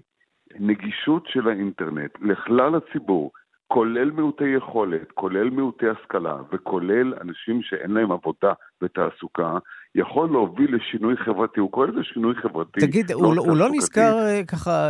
נגישות 0.59 1.27
של 1.27 1.47
האינטרנט 1.47 2.11
לכלל 2.21 2.75
הציבור, 2.75 3.31
כולל 3.67 4.11
מעוטי 4.11 4.47
יכולת, 4.47 5.11
כולל 5.11 5.49
מעוטי 5.49 5.89
השכלה 5.89 6.37
וכולל 6.51 7.13
אנשים 7.21 7.61
שאין 7.61 7.91
להם 7.91 8.11
עבודה 8.11 8.53
ותעסוקה, 8.81 9.57
יכול 9.95 10.29
להוביל 10.31 10.75
לשינוי 10.75 11.17
חברתי. 11.17 11.59
הוא 11.59 11.71
קורא 11.71 11.87
לזה 11.87 12.03
שינוי 12.03 12.35
חברתי. 12.35 12.79
תגיד, 12.79 13.11
לא 13.11 13.15
הוא, 13.15 13.35
הוא 13.37 13.57
לא 13.57 13.69
נזכר 13.71 14.17
אה, 14.19 14.41
ככה 14.47 14.89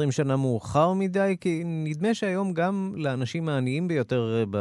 10-20 0.00 0.06
אה, 0.06 0.12
שנה 0.12 0.36
מאוחר 0.36 0.92
מדי? 0.92 1.36
כי 1.40 1.62
נדמה 1.64 2.14
שהיום 2.14 2.52
גם 2.52 2.92
לאנשים 2.96 3.48
העניים 3.48 3.88
ביותר 3.88 4.38
אה, 4.38 4.44
ב, 4.50 4.58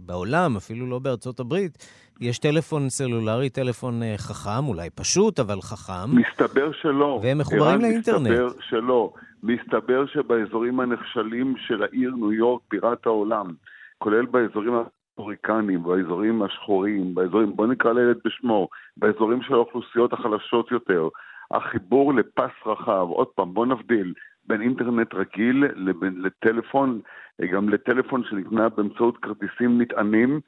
בעולם, 0.00 0.56
אפילו 0.56 0.86
לא 0.86 0.98
בארצות 0.98 1.40
הברית, 1.40 1.78
יש 2.20 2.38
טלפון 2.38 2.88
סלולרי, 2.88 3.50
טלפון 3.50 4.00
חכם, 4.16 4.68
אולי 4.68 4.90
פשוט, 4.90 5.40
אבל 5.40 5.60
חכם. 5.60 6.16
מסתבר 6.16 6.72
שלא. 6.72 7.20
והם 7.22 7.38
מחוברים 7.38 7.80
לאינטרנט. 7.80 8.26
מסתבר 8.26 8.48
שלא. 8.60 9.12
מסתבר 9.42 10.06
שבאזורים 10.06 10.80
הנחשלים 10.80 11.54
של 11.58 11.82
העיר 11.82 12.10
ניו 12.10 12.32
יורק, 12.32 12.60
בירת 12.70 13.06
העולם, 13.06 13.46
כולל 13.98 14.26
באזורים 14.26 14.74
האפריקנים, 15.18 15.82
באזורים 15.82 16.42
השחורים, 16.42 17.14
באזורים, 17.14 17.56
בוא 17.56 17.66
נקרא 17.66 17.92
לילד 17.92 18.16
בשמו, 18.24 18.68
באזורים 18.96 19.42
של 19.42 19.54
האוכלוסיות 19.54 20.12
החלשות 20.12 20.70
יותר, 20.70 21.08
החיבור 21.50 22.14
לפס 22.14 22.66
רחב, 22.66 23.06
עוד 23.08 23.26
פעם, 23.26 23.54
בוא 23.54 23.66
נבדיל 23.66 24.14
בין 24.46 24.62
אינטרנט 24.62 25.14
רגיל 25.14 25.64
לבין, 25.74 26.22
לטלפון, 26.22 27.00
גם 27.52 27.68
לטלפון 27.68 28.24
שנקנה 28.24 28.68
באמצעות 28.68 29.16
כרטיסים 29.16 29.80
נטענים, 29.80 30.40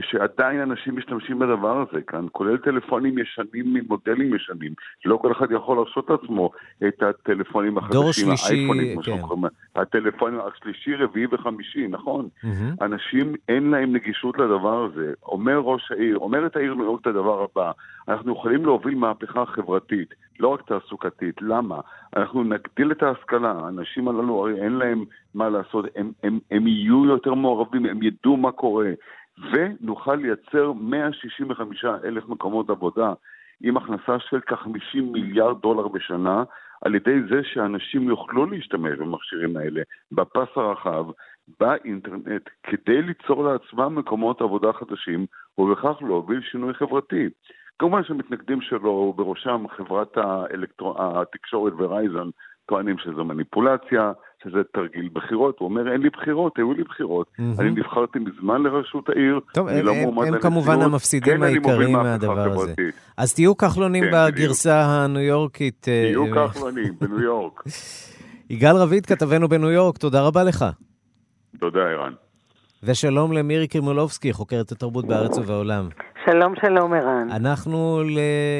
שעדיין 0.00 0.60
אנשים 0.60 0.96
משתמשים 0.96 1.38
בדבר 1.38 1.84
הזה 1.88 2.00
כאן, 2.00 2.26
כולל 2.32 2.56
טלפונים 2.56 3.18
ישנים 3.18 3.74
ממודלים 3.74 4.34
ישנים. 4.34 4.72
לא 5.04 5.16
כל 5.16 5.32
אחד 5.32 5.52
יכול 5.52 5.76
להרשות 5.76 6.10
לעצמו 6.10 6.50
את 6.88 7.02
הטלפונים 7.02 7.78
החדשים, 7.78 8.12
שלישי, 8.12 8.54
האייפונים, 8.54 9.02
כן. 9.02 9.80
הטלפונים 9.80 10.40
השלישי, 10.40 10.94
רביעי 10.94 11.26
וחמישי, 11.32 11.88
נכון. 11.88 12.28
Mm-hmm. 12.44 12.84
אנשים 12.84 13.34
אין 13.48 13.70
להם 13.70 13.92
נגישות 13.92 14.38
לדבר 14.38 14.84
הזה. 14.84 15.12
אומר 15.22 15.58
ראש 15.58 15.92
העיר, 15.92 16.18
אומרת 16.18 16.56
העיר 16.56 16.74
ניו 16.74 16.84
יורק 16.84 17.00
את 17.00 17.06
הדבר 17.06 17.46
הבא, 17.52 17.72
אנחנו 18.08 18.32
יכולים 18.32 18.64
להוביל 18.64 18.94
מהפכה 18.94 19.46
חברתית, 19.46 20.14
לא 20.40 20.48
רק 20.48 20.62
תעסוקתית. 20.62 21.34
למה? 21.40 21.80
אנחנו 22.16 22.44
נגדיל 22.44 22.92
את 22.92 23.02
ההשכלה, 23.02 23.52
האנשים 23.52 24.08
הללו 24.08 24.40
הרי 24.40 24.62
אין 24.62 24.72
להם 24.72 25.04
מה 25.34 25.48
לעשות, 25.48 25.84
הם, 25.96 26.12
הם, 26.22 26.38
הם 26.50 26.66
יהיו 26.66 27.04
יותר 27.04 27.34
מעורבים, 27.34 27.86
הם 27.86 28.02
ידעו 28.02 28.36
מה 28.36 28.52
קורה. 28.52 28.90
ונוכל 29.52 30.14
לייצר 30.14 30.72
165 30.72 31.84
אלף 31.84 32.28
מקומות 32.28 32.70
עבודה 32.70 33.12
עם 33.62 33.76
הכנסה 33.76 34.18
של 34.18 34.40
כ-50 34.40 35.02
מיליארד 35.02 35.60
דולר 35.62 35.88
בשנה, 35.88 36.44
על 36.84 36.94
ידי 36.94 37.22
זה 37.30 37.40
שאנשים 37.44 38.02
יוכלו 38.02 38.46
להשתמש 38.46 38.98
במכשירים 38.98 39.56
האלה, 39.56 39.82
בפס 40.12 40.56
הרחב, 40.56 41.04
באינטרנט, 41.60 42.48
כדי 42.62 43.02
ליצור 43.02 43.44
לעצמם 43.44 43.98
מקומות 43.98 44.40
עבודה 44.40 44.72
חדשים, 44.72 45.26
ובכך 45.58 46.02
להוביל 46.02 46.40
שינוי 46.40 46.74
חברתי. 46.74 47.28
כמובן 47.78 48.04
שהמתנגדים 48.04 48.60
שלו, 48.60 49.12
בראשם 49.16 49.64
חברת 49.76 50.16
האלקטר... 50.16 51.20
התקשורת 51.20 51.72
ורייזן, 51.78 52.28
טוענים 52.66 52.98
שזו 52.98 53.24
מניפולציה, 53.24 54.12
שזה 54.44 54.58
תרגיל 54.74 55.08
בחירות. 55.12 55.58
הוא 55.58 55.68
אומר, 55.68 55.92
אין 55.92 56.00
לי 56.00 56.10
בחירות, 56.10 56.58
היו 56.58 56.72
לי 56.72 56.84
בחירות. 56.84 57.26
Mm-hmm. 57.26 57.60
אני 57.60 57.70
נבחרתי 57.70 58.18
מזמן 58.18 58.62
לראשות 58.62 59.08
העיר, 59.08 59.40
טוב, 59.54 59.68
אני 59.68 59.80
הם, 59.80 59.86
לא 59.86 59.92
מועמד 59.94 60.18
לנשיאות. 60.18 60.44
הם 60.44 60.50
כמובן 60.50 60.82
המפסידים 60.82 61.36
כן, 61.36 61.42
העיקריים 61.42 61.92
מהדבר 61.92 62.52
הזה. 62.52 62.74
אז 63.16 63.34
תהיו 63.34 63.56
כחלונים 63.56 64.04
כן, 64.04 64.10
בגרסה 64.12 64.82
הניו 64.82 65.22
יורקית. 65.22 65.86
אה, 65.88 66.02
תהיו 66.06 66.24
כחלונים 66.34 66.92
בניו 67.00 67.20
יורק. 67.20 67.62
יגאל 68.50 68.76
רביד, 68.76 69.06
כתבנו 69.06 69.48
בניו 69.48 69.70
יורק, 69.70 69.98
תודה 69.98 70.22
רבה 70.22 70.44
לך. 70.44 70.64
תודה, 71.60 71.80
ערן. 71.80 72.12
ושלום 72.82 73.32
למירי 73.32 73.68
קרימולובסקי, 73.68 74.32
חוקרת 74.32 74.72
התרבות 74.72 75.06
בארץ 75.06 75.38
ובעולם. 75.38 75.88
שלום, 76.24 76.54
שלום, 76.60 76.92
ערן. 76.92 77.28
אנחנו 77.30 78.00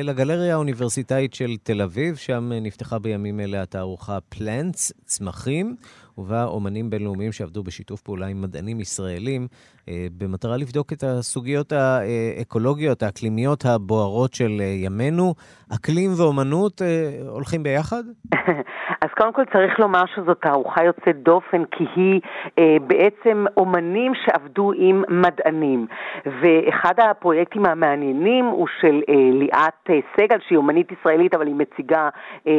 לגלריה 0.02 0.54
האוניברסיטאית 0.54 1.34
של 1.34 1.56
תל 1.62 1.82
אביב, 1.82 2.16
שם 2.16 2.50
נפתחה 2.52 2.98
בימים 2.98 3.40
אלה 3.40 3.62
התערוכה 3.62 4.18
פלנטס, 4.28 4.92
צמחים, 5.04 5.76
ובה 6.18 6.44
אומנים 6.44 6.90
בינלאומיים 6.90 7.32
שעבדו 7.32 7.62
בשיתוף 7.62 8.02
פעולה 8.02 8.26
עם 8.26 8.42
מדענים 8.42 8.80
ישראלים, 8.80 9.46
אה, 9.88 10.06
במטרה 10.18 10.56
לבדוק 10.56 10.92
את 10.92 11.04
הסוגיות 11.04 11.72
האקולוגיות, 11.72 13.02
האקלימיות 13.02 13.64
הבוערות 13.64 14.34
של 14.34 14.56
אה, 14.60 14.64
ימינו. 14.64 15.34
אקלים 15.74 16.10
ואומנות 16.16 16.82
אה, 16.82 17.10
הולכים 17.28 17.62
ביחד? 17.62 18.02
קודם 19.20 19.32
כל 19.32 19.44
צריך 19.52 19.80
לומר 19.80 20.02
שזאת 20.14 20.40
תערוכה 20.40 20.84
יוצאת 20.84 21.22
דופן, 21.22 21.64
כי 21.64 21.84
היא 21.96 22.20
אה, 22.58 22.76
בעצם 22.86 23.44
אומנים 23.56 24.12
שעבדו 24.14 24.72
עם 24.76 25.02
מדענים. 25.08 25.86
ואחד 26.26 26.94
הפרויקטים 26.98 27.66
המעניינים 27.66 28.44
הוא 28.44 28.66
של 28.80 29.00
אה, 29.08 29.14
ליאת 29.32 29.90
אה, 29.90 29.98
סגל, 30.16 30.36
שהיא 30.46 30.58
אומנית 30.58 30.92
ישראלית, 30.92 31.34
אבל 31.34 31.46
היא 31.46 31.54
מציגה 31.54 32.08
אה, 32.46 32.52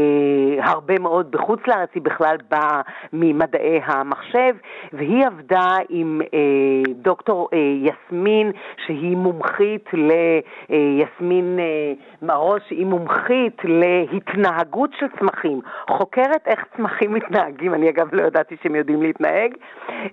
הרבה 0.59 0.99
מאוד 0.99 1.31
בחוץ 1.31 1.59
לארץ, 1.67 1.89
היא 1.95 2.03
בכלל 2.03 2.35
באה 2.51 2.81
ממדעי 3.13 3.79
המחשב, 3.85 4.55
והיא 4.93 5.25
עבדה 5.25 5.75
עם 5.89 6.21
אה, 6.33 6.93
דוקטור 6.95 7.49
אה, 7.53 7.57
יסמין, 7.59 8.51
שהיא 8.85 9.17
מומחית 9.17 9.89
ליסמין 9.93 11.59
אה, 11.59 11.93
מרוז, 12.21 12.61
שהיא 12.67 12.85
מומחית 12.85 13.57
להתנהגות 13.63 14.89
של 14.99 15.05
צמחים. 15.19 15.61
חוקרת 15.89 16.50
איך 16.51 16.59
צמחים 16.77 17.13
מתנהגים, 17.13 17.73
אני 17.73 17.89
אגב 17.89 18.07
לא 18.11 18.27
ידעתי 18.27 18.55
שהם 18.63 18.75
יודעים 18.75 19.01
להתנהג. 19.01 19.51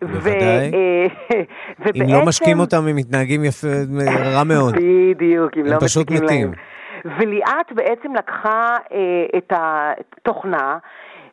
בוודאי. 0.00 0.70
ובעצם... 1.78 2.02
אם 2.02 2.06
לא 2.12 2.26
משקים 2.26 2.60
אותם 2.60 2.86
הם 2.86 2.96
מתנהגים 2.96 3.44
יפה, 3.44 3.68
רע 4.34 4.44
מאוד. 4.44 4.74
בדיוק, 4.74 5.56
אם 5.56 5.66
לא 5.66 5.76
משקים 5.76 5.76
להם. 5.76 5.78
הם 5.82 5.88
פשוט 5.88 6.10
מתים. 6.10 6.52
וליאת 7.04 7.72
בעצם 7.74 8.14
לקחה 8.14 8.76
אה, 8.92 9.38
את 9.38 9.52
התוכנה 9.56 10.78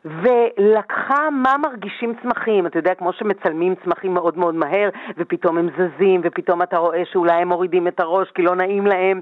ולקחה 0.06 1.30
מה 1.30 1.56
מרגישים 1.62 2.14
צמחים. 2.22 2.66
אתה 2.66 2.78
יודע, 2.78 2.94
כמו 2.94 3.12
שמצלמים 3.12 3.74
צמחים 3.84 4.14
מאוד 4.14 4.38
מאוד 4.38 4.54
מהר, 4.54 4.88
ופתאום 5.18 5.58
הם 5.58 5.68
זזים, 5.78 6.20
ופתאום 6.24 6.62
אתה 6.62 6.76
רואה 6.76 7.02
שאולי 7.12 7.32
הם 7.32 7.48
מורידים 7.48 7.88
את 7.88 8.00
הראש 8.00 8.30
כי 8.30 8.42
לא 8.42 8.54
נעים 8.54 8.86
להם, 8.86 9.20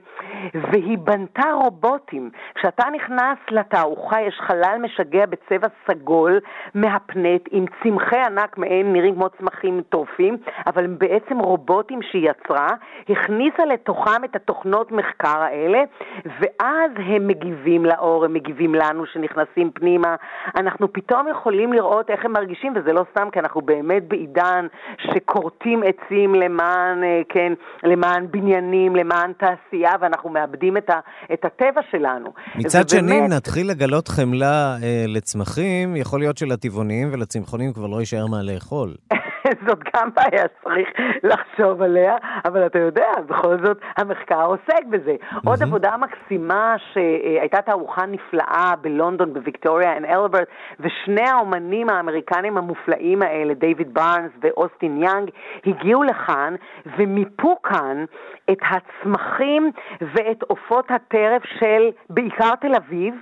והיא 0.55 0.99
בנתה 0.99 1.53
רובוטים. 1.53 2.31
כשאתה 2.55 2.85
נכנס 2.93 3.39
לתערוכה 3.51 4.23
יש 4.23 4.41
חלל 4.41 4.79
משגע 4.83 5.27
בצבע 5.27 5.69
סגול 5.91 6.41
מהפנט, 6.75 7.43
עם 7.51 7.65
צמחי 7.83 8.19
ענק 8.19 8.59
מעין, 8.59 8.93
נראים 8.93 9.15
כמו 9.15 9.29
צמחים 9.29 9.83
טורפים, 9.89 10.37
אבל 10.67 10.85
הם 10.85 10.99
בעצם 10.99 11.39
רובוטים 11.39 12.03
שהיא 12.03 12.31
יצרה, 12.31 12.69
הכניסה 13.09 13.65
לתוכם 13.65 14.25
את 14.25 14.37
התוכנות 14.37 14.93
מחקר 14.93 15.43
האלה, 15.43 15.83
ואז 16.25 16.91
הם 16.97 17.27
מגיבים 17.27 17.87
לאור, 17.87 18.25
הם 18.25 18.35
מגיבים 18.35 18.75
לנו 18.75 19.07
שנכנסים 19.07 19.71
פנימה. 19.71 20.15
אנחנו 20.57 20.74
אנחנו 20.75 20.93
פתאום 20.93 21.27
יכולים 21.31 21.73
לראות 21.73 22.11
איך 22.11 22.25
הם 22.25 22.33
מרגישים, 22.33 22.73
וזה 22.77 22.93
לא 22.93 23.05
סתם, 23.11 23.29
כי 23.33 23.39
אנחנו 23.39 23.61
באמת 23.61 24.09
בעידן 24.09 24.67
שכורתים 24.99 25.83
עצים 25.83 26.35
למען, 26.35 27.05
אה, 27.05 27.21
כן, 27.29 27.53
למען 27.85 28.27
בניינים, 28.31 28.97
למען 28.97 29.33
תעשייה, 29.33 29.93
ואנחנו 30.01 30.31
מאבדים 30.31 30.77
את, 30.77 30.91
ה, 30.91 31.01
את 31.33 31.45
הטבע 31.45 31.81
שלנו. 31.91 32.33
מצד. 32.57 32.89
שני, 32.89 33.19
אם 33.19 33.27
נתחיל 33.27 33.71
לגלות 33.71 34.09
חמלה 34.09 34.77
אה, 34.83 35.05
לצמחים, 35.09 35.97
יכול 35.97 36.21
להיות 36.21 36.39
שלטבעונים 36.39 37.09
ולצמחונים 37.13 37.73
כבר 37.73 37.87
לא 37.87 38.01
יישאר 38.01 38.27
מה 38.27 38.43
לאכול. 38.43 38.95
זאת 39.67 39.79
גם 39.95 40.09
בעיה 40.15 40.45
שצריך 40.59 40.89
לחשוב 41.23 41.83
עליה, 41.83 42.17
אבל 42.45 42.67
אתה 42.67 42.79
יודע, 42.79 43.09
בכל 43.27 43.57
זאת 43.65 43.79
המחקר 43.97 44.45
עוסק 44.45 44.85
בזה. 44.91 45.15
Mm-hmm. 45.21 45.39
עוד 45.47 45.63
עבודה 45.63 45.97
מקסימה 45.97 46.77
שהייתה 46.93 47.63
תערוכה 47.63 48.07
נפלאה 48.07 48.75
בלונדון, 48.81 49.35
בוויקטוריה 49.35 49.97
אנד 49.97 50.05
אלברט, 50.05 50.49
ושני 50.81 51.29
האומנים 51.29 51.91
האמריקנים 51.91 52.59
המופלאים 52.59 53.23
האלה, 53.23 53.55
דיוויד 53.55 53.95
ברנס 53.95 54.33
ואוסטין 54.41 55.03
יאנג, 55.03 55.31
הגיעו 55.67 56.03
לכאן 56.03 56.55
ומיפו 56.99 57.63
כאן 57.63 58.05
את 58.51 58.59
הצמחים 58.71 59.71
ואת 60.01 60.43
עופות 60.43 60.91
הטרף 60.91 61.43
של 61.59 61.91
בעיקר 62.11 62.55
תל 62.61 62.75
אביב. 62.75 63.15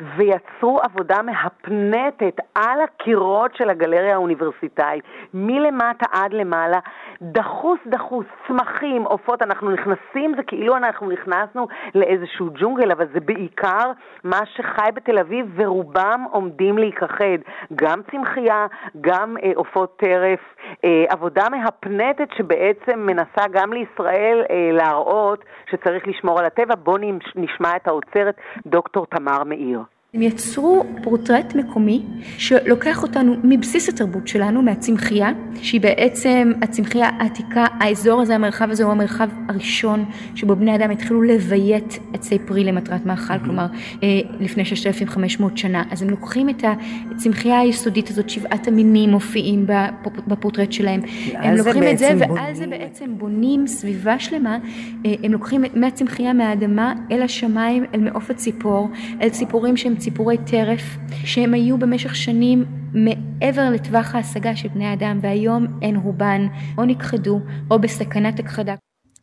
ויצרו 0.00 0.80
עבודה 0.82 1.22
מהפנטת 1.22 2.40
על 2.54 2.80
הקירות 2.80 3.56
של 3.56 3.70
הגלריה 3.70 4.14
האוניברסיטאית, 4.14 5.04
מלמטה 5.34 6.06
עד 6.12 6.32
למעלה, 6.32 6.78
דחוס 7.22 7.78
דחוס, 7.86 8.26
צמחים, 8.48 9.02
עופות, 9.02 9.42
אנחנו 9.42 9.70
נכנסים, 9.70 10.34
זה 10.36 10.42
כאילו 10.42 10.76
אנחנו 10.76 11.10
נכנסנו 11.10 11.68
לאיזשהו 11.94 12.48
ג'ונגל, 12.54 12.92
אבל 12.92 13.06
זה 13.14 13.20
בעיקר 13.20 13.92
מה 14.24 14.40
שחי 14.56 14.88
בתל 14.94 15.18
אביב, 15.18 15.46
ורובם 15.56 16.24
עומדים 16.30 16.78
להיכחד, 16.78 17.38
גם 17.74 18.00
צמחייה, 18.10 18.66
גם 19.00 19.36
אה, 19.42 19.52
עופות 19.54 19.98
אה, 20.02 20.08
טרף, 20.08 20.40
אה, 20.84 21.04
עבודה 21.08 21.48
מהפנטת 21.48 22.28
שבעצם 22.36 23.00
מנסה 23.00 23.48
גם 23.50 23.72
לישראל 23.72 24.44
אה, 24.50 24.70
להראות 24.72 25.44
שצריך 25.70 26.08
לשמור 26.08 26.38
על 26.38 26.44
הטבע. 26.44 26.74
בואו 26.74 26.96
נשמע 27.36 27.76
את 27.76 27.88
האוצרת 27.88 28.36
דוקטור 28.66 29.06
תמר 29.06 29.44
מאיר. 29.44 29.80
הם 30.14 30.22
יצרו 30.22 30.84
פורטרט 31.02 31.54
מקומי 31.54 32.02
שלוקח 32.38 33.02
אותנו 33.02 33.36
מבסיס 33.44 33.88
התרבות 33.88 34.28
שלנו, 34.28 34.62
מהצמחייה, 34.62 35.30
שהיא 35.62 35.80
בעצם 35.80 36.52
הצמחייה 36.62 37.10
העתיקה, 37.18 37.66
האזור 37.80 38.20
הזה, 38.20 38.34
המרחב 38.34 38.70
הזה 38.70 38.84
הוא 38.84 38.92
המרחב 38.92 39.28
הראשון 39.48 40.04
שבו 40.34 40.56
בני 40.56 40.76
אדם 40.76 40.90
התחילו 40.90 41.22
לביית 41.22 41.98
עצי 42.12 42.38
פרי 42.38 42.64
למטרת 42.64 43.06
מאכל. 43.06 43.38
כלומר 43.44 43.66
אה, 44.02 44.08
לפני 44.40 44.64
6,500 44.64 45.58
שנה. 45.58 45.82
אז 45.90 46.02
הם 46.02 46.10
לוקחים 46.10 46.48
את 46.48 46.64
הצמחייה 47.10 47.58
היסודית 47.58 48.10
הזאת, 48.10 48.30
שבעת 48.30 48.68
המינים 48.68 49.10
מופיעים 49.10 49.66
בפורטרט 50.26 50.72
שלהם. 50.72 51.00
הם 51.34 51.56
לוקחים 51.56 51.82
את 51.82 51.98
זה 51.98 52.10
ועל 52.18 52.54
זה 52.54 52.66
בעצם 52.66 53.18
בונים 53.18 53.66
סביבה 53.66 54.18
שלמה. 54.18 54.58
אה, 55.06 55.14
הם 55.22 55.32
לוקחים 55.32 55.64
מהצמחייה 55.74 56.32
מהאדמה 56.32 56.94
אל 57.10 57.22
השמיים, 57.22 57.84
אל 57.94 58.00
מעוף 58.00 58.30
הציפור, 58.30 58.88
אל 59.20 59.28
ציפורים 59.28 59.76
שהם 59.76 59.94
ציפורי 60.04 60.38
טרף 60.38 60.96
שהם 61.24 61.54
היו 61.54 61.78
במשך 61.78 62.16
שנים 62.16 62.64
מעבר 62.94 63.70
לטווח 63.70 64.14
ההשגה 64.14 64.56
של 64.56 64.68
בני 64.68 64.92
אדם 64.92 65.18
והיום 65.22 65.66
הן 65.82 65.96
רובן 65.96 66.46
או 66.78 66.84
נכחדו 66.84 67.40
או 67.70 67.78
בסכנת 67.78 68.38
הכחדה. 68.38 68.74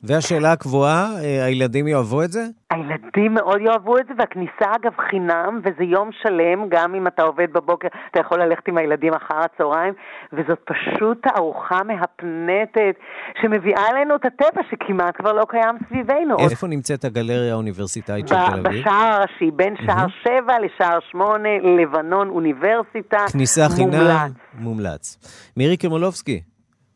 והשאלה 0.03 0.51
הקבועה, 0.51 1.07
אה, 1.23 1.45
הילדים 1.45 1.87
יאהבו 1.87 2.23
את 2.23 2.31
זה? 2.31 2.43
הילדים 2.71 3.33
מאוד 3.33 3.61
יאהבו 3.61 3.97
את 3.97 4.05
זה, 4.07 4.13
והכניסה 4.17 4.75
אגב 4.75 4.91
חינם, 5.09 5.59
וזה 5.63 5.83
יום 5.83 6.09
שלם, 6.21 6.69
גם 6.69 6.95
אם 6.95 7.07
אתה 7.07 7.23
עובד 7.23 7.53
בבוקר, 7.53 7.87
אתה 8.11 8.19
יכול 8.19 8.41
ללכת 8.41 8.67
עם 8.67 8.77
הילדים 8.77 9.13
אחר 9.13 9.35
הצהריים, 9.37 9.93
וזאת 10.33 10.59
פשוט 10.65 11.27
תערוכה 11.27 11.83
מהפנטת, 11.83 12.95
שמביאה 13.41 13.89
אלינו 13.91 14.15
את 14.15 14.25
הטבע 14.25 14.61
שכמעט 14.71 15.17
כבר 15.17 15.33
לא 15.33 15.45
קיים 15.49 15.75
סביבנו. 15.87 16.37
איפה 16.39 16.67
נמצאת 16.67 17.05
הגלריה 17.05 17.53
האוניברסיטאית 17.53 18.27
של 18.27 18.35
תל 18.35 18.59
אביב? 18.67 18.81
בשער 18.81 19.13
הראשי, 19.13 19.51
בין 19.51 19.75
שער 19.85 20.07
7 20.23 20.59
לשער 20.59 20.99
8, 21.11 21.49
לבנון 21.81 22.29
אוניברסיטה. 22.29 23.17
כניסה 23.31 23.69
חינם, 23.75 24.27
מומלץ. 24.53 25.17
מירי 25.57 25.77
קרמולובסקי, 25.77 26.41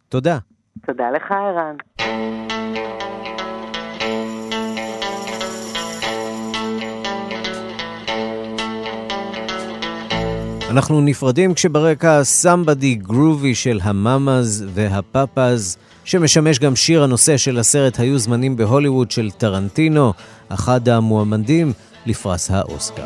תודה. 0.09 0.37
תודה 0.85 1.11
לך, 1.11 1.31
ערן. 1.31 2.44
אנחנו 10.75 11.01
נפרדים 11.01 11.53
כשברקע 11.53 12.23
סמבדי 12.23 12.95
גרובי 12.95 13.55
של 13.55 13.79
המאמאז 13.83 14.65
והפאפאז, 14.73 15.77
שמשמש 16.03 16.59
גם 16.59 16.75
שיר 16.75 17.03
הנושא 17.03 17.37
של 17.37 17.59
הסרט 17.59 17.99
היו 17.99 18.19
זמנים 18.19 18.55
בהוליווד 18.55 19.11
של 19.11 19.31
טרנטינו, 19.31 20.13
אחד 20.49 20.89
המועמדים 20.89 21.73
לפרס 22.05 22.51
האוסקר. 22.51 23.05